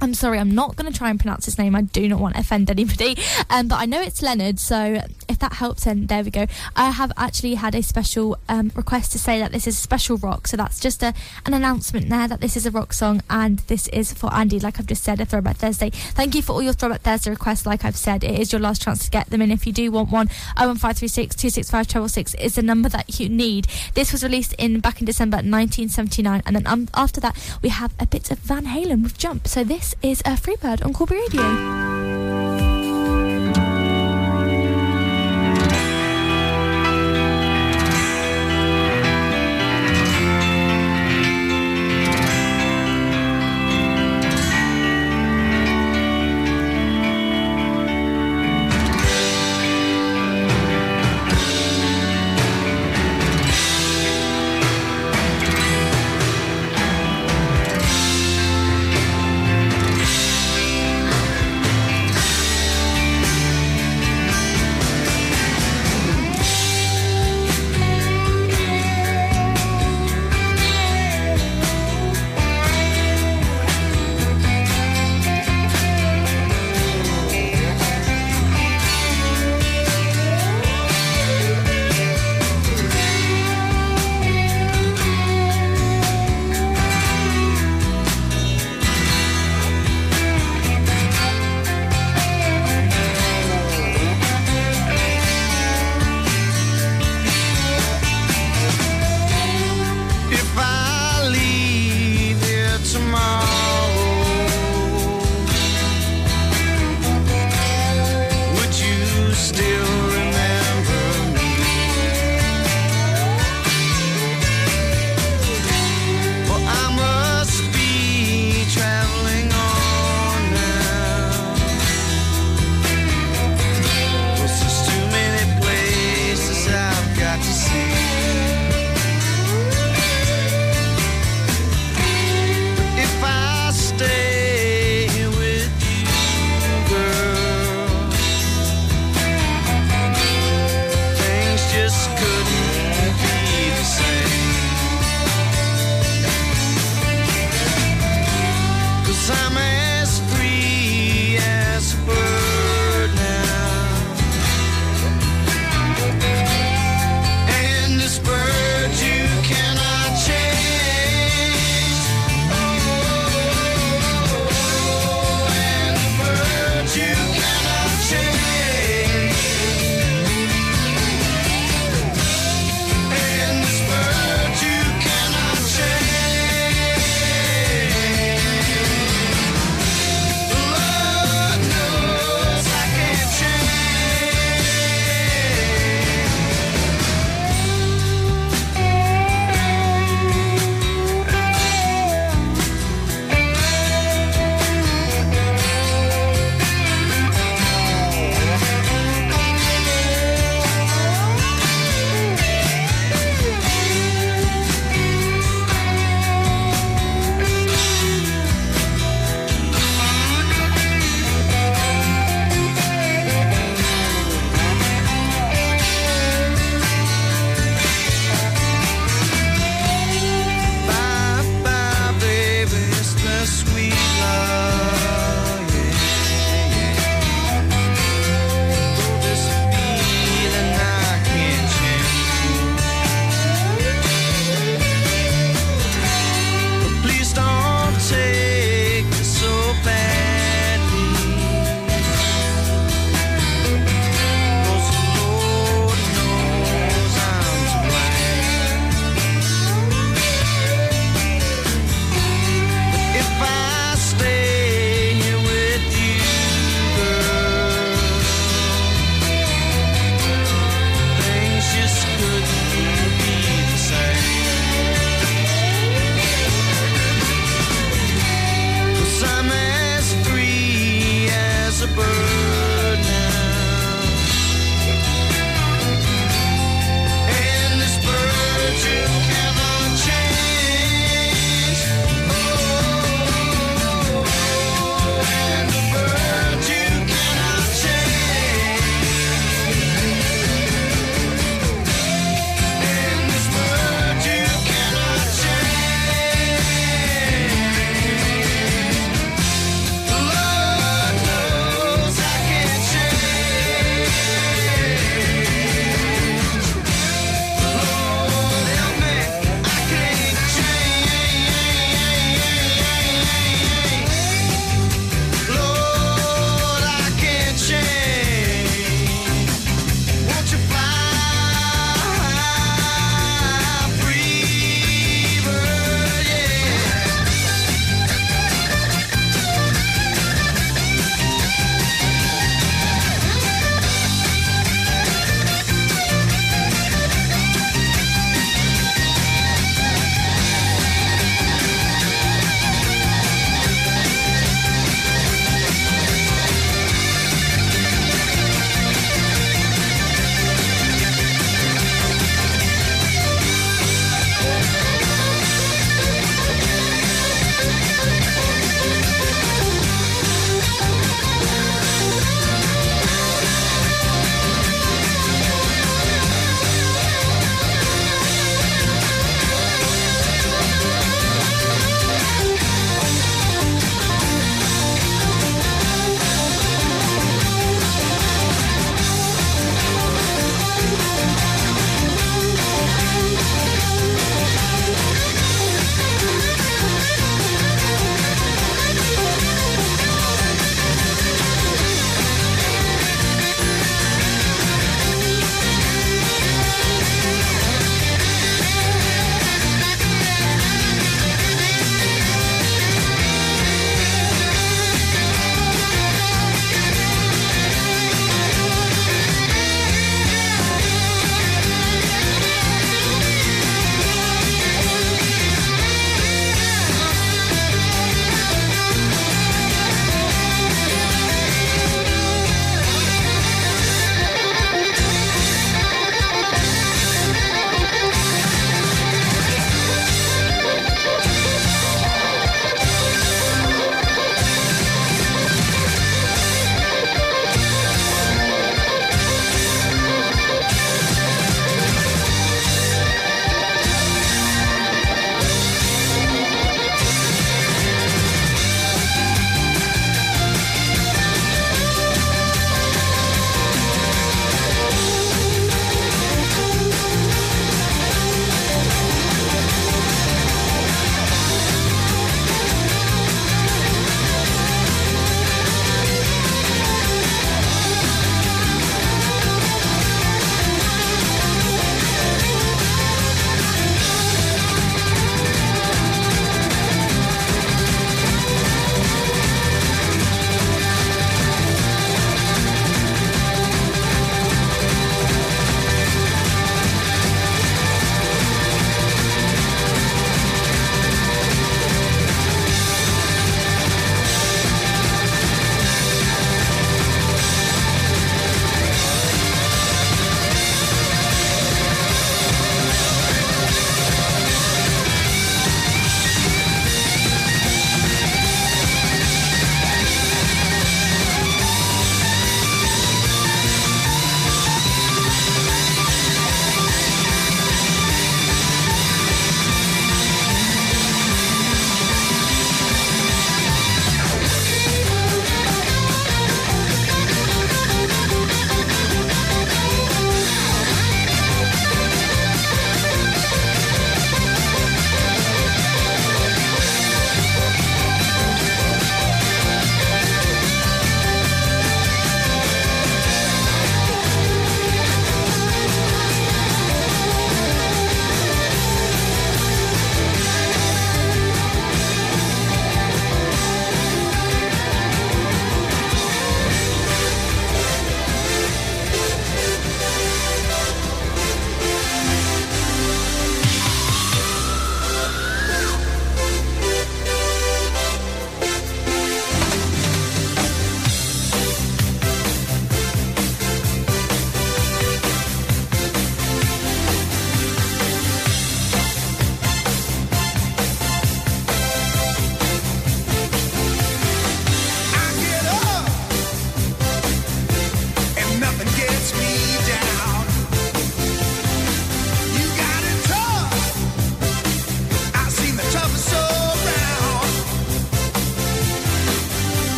I'm 0.00 0.14
sorry, 0.14 0.38
I'm 0.38 0.54
not 0.54 0.76
going 0.76 0.90
to 0.90 0.96
try 0.96 1.10
and 1.10 1.18
pronounce 1.18 1.44
his 1.44 1.58
name. 1.58 1.74
I 1.74 1.82
do 1.82 2.08
not 2.08 2.20
want 2.20 2.34
to 2.34 2.40
offend 2.40 2.70
anybody. 2.70 3.16
Um, 3.50 3.68
but 3.68 3.76
I 3.76 3.86
know 3.86 4.00
it's 4.00 4.20
Lynyrd, 4.20 4.58
so 4.58 5.02
if 5.28 5.38
that 5.38 5.54
helps, 5.54 5.84
then 5.84 6.06
there 6.06 6.22
we 6.22 6.30
go. 6.30 6.46
I 6.76 6.90
have 6.90 7.12
actually 7.16 7.54
had 7.54 7.74
a 7.74 7.82
special 7.82 8.38
um, 8.48 8.70
request 8.74 9.12
to 9.12 9.18
say 9.18 9.38
that 9.40 9.52
this 9.52 9.66
is 9.66 9.76
a 9.76 9.80
special 9.80 10.16
rock. 10.18 10.46
So 10.46 10.56
that's 10.56 10.80
just 10.80 11.02
a, 11.02 11.14
an 11.46 11.54
announcement 11.54 12.08
there 12.08 12.28
that 12.28 12.40
this 12.40 12.56
is 12.56 12.66
a 12.66 12.70
rock 12.70 12.92
song 12.92 13.22
and 13.28 13.58
this 13.60 13.88
is 13.88 14.12
for 14.12 14.32
Andy, 14.32 14.60
like 14.60 14.78
I've 14.78 14.86
just 14.86 15.02
said, 15.02 15.20
a 15.20 15.24
Throwback 15.24 15.56
Thursday. 15.56 15.90
Thank 15.90 16.34
you 16.34 16.42
for 16.42 16.52
all 16.52 16.62
your 16.62 16.72
Throwback 16.72 17.02
Thursday 17.02 17.30
requests. 17.30 17.66
Like 17.66 17.84
I've 17.84 17.96
said, 17.96 18.24
it 18.24 18.38
is 18.38 18.52
your 18.52 18.60
last 18.60 18.82
chance 18.82 19.04
to 19.04 19.10
get 19.10 19.30
them 19.30 19.42
in. 19.42 19.50
If 19.50 19.66
you 19.66 19.72
do 19.72 19.90
want 19.90 20.10
one, 20.10 20.28
01536 20.56 21.34
265 21.34 21.86
666 21.86 22.34
is 22.44 22.54
the 22.54 22.62
number 22.62 22.88
that 22.88 23.18
you 23.18 23.28
need. 23.28 23.66
This 23.94 24.12
was 24.12 24.22
released 24.22 24.54
in 24.58 24.80
back 24.80 25.00
in 25.00 25.06
December 25.06 25.36
1979. 25.36 26.42
And 26.46 26.56
then 26.56 26.66
um, 26.66 26.88
after 26.94 27.20
that, 27.20 27.36
we 27.62 27.68
have 27.70 27.92
a 27.98 28.06
bit 28.06 28.30
of 28.30 28.38
Van 28.40 28.66
Halen 28.66 29.02
with 29.02 29.18
Jump. 29.18 29.46
So 29.48 29.64
this 29.64 29.77
is 30.02 30.20
a 30.20 30.36
Freebird 30.36 30.84
on 30.84 30.92
Corby 30.92 31.16
Radio. 31.16 32.77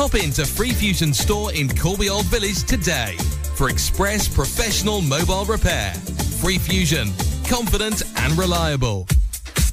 Pop 0.00 0.14
into 0.14 0.46
Free 0.46 0.72
Fusion 0.72 1.12
store 1.12 1.52
in 1.52 1.68
Corby 1.68 2.08
Old 2.08 2.24
Village 2.24 2.64
today 2.64 3.18
for 3.54 3.68
express 3.68 4.26
professional 4.26 5.02
mobile 5.02 5.44
repair. 5.44 5.92
Free 6.40 6.56
Fusion, 6.56 7.12
confident 7.46 8.02
and 8.16 8.32
reliable. 8.38 9.06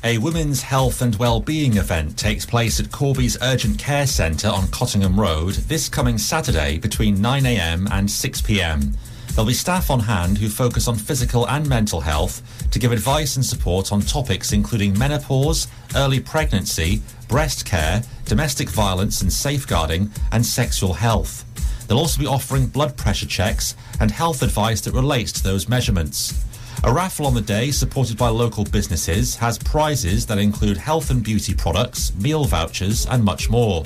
A 0.03 0.17
women's 0.17 0.61
health 0.61 1.01
and 1.01 1.15
well-being 1.15 1.77
event 1.77 2.17
takes 2.17 2.45
place 2.45 2.77
at 2.81 2.91
Corby's 2.91 3.37
Urgent 3.41 3.79
Care 3.79 4.05
Centre 4.05 4.49
on 4.49 4.67
Cottingham 4.67 5.17
Road 5.17 5.53
this 5.53 5.87
coming 5.87 6.17
Saturday 6.17 6.77
between 6.77 7.15
9am 7.15 7.89
and 7.89 8.09
6pm. 8.09 8.97
There'll 9.29 9.47
be 9.47 9.53
staff 9.53 9.89
on 9.89 10.01
hand 10.01 10.39
who 10.39 10.49
focus 10.49 10.89
on 10.89 10.95
physical 10.95 11.47
and 11.47 11.69
mental 11.69 12.01
health 12.01 12.41
to 12.71 12.79
give 12.79 12.91
advice 12.91 13.37
and 13.37 13.45
support 13.45 13.93
on 13.93 14.01
topics 14.01 14.51
including 14.51 14.97
menopause, 14.97 15.69
early 15.95 16.19
pregnancy, 16.19 17.01
breast 17.29 17.65
care, 17.65 18.01
domestic 18.27 18.69
violence 18.69 19.21
and 19.21 19.31
safeguarding, 19.31 20.11
and 20.31 20.45
sexual 20.45 20.93
health. 20.93 21.45
They'll 21.87 21.97
also 21.97 22.19
be 22.19 22.27
offering 22.27 22.67
blood 22.67 22.97
pressure 22.97 23.25
checks 23.25 23.75
and 23.99 24.11
health 24.11 24.43
advice 24.43 24.81
that 24.81 24.93
relates 24.93 25.31
to 25.33 25.43
those 25.43 25.69
measurements. 25.69 26.43
A 26.83 26.93
raffle 26.93 27.25
on 27.25 27.33
the 27.33 27.41
day, 27.41 27.71
supported 27.71 28.17
by 28.17 28.29
local 28.29 28.63
businesses, 28.63 29.35
has 29.37 29.57
prizes 29.57 30.25
that 30.27 30.37
include 30.37 30.77
health 30.77 31.09
and 31.09 31.23
beauty 31.23 31.55
products, 31.55 32.13
meal 32.15 32.45
vouchers, 32.45 33.07
and 33.07 33.23
much 33.23 33.49
more. 33.49 33.83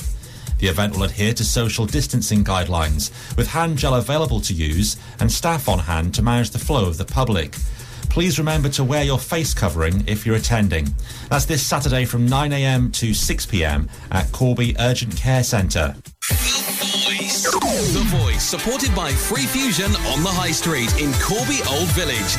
The 0.58 0.68
event 0.68 0.96
will 0.96 1.04
adhere 1.04 1.34
to 1.36 1.44
social 1.44 1.86
distancing 1.86 2.44
guidelines, 2.44 3.12
with 3.38 3.48
hand 3.48 3.78
gel 3.78 3.96
available 3.96 4.42
to 4.42 4.54
use 4.54 4.98
and 5.20 5.32
staff 5.32 5.70
on 5.70 5.80
hand 5.80 6.14
to 6.16 6.22
manage 6.22 6.50
the 6.50 6.60
flow 6.60 6.86
of 6.88 6.98
the 6.98 7.06
public. 7.06 7.56
Please 8.10 8.40
remember 8.40 8.70
to 8.70 8.84
wear 8.84 9.04
your 9.04 9.20
face 9.20 9.54
covering 9.54 10.04
if 10.08 10.26
you're 10.26 10.36
attending. 10.36 10.88
That's 11.30 11.46
this 11.46 11.66
Saturday 11.66 12.06
from 12.06 12.28
9am 12.28 12.94
to 12.96 13.12
6pm 13.12 13.90
at 14.12 14.32
Corby 14.32 14.76
Urgent 14.80 15.16
Care 15.16 15.44
Centre. 15.44 15.96
The 17.92 18.04
Voice, 18.06 18.44
supported 18.44 18.94
by 18.96 19.12
Free 19.12 19.46
Fusion 19.46 19.92
on 20.08 20.24
the 20.24 20.30
High 20.30 20.52
Street 20.52 20.92
in 21.02 21.12
Corby 21.14 21.60
Old 21.70 21.88
Village. 21.90 22.38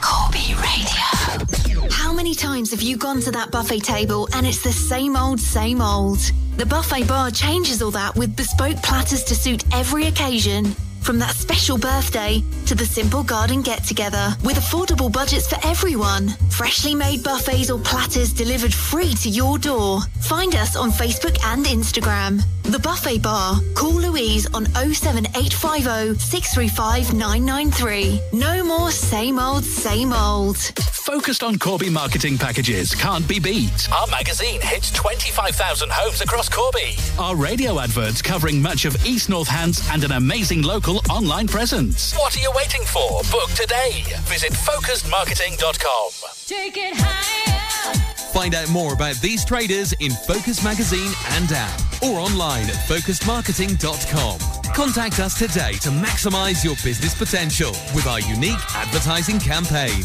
Corby 0.00 0.54
Radio. 0.60 1.88
How 1.90 2.12
many 2.12 2.34
times 2.34 2.70
have 2.70 2.82
you 2.82 2.96
gone 2.96 3.20
to 3.22 3.30
that 3.32 3.50
buffet 3.50 3.80
table 3.80 4.28
and 4.34 4.46
it's 4.46 4.62
the 4.62 4.72
same 4.72 5.16
old, 5.16 5.40
same 5.40 5.80
old? 5.80 6.18
The 6.56 6.66
buffet 6.66 7.08
bar 7.08 7.30
changes 7.30 7.82
all 7.82 7.90
that 7.92 8.14
with 8.14 8.36
bespoke 8.36 8.76
platters 8.82 9.24
to 9.24 9.34
suit 9.34 9.64
every 9.74 10.06
occasion. 10.06 10.74
From 11.02 11.18
that 11.18 11.34
special 11.34 11.78
birthday 11.78 12.42
to 12.66 12.76
the 12.76 12.86
simple 12.86 13.24
garden 13.24 13.60
get 13.60 13.82
together 13.84 14.36
with 14.44 14.56
affordable 14.56 15.10
budgets 15.10 15.48
for 15.48 15.58
everyone. 15.66 16.28
Freshly 16.50 16.94
made 16.94 17.24
buffets 17.24 17.70
or 17.70 17.80
platters 17.80 18.32
delivered 18.32 18.72
free 18.72 19.12
to 19.14 19.28
your 19.28 19.58
door. 19.58 20.00
Find 20.20 20.54
us 20.54 20.76
on 20.76 20.90
Facebook 20.90 21.36
and 21.44 21.66
Instagram. 21.66 22.42
The 22.62 22.78
Buffet 22.78 23.18
Bar. 23.18 23.60
Call 23.74 23.94
Louise 23.94 24.46
on 24.54 24.66
07850 24.66 26.18
635 26.20 27.12
993. 27.12 28.20
No 28.32 28.64
more 28.64 28.90
same 28.92 29.38
old, 29.40 29.64
same 29.64 30.12
old. 30.12 30.56
Focused 31.02 31.42
on 31.42 31.58
Corby 31.58 31.90
marketing 31.90 32.38
packages 32.38 32.94
can't 32.94 33.26
be 33.26 33.40
beat. 33.40 33.88
Our 33.92 34.06
magazine 34.06 34.60
hits 34.62 34.92
25,000 34.92 35.90
homes 35.90 36.20
across 36.20 36.48
Corby. 36.48 36.96
Our 37.18 37.34
radio 37.34 37.80
adverts 37.80 38.22
covering 38.22 38.62
much 38.62 38.84
of 38.84 39.04
East 39.04 39.28
Northants 39.28 39.92
and 39.92 40.04
an 40.04 40.12
amazing 40.12 40.62
local 40.62 40.91
online 41.10 41.46
presence. 41.46 42.14
What 42.14 42.36
are 42.36 42.40
you 42.40 42.52
waiting 42.54 42.82
for? 42.82 43.22
Book 43.30 43.50
today. 43.50 44.02
Visit 44.24 44.52
focusedmarketing.com. 44.52 46.10
Take 46.46 46.76
it 46.76 46.94
higher. 46.96 47.94
Find 48.32 48.54
out 48.54 48.68
more 48.70 48.94
about 48.94 49.16
these 49.16 49.44
traders 49.44 49.92
in 49.94 50.10
Focus 50.12 50.64
Magazine 50.64 51.12
and 51.32 51.50
app 51.52 51.80
or 52.02 52.18
online 52.18 52.64
at 52.64 52.76
focusedmarketing.com. 52.88 54.38
Contact 54.74 55.20
us 55.20 55.38
today 55.38 55.72
to 55.74 55.90
maximize 55.90 56.64
your 56.64 56.74
business 56.82 57.14
potential 57.14 57.72
with 57.94 58.06
our 58.06 58.20
unique 58.20 58.60
advertising 58.74 59.38
campaign. 59.38 60.02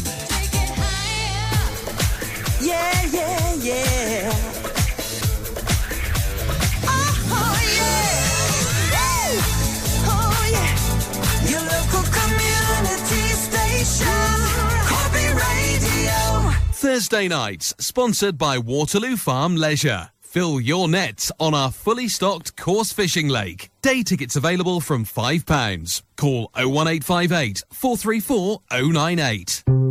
Yeah, 2.60 3.06
yeah, 3.06 3.54
yeah. 3.54 4.87
Thursday 16.88 17.28
nights, 17.28 17.74
sponsored 17.78 18.38
by 18.38 18.56
Waterloo 18.56 19.18
Farm 19.18 19.56
Leisure. 19.56 20.08
Fill 20.22 20.58
your 20.58 20.88
nets 20.88 21.30
on 21.38 21.52
our 21.52 21.70
fully 21.70 22.08
stocked 22.08 22.56
course 22.56 22.94
fishing 22.94 23.28
lake. 23.28 23.68
Day 23.82 24.02
tickets 24.02 24.36
available 24.36 24.80
from 24.80 25.04
£5. 25.04 26.02
Call 26.16 26.50
01858 26.54 27.62
434 27.74 28.62
098. 28.72 29.87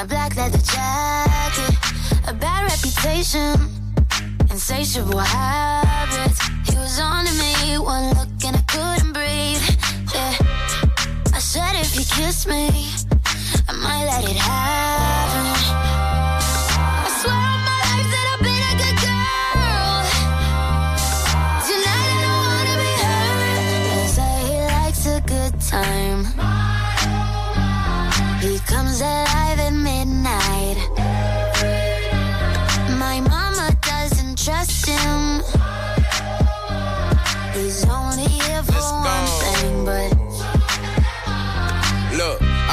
A 0.00 0.04
black 0.06 0.34
leather 0.34 0.56
jacket, 0.56 1.76
a 2.26 2.32
bad 2.32 2.70
reputation 2.72 3.70
insatiable 4.50 5.18
habits. 5.18 6.40
He 6.66 6.74
was 6.76 6.98
on 6.98 7.26
to 7.26 7.32
me, 7.34 7.78
one 7.78 8.08
look 8.14 8.28
and 8.46 8.56
I 8.56 8.62
couldn't 8.66 9.12
breathe. 9.12 9.60
Yeah. 10.14 10.34
I 11.34 11.38
said 11.38 11.74
if 11.74 11.92
he 11.92 12.04
kissed 12.04 12.48
me, 12.48 12.70
I 13.68 13.72
might 13.72 14.06
let 14.06 14.24
it 14.24 14.36
happen. 14.36 15.59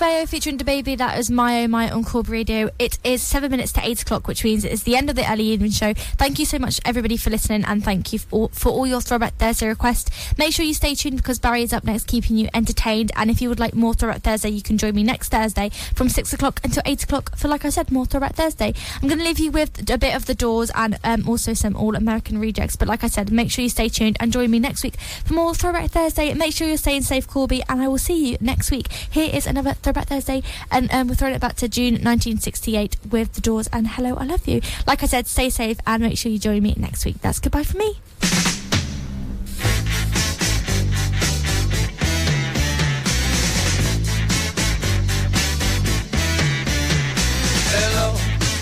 Cabello 0.00 0.24
featuring 0.24 0.56
DaBaby. 0.56 0.96
That 0.96 1.18
is 1.18 1.30
my 1.30 1.64
oh 1.64 1.68
my 1.68 1.90
Corby 1.90 2.32
Radio. 2.32 2.70
It 2.78 2.98
is 3.04 3.22
seven 3.22 3.50
minutes 3.50 3.70
to 3.72 3.86
eight 3.86 4.00
o'clock, 4.00 4.26
which 4.26 4.42
means 4.44 4.64
it 4.64 4.72
is 4.72 4.84
the 4.84 4.96
end 4.96 5.10
of 5.10 5.16
the 5.16 5.30
early 5.30 5.44
evening 5.44 5.72
show. 5.72 5.92
Thank 5.92 6.38
you 6.38 6.46
so 6.46 6.58
much, 6.58 6.80
everybody, 6.86 7.18
for 7.18 7.28
listening, 7.28 7.66
and 7.66 7.84
thank 7.84 8.10
you 8.10 8.18
for 8.18 8.28
all, 8.30 8.48
for 8.48 8.70
all 8.70 8.86
your 8.86 9.02
Throwback 9.02 9.34
Thursday 9.34 9.68
requests. 9.68 10.10
Make 10.38 10.54
sure 10.54 10.64
you 10.64 10.72
stay 10.72 10.94
tuned 10.94 11.18
because 11.18 11.38
Barry 11.38 11.64
is 11.64 11.74
up 11.74 11.84
next, 11.84 12.06
keeping 12.06 12.38
you 12.38 12.48
entertained. 12.54 13.12
And 13.14 13.30
if 13.30 13.42
you 13.42 13.50
would 13.50 13.60
like 13.60 13.74
more 13.74 13.92
Throwback 13.92 14.22
Thursday, 14.22 14.48
you 14.48 14.62
can 14.62 14.78
join 14.78 14.94
me 14.94 15.02
next 15.02 15.28
Thursday 15.28 15.68
from 15.94 16.08
six 16.08 16.32
o'clock 16.32 16.62
until 16.64 16.82
eight 16.86 17.04
o'clock 17.04 17.36
for, 17.36 17.48
like 17.48 17.66
I 17.66 17.68
said, 17.68 17.92
more 17.92 18.06
Throwback 18.06 18.36
Thursday. 18.36 18.72
I'm 19.02 19.06
going 19.06 19.18
to 19.18 19.24
leave 19.24 19.38
you 19.38 19.50
with 19.50 19.90
a 19.90 19.98
bit 19.98 20.16
of 20.16 20.24
the 20.24 20.34
Doors 20.34 20.70
and 20.74 20.98
um, 21.04 21.28
also 21.28 21.52
some 21.52 21.76
All 21.76 21.94
American 21.94 22.38
rejects. 22.38 22.74
But 22.74 22.88
like 22.88 23.04
I 23.04 23.08
said, 23.08 23.30
make 23.30 23.50
sure 23.50 23.64
you 23.64 23.68
stay 23.68 23.90
tuned 23.90 24.16
and 24.18 24.32
join 24.32 24.50
me 24.50 24.60
next 24.60 24.82
week 24.82 24.98
for 24.98 25.34
more 25.34 25.54
Throwback 25.54 25.90
Thursday. 25.90 26.32
Make 26.32 26.54
sure 26.54 26.66
you're 26.66 26.78
staying 26.78 27.02
safe, 27.02 27.28
Corby, 27.28 27.62
and 27.68 27.82
I 27.82 27.88
will 27.88 27.98
see 27.98 28.30
you 28.30 28.38
next 28.40 28.70
week. 28.70 28.90
Here 28.90 29.28
is 29.30 29.46
another 29.46 29.74
Thursday, 29.98 30.42
and 30.70 30.92
um, 30.92 31.08
we're 31.08 31.14
throwing 31.14 31.34
it 31.34 31.40
back 31.40 31.56
to 31.56 31.68
June 31.68 31.94
1968 31.94 32.96
with 33.10 33.32
the 33.34 33.40
Doors 33.40 33.68
and 33.72 33.86
Hello, 33.88 34.14
I 34.16 34.24
Love 34.24 34.46
You. 34.46 34.60
Like 34.86 35.02
I 35.02 35.06
said, 35.06 35.26
stay 35.26 35.50
safe 35.50 35.78
and 35.86 36.02
make 36.02 36.16
sure 36.18 36.30
you 36.30 36.38
join 36.38 36.62
me 36.62 36.74
next 36.76 37.04
week. 37.04 37.20
That's 37.20 37.40
goodbye 37.40 37.64
for 37.64 37.76
me. 37.78 37.98
Hello, 47.72 48.14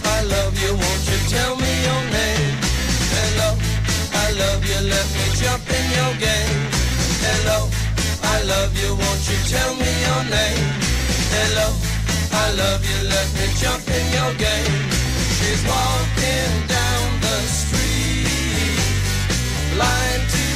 I 0.05 0.23
love 0.25 0.55
you, 0.63 0.73
won't 0.73 1.05
you 1.11 1.19
tell 1.29 1.57
me 1.57 1.73
your 1.89 2.03
name? 2.13 2.57
Hello, 3.15 3.51
I 4.13 4.33
love 4.33 4.63
you, 4.65 4.81
let 4.89 5.07
me 5.15 5.25
jump 5.37 5.65
in 5.69 5.85
your 5.99 6.13
game. 6.17 6.61
Hello, 7.25 7.69
I 8.23 8.43
love 8.45 8.73
you, 8.81 8.91
won't 8.95 9.23
you 9.31 9.39
tell 9.49 9.75
me 9.75 9.91
your 10.07 10.25
name? 10.31 10.88
Hello, 11.59 11.75
I 12.31 12.53
love 12.55 12.85
you, 12.87 13.09
let 13.09 13.27
me 13.35 13.47
jump 13.59 13.83
in 13.91 14.07
your 14.15 14.33
game. 14.39 14.79
She's 15.39 15.63
walking 15.67 16.55
down 16.71 17.21
the 17.21 17.39
street, 17.51 18.79
blind 19.75 20.23
to 20.37 20.47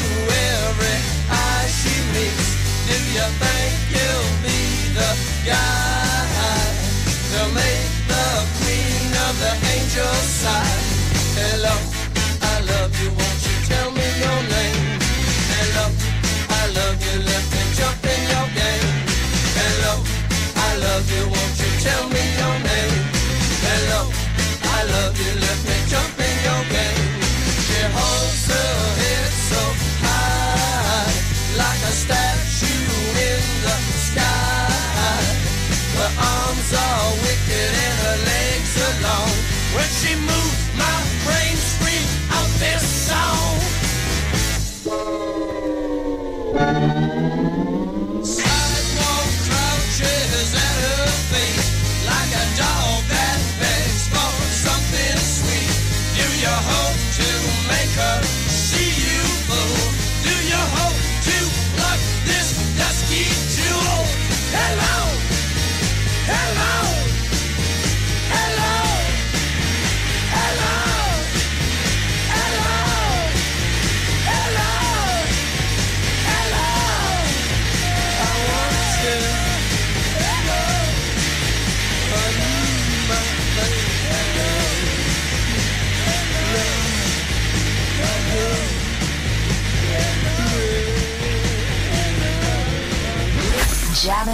every 0.54 0.98
eye 1.28 1.66
she 1.66 1.94
meets. 2.14 2.54
Do 2.86 2.94
you 3.18 3.26
think 3.42 3.74
you'll 3.90 4.30
be 4.46 4.94
the 4.94 5.10
guy 5.50 5.91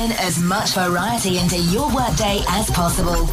Jamming 0.09 0.27
as 0.27 0.39
much 0.43 0.71
variety 0.75 1.39
into 1.39 1.59
your 1.59 1.93
workday 1.95 2.41
as 2.49 2.71
possible. 2.71 3.27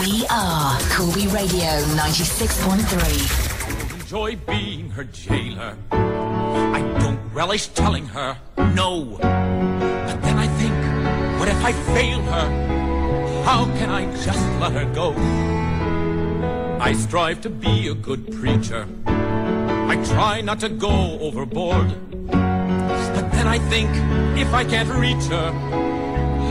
We 0.00 0.26
are 0.30 0.78
Corby 0.90 1.26
Radio 1.28 1.80
96.3. 1.96 3.94
enjoy 4.00 4.36
being 4.36 4.90
her 4.90 5.04
jailer. 5.04 5.76
I 5.90 6.80
don't 6.98 7.18
relish 7.32 7.68
telling 7.68 8.06
her 8.06 8.36
no. 8.74 9.16
But 9.20 10.20
then 10.22 10.38
I 10.38 10.46
think, 10.58 10.74
what 11.40 11.48
if 11.48 11.64
I 11.64 11.72
fail 11.94 12.20
her? 12.22 13.42
How 13.44 13.64
can 13.64 13.90
I 13.90 14.04
just 14.24 14.60
let 14.60 14.72
her 14.72 14.84
go? 14.94 15.14
I 16.80 16.92
strive 16.92 17.40
to 17.42 17.50
be 17.50 17.88
a 17.88 17.94
good 17.94 18.32
preacher. 18.32 18.86
I 19.06 19.96
try 20.04 20.40
not 20.40 20.60
to 20.60 20.68
go 20.68 21.18
overboard. 21.20 22.09
Then 23.40 23.48
I 23.48 23.58
think, 23.70 23.88
if 24.38 24.52
I 24.52 24.64
can't 24.64 24.90
reach 24.90 25.24
her, 25.32 25.50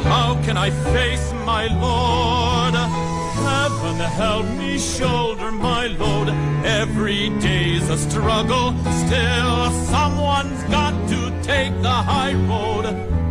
how 0.10 0.42
can 0.44 0.58
I 0.58 0.72
face 0.72 1.32
my 1.46 1.68
Lord? 1.68 2.74
Heaven 2.74 3.98
help 3.98 4.48
me 4.58 4.80
shoulder 4.80 5.52
my 5.52 5.86
load. 5.86 6.30
Every 6.66 7.30
day's 7.42 7.88
a 7.92 7.96
struggle. 7.96 8.74
Still, 9.06 9.70
someone's 9.86 10.64
got 10.64 10.96
to 11.10 11.30
take 11.44 11.80
the 11.84 11.98
high 12.12 12.34
road. 12.50 12.86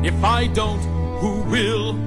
If 0.06 0.22
I 0.22 0.46
don't, 0.46 0.84
who 1.18 1.42
will? 1.50 1.98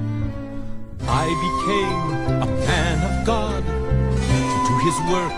I 1.06 1.26
became 1.46 1.98
a 2.40 2.46
man 2.64 2.96
of 3.10 3.26
God 3.26 3.62
to 3.62 4.56
do 4.68 4.74
his 4.88 4.98
work, 5.12 5.36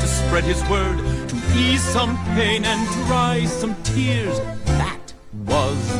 to 0.00 0.06
spread 0.08 0.42
his 0.42 0.60
word, 0.68 0.98
to 1.28 1.36
ease 1.54 1.84
some 1.84 2.16
pain 2.34 2.64
and 2.64 2.84
dry 3.06 3.44
some 3.44 3.80
tears. 3.84 4.40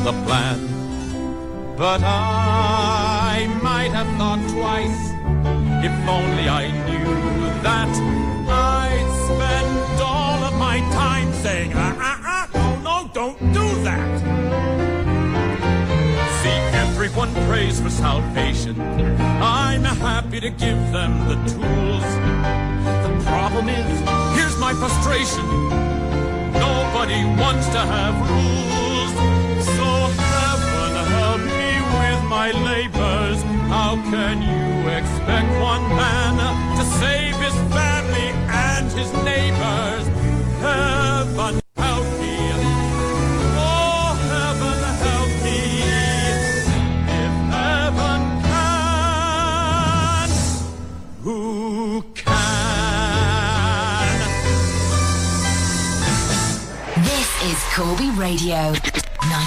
The 0.06 0.12
plan. 0.22 1.74
But 1.76 2.00
I 2.04 3.48
might 3.60 3.90
have 3.90 4.06
thought 4.16 4.38
twice 4.50 5.10
if 5.84 6.08
only 6.08 6.48
I 6.48 6.70
knew 6.86 7.10
that 7.66 7.90
I'd 8.48 9.08
spend 9.26 10.00
all 10.00 10.44
of 10.44 10.54
my 10.60 10.78
time 10.94 11.32
saying, 11.42 11.72
ah, 11.74 11.96
ah, 11.98 12.20
ah, 12.22 12.48
no, 12.54 13.02
no, 13.02 13.10
don't 13.14 13.36
do 13.52 13.66
that. 13.82 14.20
See, 16.40 16.58
everyone 16.86 17.34
prays 17.48 17.80
for 17.80 17.90
salvation. 17.90 18.80
I'm 19.42 19.82
happy 19.82 20.38
to 20.38 20.50
give 20.50 20.80
them 20.92 21.18
the 21.26 21.34
tools. 21.50 22.06
The 23.02 23.24
problem 23.26 23.68
is, 23.68 24.38
here's 24.38 24.56
my 24.58 24.72
frustration. 24.72 25.86
Nobody 26.58 27.24
wants 27.42 27.66
to 27.68 27.78
have 27.78 28.14
rules. 28.30 29.12
So 29.76 29.88
heaven 30.32 30.92
help 31.18 31.40
me 31.40 31.70
with 32.00 32.20
my 32.28 32.50
labors. 32.68 33.42
How 33.68 33.96
can 34.10 34.42
you 34.42 34.88
expect 34.88 35.48
one 35.60 35.86
man 35.96 36.36
to 36.78 36.84
save 37.00 37.36
his 37.36 37.56
family 37.74 38.30
and 38.48 38.90
his 38.92 39.12
neighbors? 39.24 40.04
Heaven 40.60 41.65
Radio. 58.16 58.95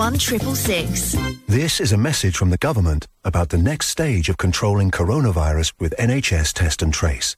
666. 0.00 1.14
This 1.46 1.78
is 1.78 1.92
a 1.92 1.98
message 1.98 2.34
from 2.34 2.48
the 2.48 2.56
government 2.56 3.06
about 3.22 3.50
the 3.50 3.58
next 3.58 3.88
stage 3.88 4.30
of 4.30 4.38
controlling 4.38 4.90
coronavirus 4.90 5.74
with 5.78 5.94
NHS 5.98 6.54
Test 6.54 6.80
and 6.80 6.90
Trace. 6.90 7.36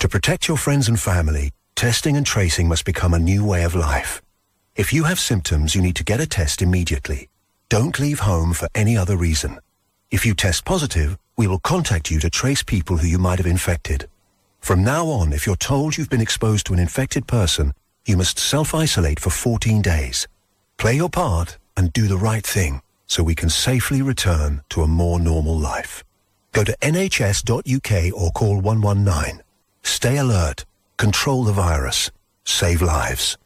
To 0.00 0.06
protect 0.06 0.48
your 0.48 0.58
friends 0.58 0.86
and 0.86 1.00
family, 1.00 1.50
testing 1.76 2.14
and 2.14 2.26
tracing 2.26 2.68
must 2.68 2.84
become 2.84 3.14
a 3.14 3.18
new 3.18 3.42
way 3.42 3.64
of 3.64 3.74
life. 3.74 4.20
If 4.76 4.92
you 4.92 5.04
have 5.04 5.18
symptoms, 5.18 5.74
you 5.74 5.80
need 5.80 5.96
to 5.96 6.04
get 6.04 6.20
a 6.20 6.26
test 6.26 6.60
immediately. 6.60 7.30
Don't 7.70 7.98
leave 7.98 8.20
home 8.20 8.52
for 8.52 8.68
any 8.74 8.94
other 8.94 9.16
reason. 9.16 9.58
If 10.10 10.26
you 10.26 10.34
test 10.34 10.66
positive, 10.66 11.16
we 11.38 11.46
will 11.46 11.60
contact 11.60 12.10
you 12.10 12.20
to 12.20 12.28
trace 12.28 12.62
people 12.62 12.98
who 12.98 13.06
you 13.06 13.18
might 13.18 13.38
have 13.38 13.46
infected. 13.46 14.10
From 14.60 14.84
now 14.84 15.06
on, 15.06 15.32
if 15.32 15.46
you're 15.46 15.56
told 15.56 15.96
you've 15.96 16.10
been 16.10 16.20
exposed 16.20 16.66
to 16.66 16.74
an 16.74 16.80
infected 16.80 17.26
person, 17.26 17.72
you 18.04 18.18
must 18.18 18.38
self-isolate 18.38 19.18
for 19.18 19.30
14 19.30 19.80
days. 19.80 20.28
Play 20.76 20.94
your 20.96 21.08
part 21.08 21.56
and 21.78 21.92
do 21.92 22.08
the 22.08 22.16
right 22.16 22.44
thing 22.44 22.82
so 23.06 23.22
we 23.22 23.36
can 23.36 23.48
safely 23.48 24.02
return 24.02 24.62
to 24.68 24.82
a 24.82 24.88
more 24.88 25.20
normal 25.20 25.56
life. 25.56 26.02
Go 26.52 26.64
to 26.64 26.76
nhs.uk 26.82 28.12
or 28.20 28.32
call 28.32 28.60
119. 28.60 29.44
Stay 29.84 30.16
alert. 30.16 30.64
Control 30.96 31.44
the 31.44 31.52
virus. 31.52 32.10
Save 32.44 32.82
lives. 32.82 33.38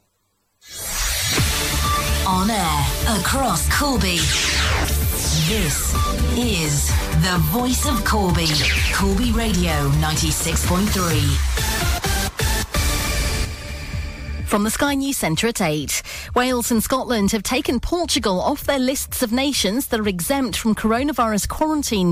On 2.27 2.51
air 2.51 2.87
across 3.19 3.69
Corby. 3.79 4.17
This 5.47 5.93
is 6.35 6.89
the 7.21 7.37
voice 7.53 7.85
of 7.87 8.03
Corby. 8.07 8.49
Corby 8.95 9.31
Radio 9.33 9.91
96.3. 10.01 12.02
From 14.53 14.65
the 14.65 14.71
Sky 14.71 14.97
News 14.97 15.17
Centre 15.17 15.49
at 15.49 15.63
8. 15.63 16.03
Wales 16.35 16.71
and 16.71 16.83
Scotland 16.83 17.33
have 17.33 17.43
taken 17.43 17.81
Portugal 17.81 18.39
off 18.39 18.65
their 18.65 18.79
lists 18.79 19.23
of 19.23 19.33
nations 19.33 19.87
that 19.87 19.99
are 19.99 20.07
exempt 20.07 20.59
from 20.59 20.75
coronavirus 20.75 21.49
quarantine 21.49 22.11